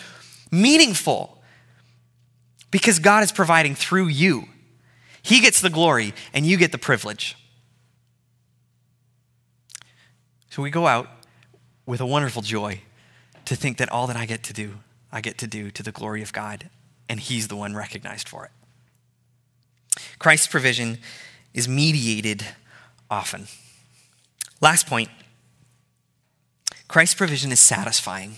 meaningful 0.50 1.37
because 2.70 2.98
God 2.98 3.22
is 3.22 3.32
providing 3.32 3.74
through 3.74 4.08
you. 4.08 4.48
He 5.22 5.40
gets 5.40 5.60
the 5.60 5.70
glory 5.70 6.14
and 6.32 6.46
you 6.46 6.56
get 6.56 6.72
the 6.72 6.78
privilege. 6.78 7.36
So 10.50 10.62
we 10.62 10.70
go 10.70 10.86
out 10.86 11.08
with 11.86 12.00
a 12.00 12.06
wonderful 12.06 12.42
joy 12.42 12.80
to 13.44 13.56
think 13.56 13.78
that 13.78 13.90
all 13.90 14.06
that 14.06 14.16
I 14.16 14.26
get 14.26 14.42
to 14.44 14.52
do, 14.52 14.74
I 15.12 15.20
get 15.20 15.38
to 15.38 15.46
do 15.46 15.70
to 15.70 15.82
the 15.82 15.92
glory 15.92 16.22
of 16.22 16.32
God, 16.32 16.68
and 17.08 17.20
He's 17.20 17.48
the 17.48 17.56
one 17.56 17.74
recognized 17.74 18.28
for 18.28 18.44
it. 18.44 18.50
Christ's 20.18 20.46
provision 20.46 20.98
is 21.54 21.68
mediated 21.68 22.44
often. 23.10 23.46
Last 24.60 24.86
point 24.86 25.08
Christ's 26.88 27.14
provision 27.14 27.52
is 27.52 27.60
satisfying. 27.60 28.36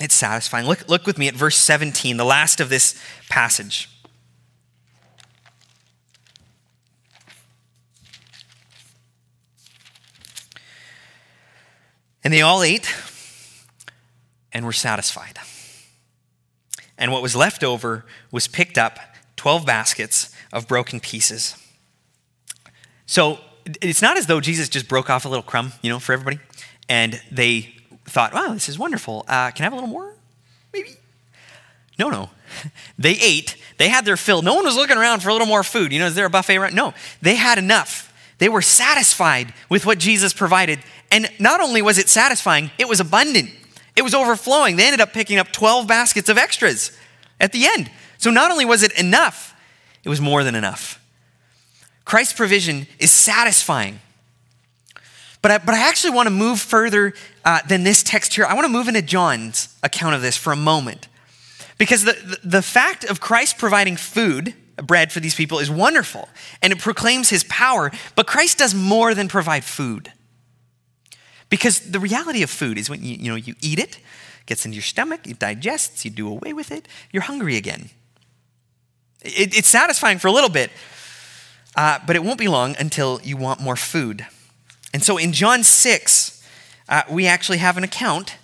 It's 0.00 0.14
satisfying. 0.14 0.66
Look, 0.66 0.88
look 0.88 1.06
with 1.06 1.18
me 1.18 1.28
at 1.28 1.34
verse 1.34 1.56
17, 1.56 2.16
the 2.16 2.24
last 2.24 2.60
of 2.60 2.68
this 2.68 3.00
passage. 3.28 3.90
And 12.22 12.32
they 12.32 12.42
all 12.42 12.62
ate 12.62 12.94
and 14.52 14.64
were 14.64 14.72
satisfied. 14.72 15.38
And 16.96 17.12
what 17.12 17.22
was 17.22 17.34
left 17.34 17.64
over 17.64 18.04
was 18.30 18.48
picked 18.48 18.76
up 18.76 18.98
12 19.36 19.64
baskets 19.64 20.34
of 20.52 20.68
broken 20.68 21.00
pieces. 21.00 21.56
So 23.06 23.38
it's 23.80 24.02
not 24.02 24.16
as 24.16 24.26
though 24.26 24.40
Jesus 24.40 24.68
just 24.68 24.88
broke 24.88 25.08
off 25.10 25.24
a 25.24 25.28
little 25.28 25.42
crumb, 25.42 25.72
you 25.80 25.90
know, 25.90 25.98
for 25.98 26.12
everybody. 26.12 26.38
And 26.88 27.20
they 27.30 27.74
thought, 28.08 28.32
wow, 28.32 28.52
this 28.52 28.68
is 28.68 28.78
wonderful. 28.78 29.24
Uh, 29.28 29.50
can 29.50 29.62
I 29.62 29.64
have 29.64 29.72
a 29.72 29.76
little 29.76 29.88
more? 29.88 30.12
Maybe. 30.72 30.90
No, 31.98 32.10
no. 32.10 32.30
They 32.98 33.12
ate. 33.12 33.56
They 33.76 33.88
had 33.88 34.04
their 34.04 34.16
fill. 34.16 34.42
No 34.42 34.54
one 34.54 34.64
was 34.64 34.74
looking 34.74 34.96
around 34.96 35.20
for 35.20 35.28
a 35.28 35.32
little 35.32 35.46
more 35.46 35.62
food. 35.62 35.92
You 35.92 36.00
know, 36.00 36.06
is 36.06 36.16
there 36.16 36.26
a 36.26 36.30
buffet 36.30 36.56
around? 36.56 36.74
No. 36.74 36.94
They 37.22 37.36
had 37.36 37.58
enough. 37.58 38.12
They 38.38 38.48
were 38.48 38.62
satisfied 38.62 39.54
with 39.68 39.86
what 39.86 39.98
Jesus 39.98 40.32
provided. 40.32 40.80
And 41.12 41.30
not 41.38 41.60
only 41.60 41.80
was 41.80 41.98
it 41.98 42.08
satisfying, 42.08 42.72
it 42.76 42.88
was 42.88 42.98
abundant. 42.98 43.50
It 43.94 44.02
was 44.02 44.14
overflowing. 44.14 44.76
They 44.76 44.86
ended 44.86 45.00
up 45.00 45.12
picking 45.12 45.38
up 45.38 45.52
12 45.52 45.86
baskets 45.86 46.28
of 46.28 46.38
extras 46.38 46.96
at 47.40 47.52
the 47.52 47.66
end. 47.66 47.90
So 48.16 48.30
not 48.30 48.50
only 48.50 48.64
was 48.64 48.82
it 48.82 48.98
enough, 48.98 49.54
it 50.02 50.08
was 50.08 50.20
more 50.20 50.42
than 50.42 50.54
enough. 50.54 51.00
Christ's 52.04 52.32
provision 52.32 52.86
is 52.98 53.10
satisfying. 53.10 54.00
But 55.40 55.50
I, 55.50 55.58
but 55.58 55.74
I 55.74 55.88
actually 55.88 56.14
want 56.14 56.26
to 56.26 56.30
move 56.30 56.60
further 56.60 57.14
uh, 57.44 57.60
than 57.68 57.84
this 57.84 58.02
text 58.02 58.34
here. 58.34 58.44
I 58.44 58.54
want 58.54 58.64
to 58.64 58.72
move 58.72 58.88
into 58.88 59.02
John's 59.02 59.76
account 59.82 60.14
of 60.14 60.22
this 60.22 60.36
for 60.36 60.52
a 60.52 60.56
moment. 60.56 61.08
Because 61.78 62.04
the, 62.04 62.38
the, 62.42 62.60
fact 62.60 63.04
of 63.04 63.20
Christ 63.20 63.56
providing 63.56 63.96
food, 63.96 64.54
bread 64.76 65.12
for 65.12 65.20
these 65.20 65.36
people, 65.36 65.60
is 65.60 65.70
wonderful 65.70 66.28
and 66.60 66.72
it 66.72 66.80
proclaims 66.80 67.30
his 67.30 67.44
power. 67.44 67.92
But 68.16 68.26
Christ 68.26 68.58
does 68.58 68.74
more 68.74 69.14
than 69.14 69.28
provide 69.28 69.64
food. 69.64 70.12
Because 71.50 71.80
the 71.80 72.00
reality 72.00 72.42
of 72.42 72.50
food 72.50 72.76
is 72.76 72.90
when 72.90 73.02
you, 73.02 73.16
you, 73.16 73.30
know, 73.30 73.36
you 73.36 73.54
eat 73.60 73.78
it, 73.78 73.98
it 73.98 74.46
gets 74.46 74.64
into 74.66 74.74
your 74.74 74.82
stomach, 74.82 75.26
it 75.26 75.38
digests, 75.38 76.04
you 76.04 76.10
do 76.10 76.28
away 76.28 76.52
with 76.52 76.72
it, 76.72 76.88
you're 77.12 77.22
hungry 77.22 77.56
again. 77.56 77.90
It, 79.22 79.56
it's 79.56 79.68
satisfying 79.68 80.18
for 80.18 80.26
a 80.26 80.32
little 80.32 80.50
bit, 80.50 80.70
uh, 81.76 82.00
but 82.06 82.16
it 82.16 82.24
won't 82.24 82.38
be 82.38 82.48
long 82.48 82.74
until 82.78 83.20
you 83.22 83.36
want 83.36 83.60
more 83.60 83.76
food. 83.76 84.26
And 84.92 85.02
so 85.02 85.18
in 85.18 85.32
John 85.32 85.62
6, 85.62 86.46
uh, 86.88 87.02
we 87.10 87.26
actually 87.26 87.58
have 87.58 87.76
an 87.76 87.84
account 87.84 88.36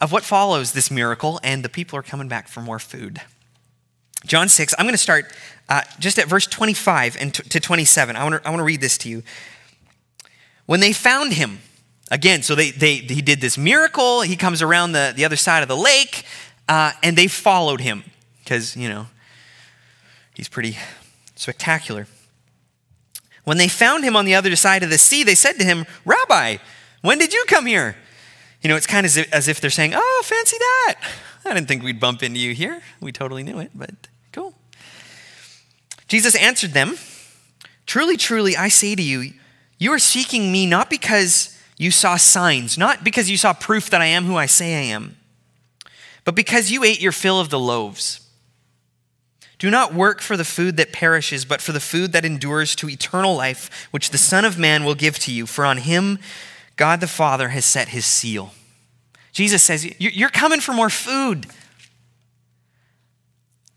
of 0.00 0.12
what 0.12 0.24
follows 0.24 0.72
this 0.72 0.90
miracle, 0.90 1.38
and 1.42 1.62
the 1.62 1.68
people 1.68 1.98
are 1.98 2.02
coming 2.02 2.28
back 2.28 2.48
for 2.48 2.60
more 2.60 2.78
food. 2.78 3.20
John 4.24 4.48
6, 4.48 4.74
I'm 4.78 4.84
going 4.84 4.94
to 4.94 4.98
start 4.98 5.32
uh, 5.68 5.82
just 5.98 6.18
at 6.18 6.28
verse 6.28 6.46
25 6.46 7.16
and 7.20 7.34
t- 7.34 7.42
to 7.42 7.60
27. 7.60 8.16
I 8.16 8.22
want 8.22 8.42
to 8.42 8.48
I 8.48 8.50
wanna 8.50 8.64
read 8.64 8.80
this 8.80 8.98
to 8.98 9.08
you. 9.08 9.22
When 10.66 10.80
they 10.80 10.92
found 10.92 11.34
him, 11.34 11.60
again, 12.10 12.42
so 12.42 12.54
they, 12.54 12.70
they, 12.70 12.96
he 12.96 13.22
did 13.22 13.40
this 13.40 13.56
miracle, 13.56 14.22
he 14.22 14.36
comes 14.36 14.62
around 14.62 14.92
the, 14.92 15.12
the 15.14 15.24
other 15.24 15.36
side 15.36 15.62
of 15.62 15.68
the 15.68 15.76
lake, 15.76 16.24
uh, 16.68 16.92
and 17.02 17.16
they 17.16 17.26
followed 17.26 17.80
him 17.80 18.04
because, 18.42 18.76
you 18.76 18.88
know, 18.88 19.06
he's 20.34 20.48
pretty 20.48 20.76
spectacular. 21.34 22.06
When 23.44 23.56
they 23.56 23.68
found 23.68 24.04
him 24.04 24.16
on 24.16 24.24
the 24.24 24.34
other 24.34 24.54
side 24.56 24.82
of 24.82 24.90
the 24.90 24.98
sea, 24.98 25.24
they 25.24 25.34
said 25.34 25.54
to 25.54 25.64
him, 25.64 25.86
Rabbi, 26.04 26.58
when 27.02 27.18
did 27.18 27.32
you 27.32 27.44
come 27.48 27.66
here? 27.66 27.96
You 28.62 28.68
know, 28.68 28.76
it's 28.76 28.86
kind 28.86 29.06
of 29.06 29.16
as 29.32 29.48
if 29.48 29.60
they're 29.60 29.70
saying, 29.70 29.92
Oh, 29.94 30.22
fancy 30.24 30.58
that. 30.58 30.96
I 31.44 31.54
didn't 31.54 31.68
think 31.68 31.82
we'd 31.82 32.00
bump 32.00 32.22
into 32.22 32.38
you 32.38 32.54
here. 32.54 32.82
We 33.00 33.12
totally 33.12 33.42
knew 33.42 33.58
it, 33.58 33.70
but 33.74 33.90
cool. 34.32 34.54
Jesus 36.08 36.34
answered 36.36 36.72
them, 36.72 36.96
Truly, 37.86 38.16
truly, 38.16 38.56
I 38.56 38.68
say 38.68 38.94
to 38.94 39.02
you, 39.02 39.32
you 39.78 39.92
are 39.92 39.98
seeking 39.98 40.52
me 40.52 40.66
not 40.66 40.90
because 40.90 41.58
you 41.78 41.90
saw 41.90 42.16
signs, 42.16 42.76
not 42.76 43.02
because 43.02 43.30
you 43.30 43.38
saw 43.38 43.54
proof 43.54 43.88
that 43.90 44.02
I 44.02 44.06
am 44.06 44.26
who 44.26 44.36
I 44.36 44.46
say 44.46 44.76
I 44.76 44.92
am, 44.92 45.16
but 46.24 46.34
because 46.34 46.70
you 46.70 46.84
ate 46.84 47.00
your 47.00 47.12
fill 47.12 47.40
of 47.40 47.48
the 47.48 47.58
loaves. 47.58 48.29
Do 49.60 49.70
not 49.70 49.92
work 49.92 50.22
for 50.22 50.38
the 50.38 50.44
food 50.44 50.78
that 50.78 50.90
perishes, 50.90 51.44
but 51.44 51.60
for 51.60 51.72
the 51.72 51.80
food 51.80 52.12
that 52.12 52.24
endures 52.24 52.74
to 52.76 52.88
eternal 52.88 53.36
life, 53.36 53.86
which 53.90 54.08
the 54.08 54.16
Son 54.16 54.46
of 54.46 54.58
Man 54.58 54.84
will 54.84 54.94
give 54.94 55.18
to 55.20 55.32
you. 55.32 55.44
For 55.44 55.66
on 55.66 55.76
him 55.76 56.18
God 56.76 57.00
the 57.00 57.06
Father 57.06 57.50
has 57.50 57.66
set 57.66 57.88
his 57.88 58.06
seal. 58.06 58.54
Jesus 59.32 59.62
says, 59.62 60.00
You're 60.00 60.30
coming 60.30 60.60
for 60.60 60.72
more 60.72 60.88
food. 60.88 61.46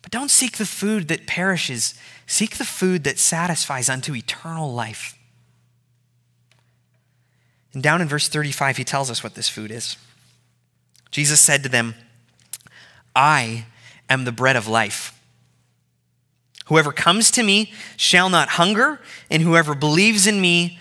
But 0.02 0.12
don't 0.12 0.32
seek 0.32 0.56
the 0.56 0.66
food 0.66 1.10
that 1.10 1.28
perishes, 1.28 1.96
seek 2.28 2.56
the 2.56 2.64
food 2.64 3.04
that 3.04 3.20
satisfies 3.20 3.90
unto 3.90 4.16
eternal 4.16 4.72
life. 4.74 5.18
And 7.74 7.84
down 7.84 8.02
in 8.02 8.08
verse 8.08 8.30
35, 8.30 8.78
he 8.78 8.84
tells 8.86 9.12
us 9.12 9.22
what 9.22 9.36
this 9.36 9.50
food 9.50 9.70
is. 9.70 9.98
Jesus 11.12 11.42
said 11.42 11.62
to 11.64 11.70
them, 11.70 11.96
I 13.14 13.66
am 14.10 14.24
the 14.24 14.32
bread 14.32 14.56
of 14.56 14.70
life. 14.70 15.13
Whoever 16.66 16.92
comes 16.92 17.30
to 17.32 17.44
me 17.44 17.74
shall 17.98 18.30
not 18.30 18.50
hunger, 18.50 19.00
and 19.30 19.44
whoever 19.44 19.76
believes 19.76 20.28
in 20.28 20.40
me 20.40 20.80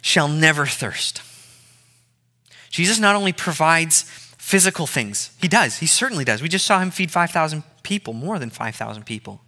shall 0.00 0.28
never 0.28 0.66
thirst. 0.66 1.22
Jesus 2.70 2.98
not 2.98 3.16
only 3.16 3.32
provides 3.32 4.02
physical 4.38 4.86
things, 4.86 5.30
he 5.40 5.48
does, 5.48 5.78
he 5.78 5.86
certainly 5.86 6.24
does. 6.24 6.42
We 6.42 6.48
just 6.48 6.66
saw 6.66 6.78
him 6.78 6.90
feed 6.90 7.10
5,000 7.10 7.62
people, 7.82 8.12
more 8.12 8.38
than 8.38 8.50
5,000 8.50 9.04
people. 9.04 9.40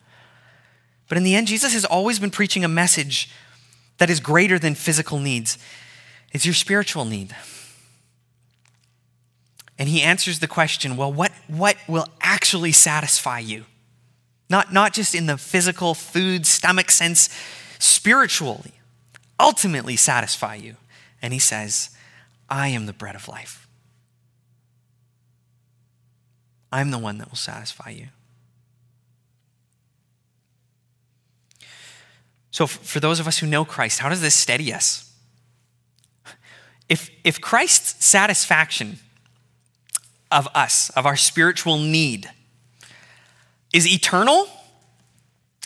But 1.08 1.18
in 1.18 1.24
the 1.24 1.34
end, 1.34 1.46
Jesus 1.46 1.72
has 1.72 1.84
always 1.84 2.18
been 2.18 2.30
preaching 2.30 2.64
a 2.64 2.68
message 2.68 3.30
that 3.98 4.10
is 4.10 4.20
greater 4.20 4.58
than 4.58 4.74
physical 4.74 5.18
needs. 5.18 5.58
It's 6.32 6.44
your 6.44 6.54
spiritual 6.54 7.04
need. 7.04 7.34
And 9.78 9.88
he 9.88 10.02
answers 10.02 10.38
the 10.38 10.48
question 10.48 10.96
well, 10.96 11.12
what, 11.12 11.32
what 11.48 11.76
will 11.86 12.06
actually 12.20 12.72
satisfy 12.72 13.38
you? 13.38 13.64
Not, 14.48 14.72
not 14.72 14.92
just 14.92 15.14
in 15.14 15.26
the 15.26 15.36
physical, 15.36 15.94
food, 15.94 16.46
stomach 16.46 16.90
sense, 16.90 17.28
spiritually, 17.78 18.72
ultimately 19.40 19.96
satisfy 19.96 20.54
you. 20.54 20.76
And 21.20 21.32
he 21.32 21.38
says, 21.38 21.90
I 22.48 22.68
am 22.68 22.86
the 22.86 22.92
bread 22.92 23.14
of 23.14 23.28
life. 23.28 23.66
I'm 26.70 26.90
the 26.90 26.98
one 26.98 27.18
that 27.18 27.28
will 27.28 27.36
satisfy 27.36 27.90
you. 27.90 28.08
So, 32.50 32.66
for 32.66 33.00
those 33.00 33.20
of 33.20 33.26
us 33.26 33.38
who 33.38 33.46
know 33.46 33.64
Christ, 33.64 33.98
how 33.98 34.08
does 34.08 34.20
this 34.22 34.34
steady 34.34 34.72
us? 34.72 35.12
If, 36.88 37.10
if 37.24 37.40
Christ's 37.40 38.04
satisfaction 38.04 38.98
of 40.30 40.48
us, 40.54 40.90
of 40.90 41.04
our 41.04 41.16
spiritual 41.16 41.78
need, 41.78 42.30
is 43.76 43.86
eternal, 43.86 44.48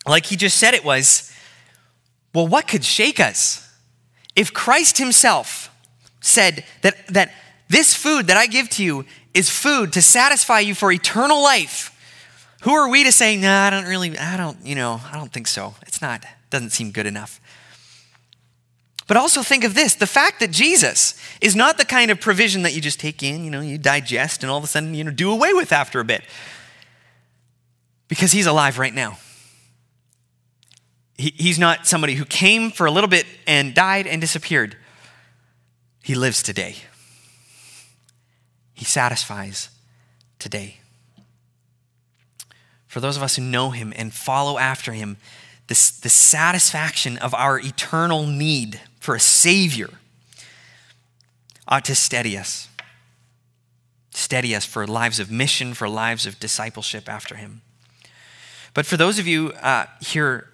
like 0.04 0.26
he 0.26 0.34
just 0.34 0.58
said 0.58 0.74
it 0.74 0.84
was, 0.84 1.32
well, 2.34 2.48
what 2.48 2.66
could 2.66 2.84
shake 2.84 3.20
us? 3.20 3.72
If 4.34 4.52
Christ 4.52 4.98
himself 4.98 5.70
said 6.20 6.64
that, 6.82 7.06
that 7.08 7.32
this 7.68 7.94
food 7.94 8.26
that 8.26 8.36
I 8.36 8.48
give 8.48 8.68
to 8.70 8.84
you 8.84 9.04
is 9.32 9.48
food 9.48 9.92
to 9.92 10.02
satisfy 10.02 10.58
you 10.58 10.74
for 10.74 10.90
eternal 10.90 11.40
life, 11.40 11.96
who 12.62 12.72
are 12.72 12.88
we 12.88 13.04
to 13.04 13.12
say, 13.12 13.36
no, 13.36 13.46
nah, 13.46 13.66
I 13.66 13.70
don't 13.70 13.84
really, 13.86 14.18
I 14.18 14.36
don't, 14.36 14.58
you 14.66 14.74
know, 14.74 15.00
I 15.10 15.16
don't 15.16 15.32
think 15.32 15.46
so. 15.46 15.76
It's 15.82 16.02
not, 16.02 16.24
doesn't 16.50 16.70
seem 16.70 16.90
good 16.90 17.06
enough. 17.06 17.40
But 19.06 19.16
also 19.16 19.42
think 19.42 19.62
of 19.62 19.74
this 19.74 19.94
the 19.94 20.06
fact 20.06 20.40
that 20.40 20.50
Jesus 20.50 21.14
is 21.40 21.54
not 21.54 21.78
the 21.78 21.84
kind 21.84 22.10
of 22.10 22.20
provision 22.20 22.62
that 22.62 22.74
you 22.74 22.80
just 22.80 22.98
take 22.98 23.22
in, 23.22 23.44
you 23.44 23.52
know, 23.52 23.60
you 23.60 23.78
digest 23.78 24.42
and 24.42 24.50
all 24.50 24.58
of 24.58 24.64
a 24.64 24.66
sudden, 24.66 24.94
you 24.94 25.04
know, 25.04 25.12
do 25.12 25.30
away 25.30 25.54
with 25.54 25.72
after 25.72 26.00
a 26.00 26.04
bit. 26.04 26.22
Because 28.10 28.32
he's 28.32 28.44
alive 28.44 28.78
right 28.78 28.92
now. 28.92 29.16
He, 31.16 31.32
he's 31.36 31.58
not 31.58 31.86
somebody 31.86 32.14
who 32.14 32.26
came 32.26 32.70
for 32.70 32.84
a 32.84 32.90
little 32.90 33.08
bit 33.08 33.24
and 33.46 33.74
died 33.74 34.06
and 34.06 34.20
disappeared. 34.20 34.76
He 36.02 36.14
lives 36.14 36.42
today. 36.42 36.76
He 38.74 38.84
satisfies 38.84 39.70
today. 40.38 40.80
For 42.86 43.00
those 43.00 43.16
of 43.16 43.22
us 43.22 43.36
who 43.36 43.42
know 43.42 43.70
him 43.70 43.94
and 43.96 44.12
follow 44.12 44.58
after 44.58 44.92
him, 44.92 45.16
this, 45.68 45.90
the 45.90 46.08
satisfaction 46.08 47.16
of 47.16 47.32
our 47.32 47.58
eternal 47.58 48.26
need 48.26 48.80
for 48.98 49.14
a 49.14 49.20
Savior 49.20 49.90
ought 51.68 51.84
to 51.84 51.94
steady 51.94 52.36
us. 52.36 52.68
Steady 54.10 54.54
us 54.54 54.64
for 54.64 54.86
lives 54.86 55.20
of 55.20 55.30
mission, 55.30 55.72
for 55.72 55.88
lives 55.88 56.26
of 56.26 56.40
discipleship 56.40 57.08
after 57.08 57.36
Him. 57.36 57.62
But 58.74 58.86
for 58.86 58.96
those 58.96 59.18
of 59.18 59.26
you 59.26 59.52
uh, 59.62 59.86
here 60.00 60.48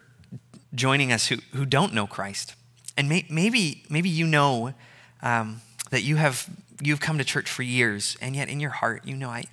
joining 0.75 1.13
us 1.13 1.27
who, 1.27 1.37
who 1.53 1.65
don't 1.65 1.95
know 1.95 2.07
Christ, 2.07 2.55
and 2.97 3.09
may, 3.09 3.27
maybe, 3.29 3.85
maybe 3.89 4.09
you 4.09 4.27
know 4.27 4.75
um, 5.23 5.61
that 5.91 6.03
you 6.03 6.17
have 6.17 6.49
you've 6.83 7.01
come 7.01 7.19
to 7.19 7.25
church 7.25 7.51
for 7.51 7.63
years, 7.63 8.17
and 8.21 8.37
yet 8.37 8.49
in 8.49 8.61
your 8.61 8.71
heart 8.71 9.07
you 9.07 9.17
know 9.17 9.29
I, 9.29 9.45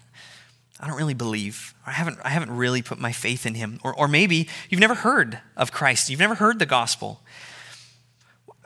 I 0.80 0.88
don't 0.88 0.98
really 0.98 1.14
believe. 1.14 1.74
I 1.86 1.92
haven't, 1.92 2.20
I 2.24 2.30
haven't 2.30 2.52
really 2.52 2.82
put 2.82 3.00
my 3.00 3.12
faith 3.12 3.46
in 3.46 3.56
him. 3.56 3.80
Or, 3.84 3.94
or 3.94 4.08
maybe 4.08 4.50
you've 4.70 4.82
never 4.82 4.96
heard 4.96 5.40
of 5.56 5.72
Christ. 5.72 6.10
You've 6.10 6.20
never 6.20 6.36
heard 6.36 6.60
the 6.60 6.66
gospel 6.66 7.22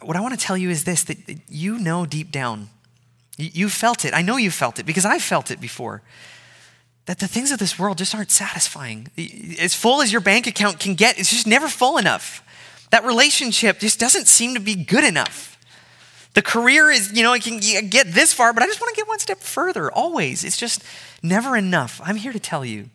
what 0.01 0.15
I 0.15 0.21
want 0.21 0.39
to 0.39 0.45
tell 0.45 0.57
you 0.57 0.69
is 0.69 0.83
this 0.83 1.03
that 1.03 1.17
you 1.49 1.77
know 1.79 2.05
deep 2.05 2.31
down, 2.31 2.69
you 3.37 3.69
felt 3.69 4.05
it. 4.05 4.13
I 4.13 4.21
know 4.21 4.37
you 4.37 4.51
felt 4.51 4.79
it 4.79 4.85
because 4.85 5.05
I 5.05 5.19
felt 5.19 5.51
it 5.51 5.61
before. 5.61 6.01
That 7.07 7.19
the 7.19 7.27
things 7.27 7.51
of 7.51 7.59
this 7.59 7.79
world 7.79 7.97
just 7.97 8.13
aren't 8.13 8.31
satisfying. 8.31 9.07
As 9.59 9.73
full 9.73 10.01
as 10.01 10.11
your 10.11 10.21
bank 10.21 10.45
account 10.45 10.79
can 10.79 10.93
get, 10.93 11.17
it's 11.17 11.31
just 11.31 11.47
never 11.47 11.67
full 11.67 11.97
enough. 11.97 12.43
That 12.91 13.03
relationship 13.03 13.79
just 13.79 13.99
doesn't 13.99 14.27
seem 14.27 14.53
to 14.53 14.59
be 14.59 14.75
good 14.75 15.03
enough. 15.03 15.57
The 16.33 16.41
career 16.41 16.91
is, 16.91 17.11
you 17.13 17.23
know, 17.23 17.33
I 17.33 17.39
can 17.39 17.59
get 17.59 18.13
this 18.13 18.31
far, 18.31 18.53
but 18.53 18.61
I 18.61 18.67
just 18.67 18.79
want 18.79 18.93
to 18.93 19.01
get 19.01 19.07
one 19.07 19.19
step 19.19 19.39
further, 19.39 19.91
always. 19.91 20.43
It's 20.43 20.57
just 20.57 20.83
never 21.23 21.57
enough. 21.57 21.99
I'm 22.03 22.17
here 22.17 22.31
to 22.31 22.39
tell 22.39 22.63
you 22.63 22.91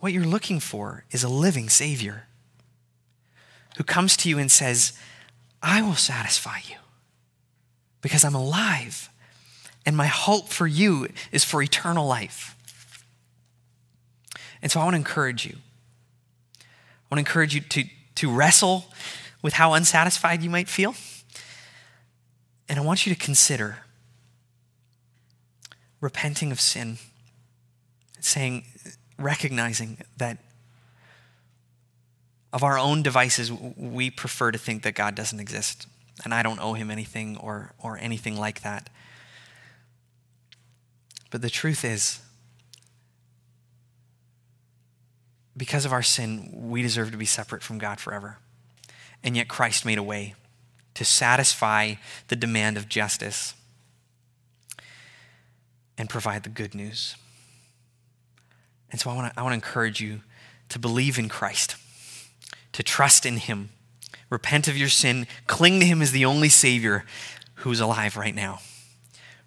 what 0.00 0.12
you're 0.12 0.24
looking 0.24 0.60
for 0.60 1.04
is 1.10 1.22
a 1.22 1.28
living 1.28 1.68
Savior 1.68 2.28
who 3.76 3.84
comes 3.84 4.16
to 4.18 4.28
you 4.28 4.38
and 4.38 4.50
says, 4.50 4.92
I 5.62 5.82
will 5.82 5.96
satisfy 5.96 6.58
you 6.68 6.76
because 8.00 8.24
I'm 8.24 8.34
alive. 8.34 9.10
And 9.88 9.96
my 9.96 10.06
hope 10.06 10.48
for 10.48 10.66
you 10.66 11.08
is 11.32 11.44
for 11.44 11.62
eternal 11.62 12.06
life. 12.06 12.54
And 14.60 14.70
so 14.70 14.80
I 14.80 14.84
want 14.84 14.92
to 14.92 14.98
encourage 14.98 15.46
you. 15.46 15.56
I 16.60 17.14
want 17.14 17.16
to 17.16 17.20
encourage 17.20 17.54
you 17.54 17.62
to, 17.62 17.84
to 18.16 18.30
wrestle 18.30 18.84
with 19.40 19.54
how 19.54 19.72
unsatisfied 19.72 20.42
you 20.42 20.50
might 20.50 20.68
feel. 20.68 20.94
And 22.68 22.78
I 22.78 22.82
want 22.82 23.06
you 23.06 23.14
to 23.14 23.18
consider 23.18 23.78
repenting 26.02 26.52
of 26.52 26.60
sin, 26.60 26.98
saying, 28.20 28.66
recognizing 29.18 30.04
that 30.18 30.36
of 32.52 32.62
our 32.62 32.78
own 32.78 33.02
devices, 33.02 33.50
we 33.50 34.10
prefer 34.10 34.52
to 34.52 34.58
think 34.58 34.82
that 34.82 34.94
God 34.94 35.14
doesn't 35.14 35.40
exist 35.40 35.86
and 36.24 36.34
I 36.34 36.42
don't 36.42 36.60
owe 36.60 36.74
him 36.74 36.90
anything 36.90 37.38
or, 37.38 37.72
or 37.82 37.96
anything 37.96 38.38
like 38.38 38.60
that. 38.60 38.90
But 41.30 41.42
the 41.42 41.50
truth 41.50 41.84
is, 41.84 42.20
because 45.56 45.84
of 45.84 45.92
our 45.92 46.02
sin, 46.02 46.50
we 46.52 46.82
deserve 46.82 47.10
to 47.10 47.16
be 47.16 47.26
separate 47.26 47.62
from 47.62 47.78
God 47.78 48.00
forever. 48.00 48.38
And 49.22 49.36
yet 49.36 49.48
Christ 49.48 49.84
made 49.84 49.98
a 49.98 50.02
way 50.02 50.34
to 50.94 51.04
satisfy 51.04 51.94
the 52.28 52.36
demand 52.36 52.76
of 52.76 52.88
justice 52.88 53.54
and 55.96 56.08
provide 56.08 56.44
the 56.44 56.48
good 56.48 56.74
news. 56.74 57.16
And 58.90 59.00
so 59.00 59.10
I 59.10 59.14
want 59.14 59.32
to 59.32 59.38
I 59.38 59.42
want 59.42 59.52
to 59.52 59.56
encourage 59.56 60.00
you 60.00 60.22
to 60.70 60.78
believe 60.78 61.18
in 61.18 61.28
Christ 61.28 61.76
to 62.72 62.82
trust 62.82 63.26
in 63.26 63.38
Him. 63.38 63.70
Repent 64.30 64.68
of 64.68 64.76
your 64.76 64.88
sin, 64.88 65.26
cling 65.46 65.80
to 65.80 65.86
Him 65.86 66.00
as 66.00 66.12
the 66.12 66.24
only 66.24 66.48
Savior 66.48 67.04
who's 67.56 67.80
alive 67.80 68.16
right 68.16 68.34
now, 68.34 68.60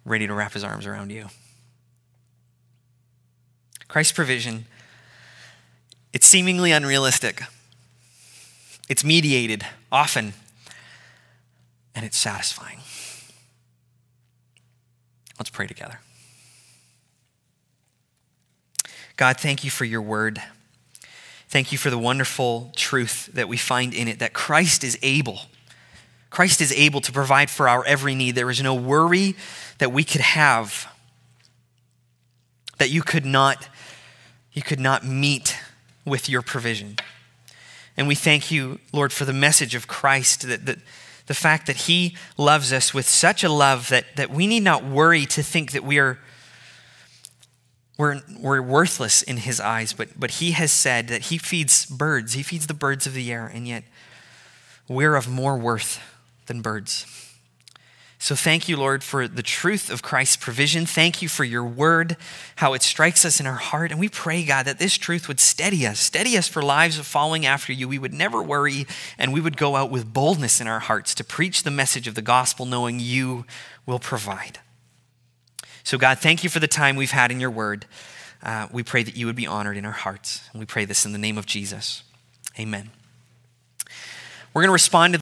ready 0.04 0.26
to 0.26 0.34
wrap 0.34 0.52
His 0.52 0.64
arms 0.64 0.86
around 0.86 1.10
you. 1.10 1.28
Christ's 3.92 4.12
provision, 4.12 4.64
it's 6.14 6.26
seemingly 6.26 6.72
unrealistic. 6.72 7.42
It's 8.88 9.04
mediated 9.04 9.66
often, 9.92 10.32
and 11.94 12.02
it's 12.06 12.16
satisfying. 12.16 12.78
Let's 15.38 15.50
pray 15.50 15.66
together. 15.66 16.00
God, 19.18 19.38
thank 19.38 19.62
you 19.62 19.68
for 19.68 19.84
your 19.84 20.00
word. 20.00 20.40
Thank 21.50 21.70
you 21.70 21.76
for 21.76 21.90
the 21.90 21.98
wonderful 21.98 22.72
truth 22.74 23.28
that 23.34 23.46
we 23.46 23.58
find 23.58 23.92
in 23.92 24.08
it 24.08 24.20
that 24.20 24.32
Christ 24.32 24.84
is 24.84 24.98
able. 25.02 25.40
Christ 26.30 26.62
is 26.62 26.72
able 26.72 27.02
to 27.02 27.12
provide 27.12 27.50
for 27.50 27.68
our 27.68 27.84
every 27.84 28.14
need. 28.14 28.36
There 28.36 28.48
is 28.48 28.62
no 28.62 28.74
worry 28.74 29.36
that 29.76 29.92
we 29.92 30.02
could 30.02 30.22
have 30.22 30.90
that 32.78 32.88
you 32.88 33.02
could 33.02 33.26
not 33.26 33.68
you 34.52 34.62
could 34.62 34.80
not 34.80 35.04
meet 35.04 35.56
with 36.04 36.28
your 36.28 36.42
provision. 36.42 36.96
And 37.96 38.08
we 38.08 38.14
thank 38.14 38.50
you, 38.50 38.78
Lord, 38.92 39.12
for 39.12 39.24
the 39.24 39.32
message 39.32 39.74
of 39.74 39.86
Christ 39.86 40.46
that, 40.48 40.66
that 40.66 40.78
the 41.26 41.34
fact 41.34 41.66
that 41.66 41.76
he 41.76 42.16
loves 42.36 42.72
us 42.72 42.92
with 42.92 43.08
such 43.08 43.44
a 43.44 43.48
love 43.48 43.88
that, 43.88 44.16
that 44.16 44.30
we 44.30 44.46
need 44.46 44.62
not 44.62 44.84
worry 44.84 45.26
to 45.26 45.42
think 45.42 45.72
that 45.72 45.84
we 45.84 45.98
are 45.98 46.18
we're, 47.98 48.20
we're 48.40 48.62
worthless 48.62 49.22
in 49.22 49.36
his 49.36 49.60
eyes, 49.60 49.92
but, 49.92 50.18
but 50.18 50.32
he 50.32 50.52
has 50.52 50.72
said 50.72 51.08
that 51.08 51.22
he 51.22 51.38
feeds 51.38 51.86
birds, 51.86 52.32
he 52.32 52.42
feeds 52.42 52.66
the 52.66 52.74
birds 52.74 53.06
of 53.06 53.14
the 53.14 53.30
air, 53.30 53.46
and 53.46 53.68
yet 53.68 53.84
we're 54.88 55.14
of 55.14 55.28
more 55.28 55.56
worth 55.56 56.00
than 56.46 56.62
birds. 56.62 57.31
So 58.22 58.36
thank 58.36 58.68
you, 58.68 58.76
Lord, 58.76 59.02
for 59.02 59.26
the 59.26 59.42
truth 59.42 59.90
of 59.90 60.00
Christ's 60.00 60.36
provision. 60.36 60.86
Thank 60.86 61.22
you 61.22 61.28
for 61.28 61.42
your 61.42 61.64
word, 61.64 62.16
how 62.54 62.72
it 62.72 62.82
strikes 62.82 63.24
us 63.24 63.40
in 63.40 63.48
our 63.48 63.56
heart. 63.56 63.90
And 63.90 63.98
we 63.98 64.08
pray, 64.08 64.44
God, 64.44 64.64
that 64.66 64.78
this 64.78 64.96
truth 64.96 65.26
would 65.26 65.40
steady 65.40 65.84
us, 65.88 65.98
steady 65.98 66.38
us 66.38 66.46
for 66.46 66.62
lives 66.62 67.00
of 67.00 67.06
following 67.08 67.44
after 67.44 67.72
you. 67.72 67.88
We 67.88 67.98
would 67.98 68.14
never 68.14 68.40
worry, 68.40 68.86
and 69.18 69.32
we 69.32 69.40
would 69.40 69.56
go 69.56 69.74
out 69.74 69.90
with 69.90 70.14
boldness 70.14 70.60
in 70.60 70.68
our 70.68 70.78
hearts 70.78 71.16
to 71.16 71.24
preach 71.24 71.64
the 71.64 71.72
message 71.72 72.06
of 72.06 72.14
the 72.14 72.22
gospel, 72.22 72.64
knowing 72.64 73.00
you 73.00 73.44
will 73.86 73.98
provide. 73.98 74.60
So, 75.82 75.98
God, 75.98 76.20
thank 76.20 76.44
you 76.44 76.48
for 76.48 76.60
the 76.60 76.68
time 76.68 76.94
we've 76.94 77.10
had 77.10 77.32
in 77.32 77.40
your 77.40 77.50
word. 77.50 77.86
Uh, 78.40 78.68
we 78.70 78.84
pray 78.84 79.02
that 79.02 79.16
you 79.16 79.26
would 79.26 79.34
be 79.34 79.48
honored 79.48 79.76
in 79.76 79.84
our 79.84 79.90
hearts. 79.90 80.48
And 80.52 80.60
we 80.60 80.66
pray 80.66 80.84
this 80.84 81.04
in 81.04 81.10
the 81.10 81.18
name 81.18 81.38
of 81.38 81.46
Jesus. 81.46 82.04
Amen. 82.56 82.90
We're 84.54 84.62
going 84.62 84.68
to 84.68 84.74
respond 84.74 85.14
to 85.14 85.21